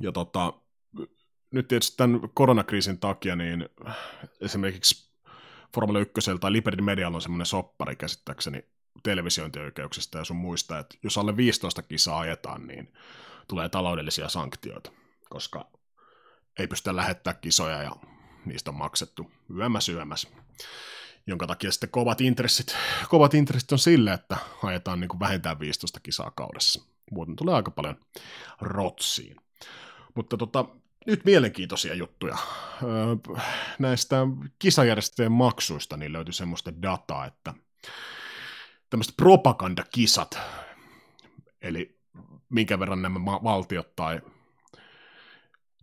Ja 0.00 0.12
tota, 0.12 0.52
nyt 1.50 1.68
tietysti 1.68 1.96
tämän 1.96 2.20
koronakriisin 2.34 2.98
takia, 2.98 3.36
niin 3.36 3.68
esimerkiksi 4.40 5.14
Formula 5.74 5.98
1 5.98 6.30
tai 6.40 6.52
Liberty 6.52 6.82
Medialla 6.82 7.16
on 7.16 7.22
semmoinen 7.22 7.46
soppari 7.46 7.96
käsittääkseni 7.96 8.64
televisiointioikeuksista 9.02 10.18
ja 10.18 10.24
sun 10.24 10.36
muista, 10.36 10.78
että 10.78 10.96
jos 11.02 11.18
alle 11.18 11.36
15 11.36 11.82
kisaa 11.82 12.18
ajetaan, 12.18 12.66
niin 12.66 12.92
tulee 13.48 13.68
taloudellisia 13.68 14.28
sanktioita, 14.28 14.92
koska 15.30 15.70
ei 16.58 16.66
pystytä 16.66 16.96
lähettämään 16.96 17.40
kisoja 17.40 17.82
ja 17.82 17.96
niistä 18.44 18.70
on 18.70 18.76
maksettu 18.76 19.30
yömäs 19.56 19.88
yömäs. 19.88 20.28
Jonka 21.26 21.46
takia 21.46 21.72
sitten 21.72 21.90
kovat 21.90 22.20
intressit, 22.20 22.76
kovat 23.08 23.34
intressit 23.34 23.72
on 23.72 23.78
sille, 23.78 24.12
että 24.12 24.36
ajetaan 24.62 25.00
niin 25.00 25.08
kuin 25.08 25.20
vähintään 25.20 25.60
15 25.60 26.00
kisaa 26.00 26.30
kaudessa. 26.30 26.82
Muuten 27.10 27.36
tulee 27.36 27.54
aika 27.54 27.70
paljon 27.70 27.96
rotsiin. 28.60 29.36
Mutta 30.14 30.36
tota, 30.36 30.64
nyt 31.06 31.24
mielenkiintoisia 31.24 31.94
juttuja. 31.94 32.38
Öö, 32.82 33.36
näistä 33.78 34.16
kisajärjestöjen 34.58 35.32
maksuista 35.32 35.96
niin 35.96 36.12
löytyi 36.12 36.34
semmoista 36.34 36.82
dataa, 36.82 37.26
että 37.26 37.54
tämmöiset 38.94 39.16
propagandakisat, 39.16 40.38
eli 41.62 41.98
minkä 42.48 42.78
verran 42.78 43.02
nämä 43.02 43.20
valtiot 43.24 43.96
tai 43.96 44.20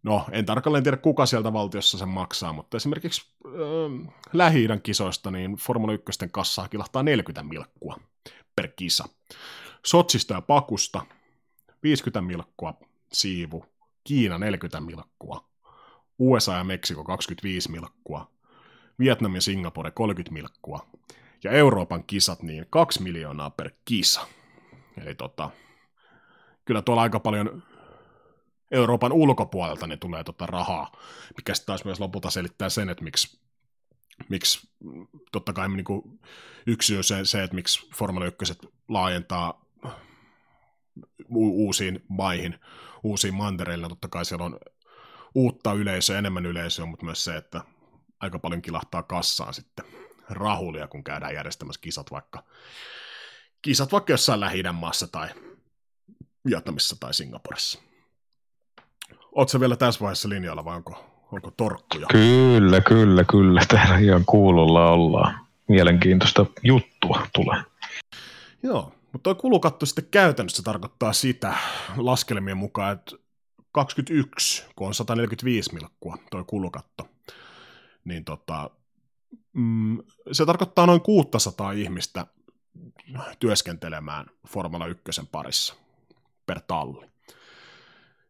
no 0.03 0.25
en 0.31 0.45
tarkalleen 0.45 0.83
tiedä 0.83 0.97
kuka 0.97 1.25
sieltä 1.25 1.53
valtiossa 1.53 1.97
sen 1.97 2.09
maksaa, 2.09 2.53
mutta 2.53 2.77
esimerkiksi 2.77 3.31
äh, 3.45 4.13
lähi 4.33 4.67
kisoista 4.83 5.31
niin 5.31 5.55
Formula 5.55 5.93
1 5.93 6.11
kassaa 6.31 6.67
kilahtaa 6.67 7.03
40 7.03 7.43
milkkua 7.43 7.97
per 8.55 8.67
kisa. 8.67 9.05
Sotsista 9.85 10.33
ja 10.33 10.41
Pakusta 10.41 11.05
50 11.83 12.21
milkkua 12.21 12.73
siivu, 13.13 13.65
Kiina 14.03 14.37
40 14.37 14.81
milkkua, 14.81 15.49
USA 16.19 16.53
ja 16.53 16.63
Meksiko 16.63 17.03
25 17.03 17.71
milkkua, 17.71 18.31
Vietnam 18.99 19.35
ja 19.35 19.41
Singapore 19.41 19.91
30 19.91 20.33
milkkua, 20.33 20.85
ja 21.43 21.51
Euroopan 21.51 22.03
kisat 22.03 22.41
niin 22.43 22.65
2 22.69 23.03
miljoonaa 23.03 23.49
per 23.49 23.71
kisa. 23.85 24.27
Eli 25.01 25.15
tota, 25.15 25.49
kyllä 26.65 26.81
tuolla 26.81 27.01
aika 27.01 27.19
paljon 27.19 27.63
Euroopan 28.71 29.11
ulkopuolelta 29.11 29.87
niin 29.87 29.99
tulee 29.99 30.23
tota 30.23 30.45
rahaa, 30.45 30.91
mikä 31.37 31.53
sitten 31.53 31.67
taas 31.67 31.85
myös 31.85 31.99
lopulta 31.99 32.29
selittää 32.29 32.69
sen, 32.69 32.89
että 32.89 33.03
miksi, 33.03 33.39
miksi 34.29 34.69
totta 35.31 35.53
kai 35.53 35.69
niin 35.69 35.83
kuin 35.83 36.19
yksi 36.67 36.97
on 36.97 37.03
se, 37.03 37.25
se, 37.25 37.43
että 37.43 37.55
miksi 37.55 37.89
Formula 37.95 38.25
1 38.25 38.53
laajentaa 38.87 39.65
u- 41.29 41.65
uusiin 41.65 42.03
maihin, 42.07 42.59
uusiin 43.03 43.33
mantereille, 43.33 43.87
totta 43.89 44.07
kai 44.07 44.25
siellä 44.25 44.45
on 44.45 44.59
uutta 45.35 45.73
yleisöä, 45.73 46.17
enemmän 46.17 46.45
yleisöä, 46.45 46.85
mutta 46.85 47.05
myös 47.05 47.23
se, 47.23 47.37
että 47.37 47.61
aika 48.19 48.39
paljon 48.39 48.61
kilahtaa 48.61 49.03
kassaan 49.03 49.53
sitten 49.53 49.85
rahulia, 50.31 50.87
kun 50.87 51.03
käydään 51.03 51.33
järjestämässä 51.33 51.81
kisat 51.81 52.11
vaikka, 52.11 52.43
kisat 53.61 53.91
vaikka 53.91 54.13
jossain 54.13 54.39
lähi 54.39 54.63
maassa 54.73 55.07
tai 55.07 55.29
Vietnamissa 56.45 56.95
tai 56.99 57.13
Singaporessa. 57.13 57.79
Oletko 59.31 59.59
vielä 59.59 59.75
tässä 59.75 60.01
vaiheessa 60.01 60.29
linjalla 60.29 60.65
vai 60.65 60.75
onko, 60.75 61.05
onko 61.31 61.51
torkkuja? 61.57 62.07
Kyllä, 62.11 62.81
kyllä, 62.81 63.23
kyllä. 63.23 63.61
Täällä 63.67 63.97
ihan 63.97 64.25
kuulolla 64.25 64.91
ollaan. 64.91 65.47
Mielenkiintoista 65.67 66.45
juttua 66.63 67.27
tulee. 67.33 67.63
Joo, 68.63 68.93
mutta 69.11 69.23
tuo 69.23 69.35
kulukatto 69.35 69.85
sitten 69.85 70.07
käytännössä 70.11 70.63
tarkoittaa 70.63 71.13
sitä 71.13 71.53
laskelmien 71.97 72.57
mukaan, 72.57 72.93
että 72.93 73.15
21, 73.71 74.65
kun 74.75 74.87
on 74.87 74.93
145 74.93 75.73
milkkua 75.73 76.17
tuo 76.31 76.43
kulukatto, 76.43 77.07
niin 78.05 78.25
tota, 78.25 78.69
mm, 79.53 79.97
se 80.31 80.45
tarkoittaa 80.45 80.85
noin 80.85 81.01
600 81.01 81.71
ihmistä 81.71 82.27
työskentelemään 83.39 84.25
Formula 84.47 84.87
1 84.87 85.03
parissa 85.31 85.75
per 86.45 86.61
talli. 86.61 87.11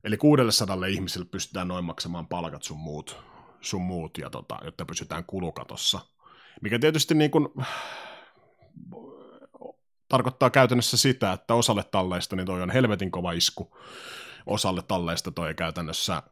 Eli 0.03 0.17
600 0.17 0.85
ihmiselle 0.85 1.25
pystytään 1.25 1.67
noin 1.67 1.85
maksamaan 1.85 2.27
palkat 2.27 2.63
sun 2.63 2.77
muut, 2.77 3.17
sun 3.61 3.81
muut 3.81 4.17
ja 4.17 4.29
tota, 4.29 4.57
jotta 4.63 4.85
pysytään 4.85 5.25
kulukatossa. 5.25 5.99
Mikä 6.61 6.79
tietysti 6.79 7.13
niin 7.13 7.31
kuin, 7.31 7.47
tarkoittaa 10.09 10.49
käytännössä 10.49 10.97
sitä, 10.97 11.33
että 11.33 11.53
osalle 11.53 11.83
talleista 11.83 12.35
niin 12.35 12.45
toi 12.45 12.61
on 12.61 12.69
helvetin 12.69 13.11
kova 13.11 13.31
isku, 13.31 13.77
osalle 14.45 14.81
talleista 14.87 15.31
toi 15.31 15.53
käytännössä 15.53 16.23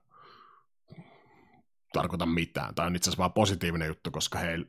tarkoita 1.94 2.26
mitään. 2.26 2.76
Tai 2.76 2.88
on 2.88 2.96
itse 2.96 3.10
asiassa 3.10 3.20
vaan 3.20 3.34
positiivinen 3.34 3.88
juttu, 3.88 4.12
koska 4.12 4.40
he, 4.40 4.60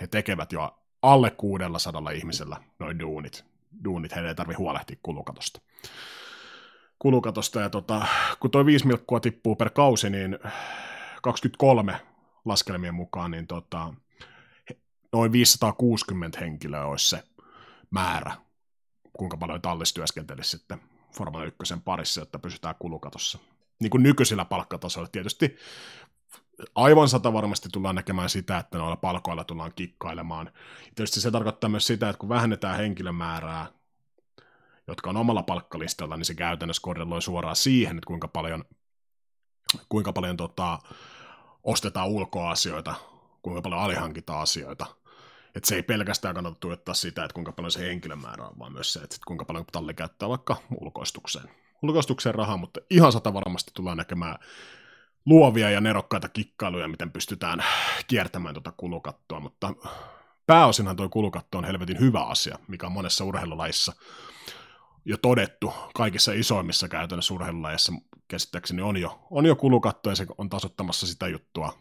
he 0.00 0.06
tekevät 0.06 0.52
jo 0.52 0.78
alle 1.02 1.30
600 1.30 2.10
ihmisellä 2.10 2.56
noin 2.78 2.98
duunit. 2.98 3.44
Duunit, 3.84 4.14
heidän 4.14 4.28
ei 4.28 4.34
tarvitse 4.34 4.58
huolehtia 4.58 4.96
kulukatosta. 5.02 5.60
Kulukatosta, 6.98 7.60
ja 7.60 7.70
tota, 7.70 8.06
kun 8.40 8.50
toi 8.50 8.66
5 8.66 8.86
milkkua 8.86 9.20
tippuu 9.20 9.56
per 9.56 9.70
kausi, 9.70 10.10
niin 10.10 10.38
23 11.22 12.00
laskelmien 12.44 12.94
mukaan, 12.94 13.30
niin 13.30 13.46
tota, 13.46 13.94
noin 15.12 15.32
560 15.32 16.40
henkilöä 16.40 16.84
olisi 16.84 17.08
se 17.08 17.22
määrä, 17.90 18.36
kuinka 19.12 19.36
paljon 19.36 19.62
tallis 19.62 19.94
työskentelisi 19.94 20.50
sitten 20.50 20.80
Formula 21.16 21.44
1 21.44 21.74
parissa, 21.84 22.20
jotta 22.20 22.38
pysytään 22.38 22.74
kulukatossa. 22.78 23.38
Niin 23.80 23.90
kuin 23.90 24.02
nykyisillä 24.02 24.44
palkkatasoilla 24.44 25.08
tietysti 25.12 25.56
aivan 26.74 27.08
sata 27.08 27.32
varmasti 27.32 27.68
tullaan 27.72 27.94
näkemään 27.94 28.30
sitä, 28.30 28.58
että 28.58 28.78
noilla 28.78 28.96
palkoilla 28.96 29.44
tullaan 29.44 29.72
kikkailemaan. 29.76 30.50
Tietysti 30.94 31.20
se 31.20 31.30
tarkoittaa 31.30 31.70
myös 31.70 31.86
sitä, 31.86 32.08
että 32.08 32.20
kun 32.20 32.28
vähennetään 32.28 32.76
henkilömäärää, 32.76 33.66
jotka 34.88 35.10
on 35.10 35.16
omalla 35.16 35.42
palkkalistalla, 35.42 36.16
niin 36.16 36.24
se 36.24 36.34
käytännössä 36.34 36.82
korreloi 36.82 37.22
suoraan 37.22 37.56
siihen, 37.56 37.96
että 37.96 38.06
kuinka 38.06 38.28
paljon, 38.28 38.64
kuinka 39.88 40.12
paljon 40.12 40.36
tota, 40.36 40.78
ostetaan 41.62 42.08
ulkoasioita, 42.08 42.94
kuinka 43.42 43.62
paljon 43.62 43.80
alihankitaan 43.80 44.40
asioita. 44.40 44.86
Että 45.54 45.68
se 45.68 45.74
ei 45.74 45.82
pelkästään 45.82 46.34
kannata 46.34 46.56
tuottaa 46.60 46.94
sitä, 46.94 47.24
että 47.24 47.34
kuinka 47.34 47.52
paljon 47.52 47.70
se 47.70 47.80
henkilömäärä 47.80 48.46
on, 48.46 48.58
vaan 48.58 48.72
myös 48.72 48.92
se, 48.92 49.00
että 49.00 49.16
kuinka 49.26 49.44
paljon 49.44 49.64
talli 49.72 49.94
käyttää 49.94 50.28
vaikka 50.28 50.56
ulkoistukseen. 50.80 51.50
Ulkoistukseen 51.82 52.34
rahaa, 52.34 52.56
mutta 52.56 52.80
ihan 52.90 53.12
sata 53.12 53.34
varmasti 53.34 53.70
tullaan 53.74 53.96
näkemään 53.96 54.38
luovia 55.26 55.70
ja 55.70 55.80
nerokkaita 55.80 56.28
kikkailuja, 56.28 56.88
miten 56.88 57.10
pystytään 57.10 57.64
kiertämään 58.06 58.54
tuota 58.54 58.72
kulukattoa, 58.76 59.40
mutta 59.40 59.74
pääosinhan 60.46 60.96
tuo 60.96 61.08
kulukatto 61.08 61.58
on 61.58 61.64
helvetin 61.64 62.00
hyvä 62.00 62.24
asia, 62.24 62.58
mikä 62.68 62.86
on 62.86 62.92
monessa 62.92 63.24
urheilulajissa 63.24 63.92
jo 65.04 65.16
todettu, 65.16 65.74
kaikissa 65.94 66.32
isoimmissa 66.32 66.88
käytännössä 66.88 67.34
urheilulajissa 67.34 67.92
käsittääkseni 68.28 68.82
on 68.82 68.96
jo, 68.96 69.26
on 69.30 69.46
jo 69.46 69.56
kulukatto 69.56 70.10
ja 70.10 70.16
se 70.16 70.26
on 70.38 70.48
tasottamassa 70.48 71.06
sitä 71.06 71.28
juttua, 71.28 71.78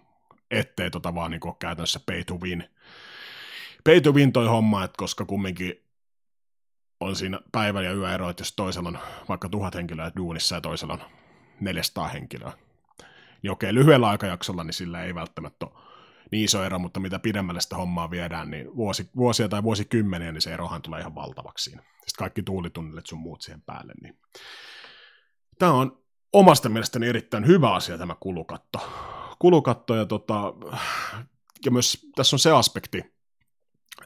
ettei 0.52 0.92
tota 0.92 1.16
vaan 1.16 1.32
niin 1.32 1.42
käytännössä 1.60 2.00
pay 2.06 2.24
to 2.24 2.36
win. 2.36 2.70
Pay 3.84 4.02
to 4.02 4.12
win 4.12 4.34
toi 4.34 4.48
homma, 4.48 4.84
että 4.84 4.98
koska 4.98 5.26
kumminkin 5.26 5.84
on 7.00 7.16
siinä 7.16 7.40
päivän 7.52 7.86
ja 7.86 7.94
yöero, 7.94 8.30
että 8.30 8.42
jos 8.42 8.54
toisella 8.56 8.90
on 8.90 9.00
vaikka 9.30 9.50
tuhat 9.50 9.76
henkilöä 9.76 10.12
duunissa 10.18 10.56
ja 10.56 10.62
toisella 10.62 10.94
on 10.94 11.02
400 11.60 12.08
henkilöä, 12.08 12.54
niin 13.44 13.52
okei, 13.52 13.74
lyhyellä 13.74 14.10
aikajaksolla 14.10 14.64
niin 14.64 14.74
sillä 14.74 15.04
ei 15.04 15.16
välttämättä 15.16 15.66
ole 15.66 15.84
niin 16.32 16.46
iso 16.46 16.64
ero, 16.64 16.80
mutta 16.80 17.00
mitä 17.00 17.20
pidemmälle 17.20 17.62
sitä 17.62 17.76
hommaa 17.76 18.12
viedään, 18.12 18.52
niin 18.52 18.76
vuosi, 18.76 19.10
vuosia 19.16 19.50
tai 19.50 19.64
vuosikymmeniä, 19.64 20.32
niin 20.32 20.42
se 20.42 20.54
erohan 20.54 20.82
tulee 20.82 21.00
ihan 21.00 21.16
valtavaksi 21.16 21.64
siinä. 21.64 21.82
Sitten 21.82 22.20
kaikki 22.20 22.44
tuulitunnille 22.44 23.02
sun 23.06 23.20
muut 23.20 23.42
siihen 23.42 23.62
päälle. 23.62 23.94
Niin. 24.02 24.20
Tämä 25.60 25.72
on 25.72 26.04
omasta 26.34 26.70
mielestäni 26.70 27.08
erittäin 27.08 27.48
hyvä 27.48 27.74
asia 27.74 27.98
tämä 27.98 28.16
kulukatto. 28.20 28.80
Kulukatto 29.40 29.96
ja, 29.96 30.06
tota, 30.06 30.54
ja 31.66 31.72
myös 31.72 32.08
tässä 32.16 32.36
on 32.36 32.40
se 32.40 32.52
aspekti, 32.52 33.14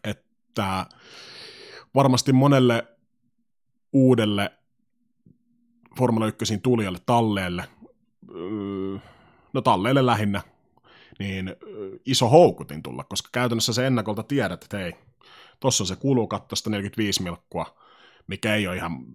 että 0.03 0.85
varmasti 1.95 2.33
monelle 2.33 2.87
uudelle 3.93 4.51
Formula 5.97 6.27
1 6.27 6.57
tulijalle, 6.57 6.99
talleelle, 7.05 7.67
no 9.57 9.61
talleille 9.61 10.05
lähinnä, 10.05 10.41
niin 11.19 11.55
iso 12.05 12.29
houkutin 12.29 12.83
tulla, 12.83 13.03
koska 13.03 13.29
käytännössä 13.31 13.73
se 13.73 13.87
ennakolta 13.87 14.23
tiedät, 14.23 14.63
että 14.63 14.77
hei, 14.77 14.93
tuossa 15.59 15.83
on 15.83 15.87
se 15.87 15.95
kulukatto 15.95 16.55
45 16.69 17.23
milkkua, 17.23 17.77
mikä 18.27 18.55
ei 18.55 18.67
ole 18.67 18.75
ihan 18.75 18.91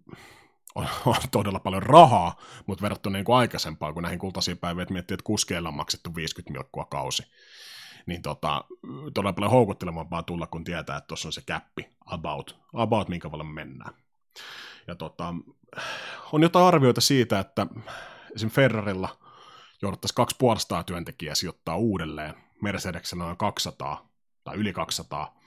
on, 0.74 0.86
on 1.06 1.14
todella 1.30 1.60
paljon 1.60 1.82
rahaa, 1.82 2.36
mutta 2.66 2.82
verrattuna 2.82 3.12
niin 3.12 3.24
kuin 3.24 3.36
aikaisempaan, 3.36 3.94
kun 3.94 4.02
näihin 4.02 4.18
kultaisiin 4.18 4.58
päiviin, 4.58 4.82
että 4.82 4.92
miettii, 4.92 5.14
että 5.14 5.24
kuskeilla 5.24 5.68
on 5.68 5.74
maksettu 5.74 6.14
50 6.14 6.52
milkkua 6.52 6.84
kausi, 6.84 7.22
niin 8.06 8.22
tota, 8.22 8.64
todella 9.14 9.32
paljon 9.32 9.50
houkuttelevampaa 9.50 10.22
tulla, 10.22 10.46
kun 10.46 10.64
tietää, 10.64 10.96
että 10.96 11.08
tuossa 11.08 11.28
on 11.28 11.32
se 11.32 11.42
käppi 11.46 11.88
about, 12.06 12.56
about 12.74 13.08
minkä 13.08 13.30
paljon 13.30 13.54
mennään. 13.54 13.94
Ja 14.86 14.94
tota, 14.94 15.34
on 16.32 16.42
jotain 16.42 16.66
arvioita 16.66 17.00
siitä, 17.00 17.38
että 17.38 17.66
esim. 18.34 18.50
Ferrarilla 18.50 19.21
jouduttaisiin 19.82 20.14
kaksi 20.14 20.36
puolestaan 20.38 20.84
työntekijää 20.84 21.34
sijoittaa 21.34 21.76
uudelleen, 21.76 22.34
Mercedesellä 22.62 23.24
noin 23.24 23.36
200 23.36 24.08
tai 24.44 24.56
yli 24.56 24.72
200. 24.72 25.38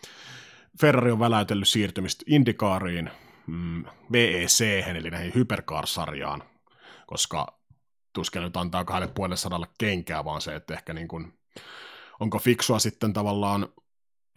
Ferrari 0.82 1.12
on 1.12 1.20
väläytellyt 1.20 1.68
siirtymistä 1.68 2.24
Indikaariin, 2.28 3.12
mm, 3.48 3.86
VEC, 4.12 4.62
eli 4.88 5.10
näihin 5.10 5.34
Hypercar-sarjaan, 5.36 6.44
koska 7.08 7.60
tuskin 8.14 8.42
nyt 8.42 8.58
antaa 8.58 8.86
kahdelle 8.86 9.14
puolelle 9.14 9.38
sadalle 9.38 9.68
kenkää, 9.78 10.26
vaan 10.26 10.42
se, 10.42 10.56
että 10.56 10.74
ehkä 10.74 10.94
niin 10.94 11.08
kuin, 11.08 11.40
onko 12.20 12.40
fiksua 12.40 12.80
sitten 12.80 13.14
tavallaan 13.14 13.68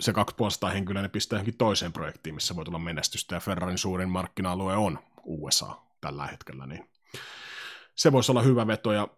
se 0.00 0.12
kaksi 0.12 0.36
puolesta 0.36 0.70
henkilöä 0.70 1.02
ne 1.02 1.08
pistää 1.08 1.36
johonkin 1.36 1.56
toiseen 1.56 1.92
projektiin, 1.92 2.34
missä 2.34 2.56
voi 2.56 2.64
tulla 2.64 2.78
menestystä, 2.78 3.34
ja 3.34 3.40
Ferrarin 3.40 3.78
suurin 3.78 4.08
markkina-alue 4.08 4.76
on 4.76 4.98
USA 5.24 5.82
tällä 6.00 6.26
hetkellä, 6.26 6.66
niin 6.66 6.88
se 7.98 8.12
voisi 8.12 8.32
olla 8.32 8.42
hyvä 8.42 8.66
veto, 8.66 8.92
ja 8.92 9.08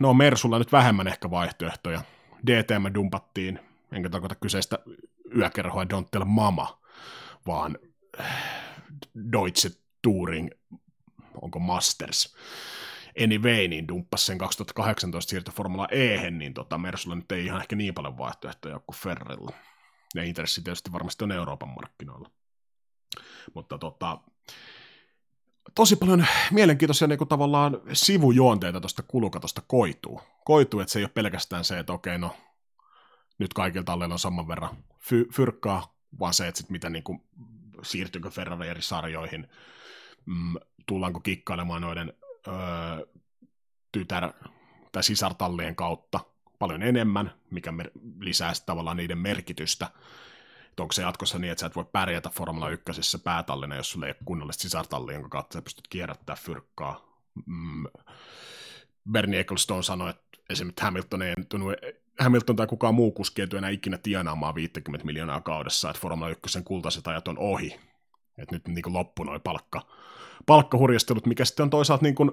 no 0.00 0.14
Mersulla 0.14 0.58
nyt 0.58 0.72
vähemmän 0.72 1.08
ehkä 1.08 1.30
vaihtoehtoja. 1.30 2.02
DTM 2.46 2.94
dumpattiin, 2.94 3.60
enkä 3.92 4.08
tarkoita 4.08 4.34
kyseistä 4.34 4.78
yökerhoa 5.36 5.84
Don't 5.84 6.24
Mama, 6.24 6.80
vaan 7.46 7.78
Deutsche 9.32 9.70
Touring, 10.02 10.48
onko 11.42 11.58
Masters, 11.58 12.36
anyway, 13.24 13.68
niin 13.68 13.88
dumppasi 13.88 14.24
sen 14.24 14.38
2018 14.38 15.30
siirto 15.30 15.52
Formula 15.52 15.88
E, 15.90 16.30
niin 16.30 16.54
tota, 16.54 16.78
Mersulla 16.78 17.16
nyt 17.16 17.32
ei 17.32 17.44
ihan 17.44 17.60
ehkä 17.60 17.76
niin 17.76 17.94
paljon 17.94 18.18
vaihtoehtoja 18.18 18.78
kuin 18.78 18.96
Ferrarilla. 18.96 19.52
Ja 20.14 20.24
intressi 20.24 20.62
tietysti 20.62 20.92
varmasti 20.92 21.24
on 21.24 21.32
Euroopan 21.32 21.68
markkinoilla. 21.68 22.30
Mutta 23.54 23.78
tota, 23.78 24.18
tosi 25.74 25.96
paljon 25.96 26.26
mielenkiintoisia 26.50 27.08
niin 27.08 27.18
kuin 27.18 27.28
tavallaan 27.28 27.80
sivujuonteita 27.92 28.80
tuosta 28.80 29.02
kulukatosta 29.02 29.62
koituu. 29.66 30.20
Koituu, 30.44 30.80
että 30.80 30.92
se 30.92 30.98
ei 30.98 31.04
ole 31.04 31.10
pelkästään 31.14 31.64
se, 31.64 31.78
että 31.78 31.92
okei, 31.92 32.18
no 32.18 32.36
nyt 33.38 33.54
kaikilta 33.54 33.86
talleilla 33.86 34.14
on 34.14 34.18
saman 34.18 34.48
verran 34.48 34.76
fy- 35.00 35.28
fyrkkaa, 35.32 35.94
vaan 36.18 36.34
se, 36.34 36.48
että 36.48 36.58
sit 36.58 36.70
mitä 36.70 36.90
niin 36.90 37.04
kuin, 37.04 37.22
siirtyykö 37.82 38.30
Ferrari 38.30 38.68
eri 38.68 38.82
sarjoihin, 38.82 39.48
mm, 40.26 40.54
tullaanko 40.86 41.20
kikkailemaan 41.20 41.82
noiden 41.82 42.12
öö, 42.48 42.54
tytär- 43.98 44.48
tai 44.92 45.02
sisartallien 45.02 45.76
kautta 45.76 46.20
paljon 46.58 46.82
enemmän, 46.82 47.32
mikä 47.50 47.72
mer- 47.72 47.90
lisää 48.20 48.52
tavallaan 48.66 48.96
niiden 48.96 49.18
merkitystä. 49.18 49.90
Et 50.76 50.80
onko 50.80 50.92
se 50.92 51.02
jatkossa 51.02 51.38
niin, 51.38 51.50
että 51.50 51.60
sä 51.60 51.66
et 51.66 51.76
voi 51.76 51.84
pärjätä 51.92 52.30
Formula 52.30 52.70
1 52.70 53.18
päätallina, 53.24 53.76
jos 53.76 53.90
sulla 53.90 54.06
ei 54.06 54.10
ole 54.10 54.24
kunnollista 54.24 54.62
sisartallia, 54.62 55.14
jonka 55.14 55.28
kautta 55.28 55.54
sä 55.54 55.62
pystyt 55.62 55.88
kierrättämään 55.88 56.42
fyrkkaa. 56.42 57.20
Mm. 57.46 57.84
Bernie 59.10 59.40
Ecclestone 59.40 59.82
sanoi, 59.82 60.10
että 60.10 60.38
esimerkiksi 60.50 60.84
Hamilton 60.84 61.22
ei 61.22 61.34
tunnu, 61.48 61.66
Hamilton 62.18 62.56
tai 62.56 62.66
kukaan 62.66 62.94
muu 62.94 63.12
kuski 63.12 63.42
ei 63.42 63.48
enää 63.58 63.70
ikinä 63.70 63.98
tienaamaan 63.98 64.54
50 64.54 65.06
miljoonaa 65.06 65.40
kaudessa, 65.40 65.90
että 65.90 66.00
Formula 66.00 66.28
1 66.28 66.62
kultaiset 66.64 67.06
ajat 67.06 67.28
on 67.28 67.38
ohi. 67.38 67.80
Että 68.38 68.54
nyt 68.54 68.68
niin 68.68 68.92
loppu 68.92 69.24
noin 69.24 69.40
palkka, 69.40 69.82
palkkahurjastelut, 70.46 71.26
mikä 71.26 71.44
sitten 71.44 71.64
on 71.64 71.70
toisaalta 71.70 72.02
niin 72.02 72.14
kuin, 72.14 72.30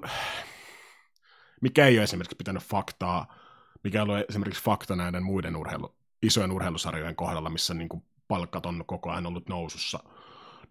mikä 1.62 1.88
ei 1.88 1.98
ole 1.98 2.04
esimerkiksi 2.04 2.36
pitänyt 2.36 2.64
faktaa, 2.64 3.36
mikä 3.84 4.02
on 4.02 4.10
esimerkiksi 4.30 4.64
fakta 4.64 4.96
näiden 4.96 5.24
muiden 5.24 5.56
urheilu, 5.56 5.96
isojen 6.22 6.52
urheilusarjojen 6.52 7.16
kohdalla, 7.16 7.50
missä 7.50 7.74
niin 7.74 7.90
kuin 7.90 8.04
palkkat 8.28 8.66
on 8.66 8.84
koko 8.86 9.12
ajan 9.12 9.26
ollut 9.26 9.50
nousussa, 9.50 10.00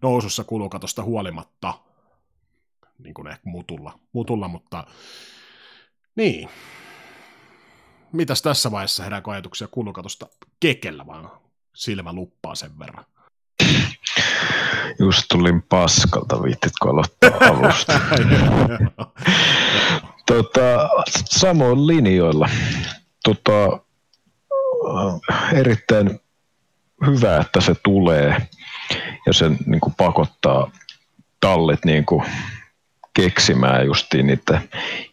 nousussa 0.01 0.43
kulukatosta 0.43 1.03
huolimatta, 1.03 1.73
niin 2.99 3.13
kuin 3.13 3.27
ehkä 3.27 3.49
mutulla, 3.49 3.99
mutulla 4.13 4.47
mutta 4.47 4.87
niin. 6.15 6.49
Mitäs 8.11 8.41
tässä 8.41 8.71
vaiheessa 8.71 9.03
herääkö 9.03 9.31
ajatuksia 9.31 9.67
kulukatosta 9.67 10.27
kekellä, 10.59 11.07
vaan 11.07 11.31
silmä 11.75 12.13
luppaa 12.13 12.55
sen 12.55 12.79
verran? 12.79 13.05
Just 14.99 15.25
tulin 15.29 15.61
paskalta, 15.61 16.43
viittitko 16.43 16.89
aloittaa 16.89 17.31
alusta? 17.49 17.99
tota, 20.25 20.89
samoin 21.29 21.87
linjoilla. 21.87 22.49
Tota, 23.23 23.79
erittäin 25.53 26.19
hyvä, 27.05 27.37
että 27.37 27.61
se 27.61 27.75
tulee 27.83 28.37
ja 29.25 29.33
se 29.33 29.49
niin 29.65 29.81
kuin 29.81 29.93
pakottaa 29.97 30.71
tallit 31.39 31.85
niin 31.85 32.05
kuin 32.05 32.23
keksimään 33.13 33.85
justiin 33.85 34.27
niitä 34.27 34.61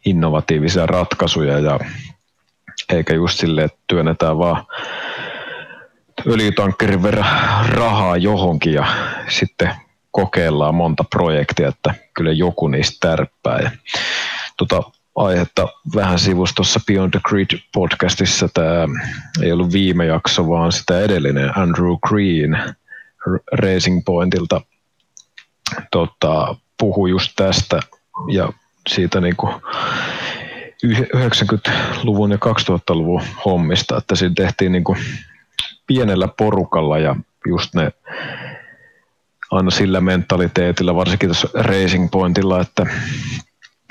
innovatiivisia 0.05 0.87
ratkaisuja 0.87 1.59
ja 1.59 1.81
eikä 2.89 3.15
just 3.15 3.39
silleen, 3.39 3.65
että 3.65 3.79
työnnetään 3.87 4.39
vaan 4.39 4.67
öljytankkerin 6.27 7.03
verran 7.03 7.67
rahaa 7.69 8.17
johonkin 8.17 8.73
ja 8.73 8.87
sitten 9.29 9.75
kokeillaan 10.11 10.75
monta 10.75 11.05
projektia, 11.05 11.69
että 11.69 11.95
kyllä 12.15 12.33
joku 12.33 12.69
niistä 12.69 13.09
tärppää. 13.09 13.59
Ja 13.59 13.71
tota 14.57 14.83
aihetta 15.17 15.69
vähän 15.95 16.19
sivustossa 16.19 16.81
Beyond 16.87 17.11
the 17.11 17.21
Grid 17.25 17.59
podcastissa. 17.73 18.49
Tämä 18.55 18.89
ei 19.43 19.53
ollut 19.53 19.73
viime 19.73 20.07
jakso, 20.07 20.49
vaan 20.49 20.73
sitä 20.73 21.01
edellinen 21.01 21.59
Andrew 21.59 21.97
Green 22.09 22.75
Racing 23.53 24.03
Pointilta 24.05 24.61
tota, 25.91 26.57
puhui 26.79 27.11
just 27.11 27.33
tästä 27.37 27.81
ja 28.33 28.53
siitä 28.89 29.21
niin 29.21 29.37
kuin 29.37 29.55
90-luvun 31.17 32.31
ja 32.31 32.37
2000-luvun 32.37 33.23
hommista, 33.45 33.97
että 33.97 34.15
siinä 34.17 34.35
tehtiin 34.37 34.73
niin 34.73 34.85
kuin 34.85 34.99
pienellä 35.87 36.29
porukalla 36.39 36.99
ja 36.99 37.17
just 37.47 37.75
ne 37.75 37.93
aina 39.51 39.71
sillä 39.71 40.01
mentaliteetillä, 40.01 40.95
varsinkin 40.95 41.29
tässä 41.29 41.49
Racing 41.55 42.11
Pointilla, 42.11 42.61
että 42.61 42.87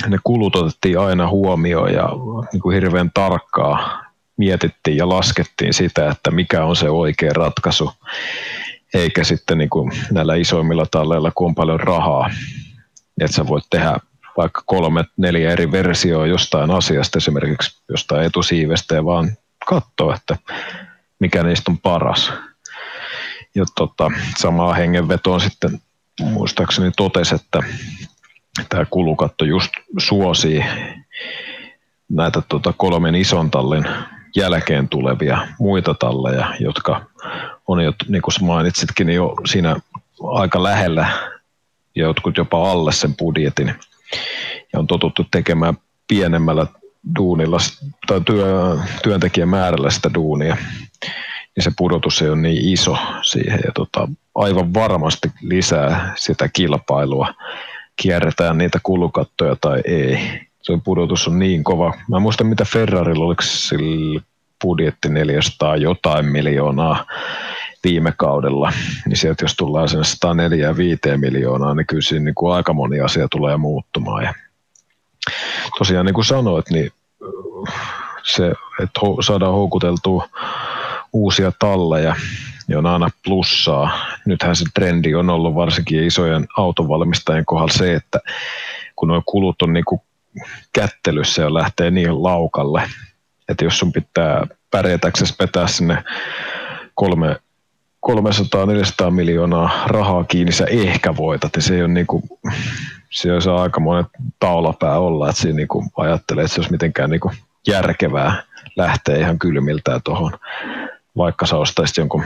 ne 0.08 0.18
kulut 0.24 0.56
otettiin 0.56 1.00
aina 1.00 1.28
huomioon 1.28 1.94
ja 1.94 2.10
niin 2.54 2.62
kuin 2.62 2.74
hirveän 2.74 3.12
tarkkaa 3.14 4.04
mietittiin 4.38 4.98
ja 4.98 5.10
laskettiin 5.10 5.74
sitä, 5.74 6.12
että 6.12 6.32
mikä 6.32 6.66
on 6.66 6.76
se 6.76 6.90
oikea 6.90 7.32
ratkaisu, 7.34 7.92
eikä 8.94 9.24
sitten 9.24 9.58
niin 9.58 9.70
kuin 9.70 9.92
näillä 10.12 10.36
isoimmilla 10.36 10.86
talleilla, 10.92 11.32
kun 11.36 11.48
on 11.48 11.56
paljon 11.56 11.80
rahaa, 11.80 12.30
että 13.22 13.36
sä 13.36 13.48
voit 13.48 13.64
tehdä 13.70 13.98
vaikka 14.38 14.64
kolme, 14.66 15.06
neljä 15.18 15.52
eri 15.52 15.72
versioa 15.72 16.28
jostain 16.28 16.72
asiasta, 16.72 17.18
esimerkiksi 17.18 17.82
jostain 17.90 18.26
etusiivestä, 18.26 18.96
ja 18.96 19.06
vaan 19.06 19.32
katsoa, 19.70 20.16
että 20.16 20.36
mikä 21.20 21.44
niistä 21.44 21.72
on 21.72 21.78
paras. 21.78 22.32
Ja 23.56 23.66
tota, 23.76 24.12
samaa 24.38 24.74
hengenvetoon 24.74 25.42
sitten 25.42 25.82
muistaakseni 26.22 26.92
totesi, 26.98 27.36
että 27.36 27.64
tämä 28.70 28.86
kulukatto 28.86 29.46
just 29.46 29.72
suosii 29.98 30.66
näitä 32.10 32.42
tota 32.50 32.74
kolmen 32.78 33.16
ison 33.16 33.52
tallin 33.52 33.86
jälkeen 34.36 34.90
tulevia 34.90 35.48
muita 35.60 35.94
talleja, 35.94 36.56
jotka 36.60 37.06
on 37.68 37.84
jo, 37.84 37.94
niin 38.08 38.22
kuin 38.22 38.34
mainitsitkin, 38.42 39.08
niin 39.08 39.16
jo 39.16 39.36
siinä 39.46 39.76
aika 40.24 40.64
lähellä 40.64 41.08
ja 41.96 42.04
jotkut 42.04 42.38
jopa 42.38 42.72
alle 42.72 42.92
sen 42.92 43.16
budjetin. 43.16 43.76
Ja 44.74 44.80
on 44.80 44.88
totuttu 44.88 45.26
tekemään 45.32 45.78
pienemmällä 46.08 46.68
duunilla 47.16 47.58
tai 48.08 48.22
työ, 48.22 48.78
työntekijän 49.04 49.50
määrällä 49.50 49.90
sitä 49.90 50.10
duunia, 50.14 50.58
niin 51.56 51.64
se 51.64 51.72
pudotus 51.78 52.22
ei 52.22 52.30
ole 52.30 52.38
niin 52.38 52.74
iso 52.74 52.98
siihen. 53.22 53.60
Ja 53.66 53.72
tota, 53.76 54.08
aivan 54.36 54.74
varmasti 54.74 55.32
lisää 55.42 56.14
sitä 56.16 56.48
kilpailua 56.48 57.34
kierretään 58.02 58.58
niitä 58.58 58.80
kulukattoja 58.84 59.56
tai 59.62 59.82
ei. 59.86 60.20
Se 60.62 60.80
pudotus 60.84 61.28
on 61.28 61.40
niin 61.40 61.64
kova. 61.64 61.94
Mä 62.10 62.18
en 62.18 62.22
muista 62.22 62.44
mitä 62.44 62.66
Ferrarilla 62.66 63.26
oliko 63.26 63.42
sillä 63.42 64.22
budjetti 64.64 65.10
400 65.10 65.76
jotain 65.76 66.26
miljoonaa 66.26 67.06
viime 67.84 68.14
kaudella, 68.18 68.74
niin 69.06 69.18
sieltä 69.18 69.44
jos 69.44 69.56
tullaan 69.56 69.90
sinne 69.90 70.04
104 70.04 70.68
ja 70.68 70.78
5 70.78 71.00
miljoonaa, 71.18 71.74
niin 71.74 71.88
kyllä 71.88 72.02
siinä 72.02 72.26
niin 72.26 72.36
kuin 72.36 72.54
aika 72.54 72.74
moni 72.74 73.00
asia 73.00 73.28
tulee 73.28 73.58
muuttumaan. 73.58 74.24
Ja 74.24 74.34
tosiaan 75.78 76.06
niin 76.06 76.14
kuin 76.14 76.26
sanoit, 76.26 76.70
niin 76.70 76.92
se, 78.24 78.54
että 78.84 79.00
saadaan 79.26 79.54
houkuteltua 79.54 80.30
uusia 81.14 81.52
talleja, 81.60 82.16
niin 82.70 82.78
on 82.78 82.86
aina 82.86 83.10
plussaa. 83.26 83.92
Nythän 84.26 84.56
se 84.56 84.66
trendi 84.74 85.16
on 85.16 85.30
ollut 85.30 85.56
varsinkin 85.56 86.04
isojen 86.04 86.48
autovalmistajien 86.58 87.46
kohdalla 87.46 87.74
se, 87.74 87.94
että 87.94 88.20
kun 88.96 89.08
nuo 89.08 89.24
kulut 89.26 89.62
on 89.62 89.74
niin 89.74 89.86
kuin 89.86 90.02
kättelyssä 90.74 91.42
ja 91.42 91.54
lähtee 91.54 91.92
niin 91.92 92.24
laukalle, 92.24 92.84
että 93.50 93.66
jos 93.66 93.80
sun 93.80 93.92
pitää 93.92 94.48
pärjätäksesi 94.72 95.36
vetää 95.40 95.68
sinne 95.68 96.04
kolme 96.96 97.36
300-400 99.08 99.12
miljoonaa 99.12 99.70
rahaa 99.86 100.24
kiinni, 100.24 100.52
sä 100.52 100.66
ehkä 100.66 101.16
voitat, 101.16 101.56
ja 101.56 101.62
se 101.62 101.76
ei 101.76 101.82
ole 101.82 101.88
niin 101.88 102.08
kuin, 102.08 102.24
se 103.10 103.32
on 103.52 103.62
aika 103.62 103.80
monen 103.80 104.06
taulapää 104.40 105.00
olla, 105.00 105.30
että 105.30 105.42
siinä 105.42 105.56
niin 105.56 105.68
kuin 105.68 105.90
ajattelee, 105.98 106.44
että 106.44 106.56
se 106.56 106.62
olisi 106.62 106.72
mitenkään 106.72 107.10
niin 107.10 107.20
kuin 107.20 107.36
järkevää 107.68 108.44
lähteä 108.76 109.18
ihan 109.18 109.40
kylmiltään 109.40 110.02
tuohon, 110.04 110.32
vaikka 111.18 111.46
sä 111.46 111.58
ostaisit 111.58 111.98
jonkun 111.98 112.24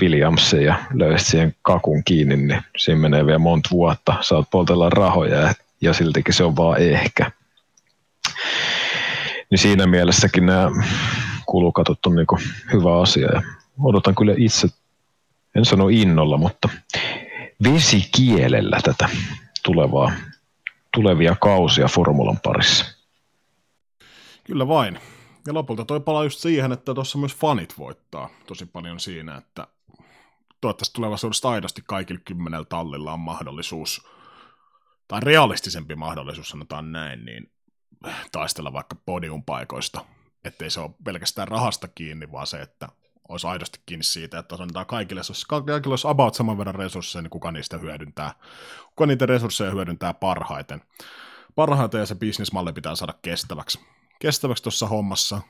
Williamsin 0.00 0.64
ja 0.64 0.84
löysit 0.94 1.26
siihen 1.26 1.54
kakun 1.62 2.04
kiinni, 2.04 2.36
niin 2.36 2.62
siinä 2.76 3.00
menee 3.00 3.26
vielä 3.26 3.38
monta 3.38 3.68
vuotta, 3.72 4.14
saat 4.20 4.50
poltella 4.50 4.90
rahoja 4.90 5.54
ja, 5.80 5.92
siltikin 5.92 6.34
se 6.34 6.44
on 6.44 6.56
vaan 6.56 6.80
ehkä. 6.80 7.30
Niin 9.50 9.58
siinä 9.58 9.86
mielessäkin 9.86 10.46
nämä 10.46 10.70
kulukatot 11.46 12.06
on 12.06 12.16
niin 12.16 12.26
hyvä 12.72 13.00
asia 13.00 13.28
ja 13.32 13.42
odotan 13.82 14.14
kyllä 14.14 14.34
itse, 14.36 14.68
en 15.56 15.64
sano 15.64 15.88
innolla, 15.88 16.36
mutta 16.36 16.68
vesikielellä 17.62 18.78
tätä 18.82 19.08
tulevaa, 19.64 20.12
tulevia 20.94 21.36
kausia 21.40 21.88
formulan 21.88 22.38
parissa. 22.42 22.84
Kyllä 24.44 24.68
vain. 24.68 24.98
Ja 25.46 25.54
lopulta 25.54 25.84
toi 25.84 26.00
palaa 26.00 26.24
just 26.24 26.38
siihen, 26.38 26.72
että 26.72 26.94
tuossa 26.94 27.18
myös 27.18 27.36
fanit 27.36 27.78
voittaa 27.78 28.28
tosi 28.46 28.66
paljon 28.66 29.00
siinä, 29.00 29.36
että 29.36 29.66
toivottavasti 30.62 30.94
tulevaisuudessa 30.94 31.50
aidosti 31.50 31.82
kaikilla 31.86 32.20
kymmenellä 32.24 32.64
tallilla 32.64 33.12
on 33.12 33.20
mahdollisuus, 33.20 34.06
tai 35.08 35.20
realistisempi 35.20 35.94
mahdollisuus, 35.94 36.48
sanotaan 36.48 36.92
näin, 36.92 37.24
niin 37.24 37.52
taistella 38.32 38.72
vaikka 38.72 38.96
podiumpaikoista, 39.06 40.04
ettei 40.44 40.70
se 40.70 40.80
ole 40.80 40.90
pelkästään 41.04 41.48
rahasta 41.48 41.88
kiinni, 41.88 42.32
vaan 42.32 42.46
se, 42.46 42.62
että 42.62 42.88
olisi 43.28 43.46
aidosti 43.46 43.80
kiinni 43.86 44.04
siitä, 44.04 44.38
että 44.38 44.56
sanotaan 44.56 44.86
kaikille, 44.86 45.20
jos 45.28 45.44
kaikilla 45.44 45.92
olisi 45.92 46.08
about 46.08 46.34
saman 46.34 46.58
verran 46.58 46.74
resursseja, 46.74 47.22
niin 47.22 47.30
kuka 47.30 47.52
niistä 47.52 47.78
hyödyntää, 47.78 48.34
kuka 48.88 49.06
niitä 49.06 49.26
resursseja 49.26 49.70
hyödyntää 49.70 50.14
parhaiten. 50.14 50.82
Parhaiten 51.54 52.00
ja 52.00 52.06
se 52.06 52.14
bisnismalli 52.14 52.72
pitää 52.72 52.94
saada 52.94 53.14
kestäväksi. 53.22 53.80
Kestäväksi 54.18 54.62
tuossa 54.62 54.86
hommassa, 54.86 55.40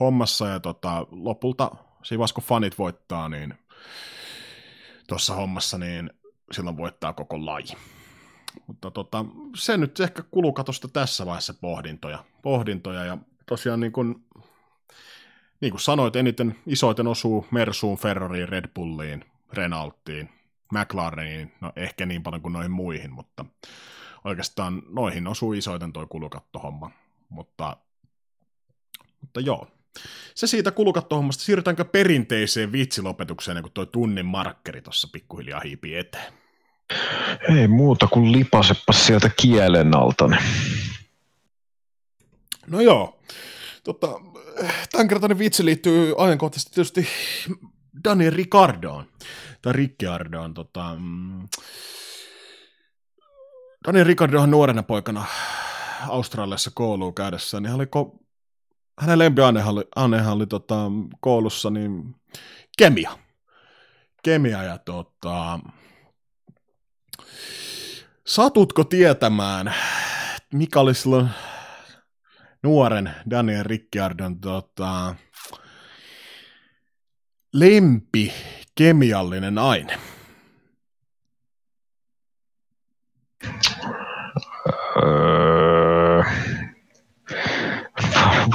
hommassa 0.00 0.48
ja 0.48 0.60
tota, 0.60 1.06
lopulta 1.10 1.70
siinä 2.02 2.24
kun 2.34 2.44
fanit 2.44 2.78
voittaa, 2.78 3.28
niin 3.28 3.54
tuossa 5.06 5.34
hommassa, 5.34 5.78
niin 5.78 6.10
silloin 6.52 6.76
voittaa 6.76 7.12
koko 7.12 7.46
laji. 7.46 7.76
Mutta 8.66 8.90
tota, 8.90 9.24
se 9.56 9.76
nyt 9.76 10.00
ehkä 10.00 10.22
kulukatosta 10.30 10.88
tässä 10.88 11.26
vaiheessa 11.26 11.54
pohdintoja. 11.54 12.24
pohdintoja 12.42 13.04
ja 13.04 13.18
tosiaan 13.46 13.80
niin 13.80 13.92
kuin, 13.92 14.24
niin 15.60 15.70
kuin 15.70 15.80
sanoit, 15.80 16.16
eniten 16.16 16.56
isoiten 16.66 17.06
osuu 17.06 17.46
Mersuun, 17.50 17.98
Ferrariin, 17.98 18.48
Red 18.48 18.68
Bulliin, 18.74 19.24
Renaultiin, 19.52 20.28
McLareniin, 20.72 21.52
no 21.60 21.72
ehkä 21.76 22.06
niin 22.06 22.22
paljon 22.22 22.42
kuin 22.42 22.52
noihin 22.52 22.70
muihin, 22.70 23.12
mutta 23.12 23.44
oikeastaan 24.24 24.82
noihin 24.88 25.26
osuu 25.26 25.52
isoiten 25.52 25.92
toi 25.92 26.06
kulukattohomma. 26.08 26.90
Mutta, 27.28 27.76
mutta 29.20 29.40
joo, 29.40 29.68
se 30.34 30.46
siitä 30.46 30.70
kulukattohommasta. 30.70 31.44
Siirrytäänkö 31.44 31.84
perinteiseen 31.84 32.72
vitsilopetukseen, 32.72 33.62
kun 33.62 33.72
toi 33.72 33.86
tunnin 33.86 34.26
markkeri 34.26 34.82
tuossa 34.82 35.08
pikkuhiljaa 35.12 35.60
hiipii 35.60 35.96
eteen? 35.96 36.32
Ei 37.56 37.68
muuta 37.68 38.06
kuin 38.06 38.32
lipasepa 38.32 38.92
sieltä 38.92 39.30
kielen 39.40 39.96
alta. 39.96 40.30
No 42.66 42.80
joo. 42.80 43.18
Tota, 43.84 44.06
tämänkertainen 44.92 45.38
vitsi 45.38 45.64
liittyy 45.64 46.14
ajankohtaisesti 46.18 46.74
tietysti 46.74 47.06
Daniel 48.04 48.32
Ricardoon. 48.32 49.04
Tai 49.62 49.72
Ricciardoon. 49.72 50.54
Tota, 50.54 50.96
mm, 50.98 51.48
Daniel 53.86 54.06
Ricardohan 54.06 54.50
nuorena 54.50 54.82
poikana 54.82 55.24
Australiassa 56.08 56.70
kouluun 56.74 57.14
käydessä, 57.14 57.60
niin 57.60 57.70
hän 57.70 57.76
oli 57.76 57.84
ko- 57.84 58.25
hänen 58.98 59.18
lempiainehan 59.18 59.74
oli, 59.74 59.84
ainehan 59.96 60.32
oli 60.36 60.46
tota, 60.46 60.76
koulussa 61.20 61.70
niin 61.70 62.14
kemia. 62.78 63.18
Kemia 64.22 64.62
ja 64.62 64.78
tota, 64.78 65.58
satutko 68.26 68.84
tietämään, 68.84 69.74
mikä 70.52 70.80
oli 70.80 70.94
silloin 70.94 71.28
nuoren 72.62 73.14
Daniel 73.30 73.64
Ricciardon 73.64 74.40
tota, 74.40 75.14
lempi 77.52 78.32
kemiallinen 78.74 79.58
aine? 79.58 79.98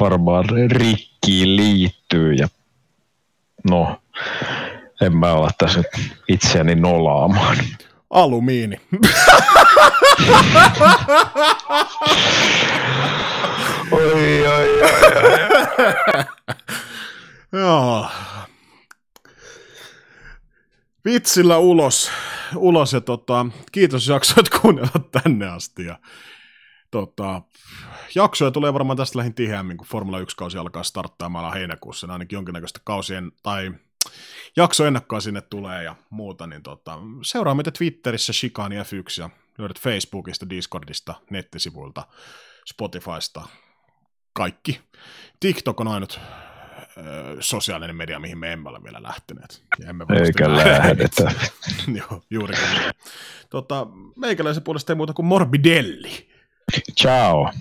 Varmaan 0.02 0.46
rikkiin 0.72 1.56
liittyy 1.56 2.34
ja 2.34 2.48
no, 3.70 4.02
en 5.02 5.18
mä 5.18 5.34
ala 5.34 5.50
tässä 5.58 5.80
nyt 5.80 6.12
itseäni 6.28 6.76
nolaamaan. 6.76 7.58
Alumiini. 8.10 8.82
Oi, 13.92 14.14
oi, 14.14 14.48
oi. 14.48 14.68
Joo. 17.54 18.08
Vitsillä 21.06 21.58
ulos, 21.58 22.12
ulos 22.56 22.94
ja 22.94 23.02
tota, 23.02 23.46
kiitos 23.72 24.08
jaksoit 24.08 24.50
kuunnella 24.50 25.10
tänne 25.12 25.48
asti. 25.48 25.86
Ja, 25.86 26.00
tota, 26.92 27.42
jaksoja 28.16 28.52
tulee 28.52 28.74
varmaan 28.74 28.98
tästä 28.98 29.18
lähin 29.18 29.34
tiheämmin, 29.34 29.78
kun 29.78 29.88
Formula 29.88 30.20
1-kausi 30.20 30.58
alkaa 30.58 30.84
starttaamaan 30.84 31.54
heinäkuussa. 31.54 32.08
Ne 32.08 32.14
ainakin 32.14 32.38
jonkinnäköistä 32.38 32.80
kausien 32.84 33.32
tai 33.44 33.72
jaksoennakkoa 34.58 35.20
sinne 35.20 35.42
tulee 35.42 35.84
ja 35.84 35.96
muuta. 36.10 36.48
Niin 36.48 36.64
tota, 36.64 37.00
seuraa 37.22 37.56
meitä 37.56 37.72
Twitterissä 37.72 38.34
Shikani 38.34 38.76
F1 38.76 39.22
ja 39.22 39.30
löydät 39.58 39.80
Facebookista, 39.80 40.50
Discordista, 40.50 41.16
nettisivuilta, 41.30 42.08
Spotifysta, 42.70 43.42
kaikki. 44.34 44.80
TikTok 45.40 45.80
on 45.80 45.88
ainut 45.88 46.20
sosiaalinen 47.40 47.96
media, 47.96 48.20
mihin 48.20 48.38
me 48.38 48.52
emme 48.52 48.70
ole 48.70 48.84
vielä 48.84 49.04
lähteneet. 49.04 49.64
Ja 49.80 49.90
emme 49.90 50.06
Eikä 50.26 50.56
lähde. 50.56 50.70
lähdetä. 50.72 51.32
Joo, 52.00 52.22
juurikin. 52.30 52.64
niin. 52.72 52.92
Tota, 53.50 53.88
meikäläisen 54.16 54.64
puolesta 54.64 54.94
ei 54.94 54.98
muuta 54.98 55.14
kuin 55.14 55.26
Morbidelli. 55.26 56.30
Ciao. 57.02 57.52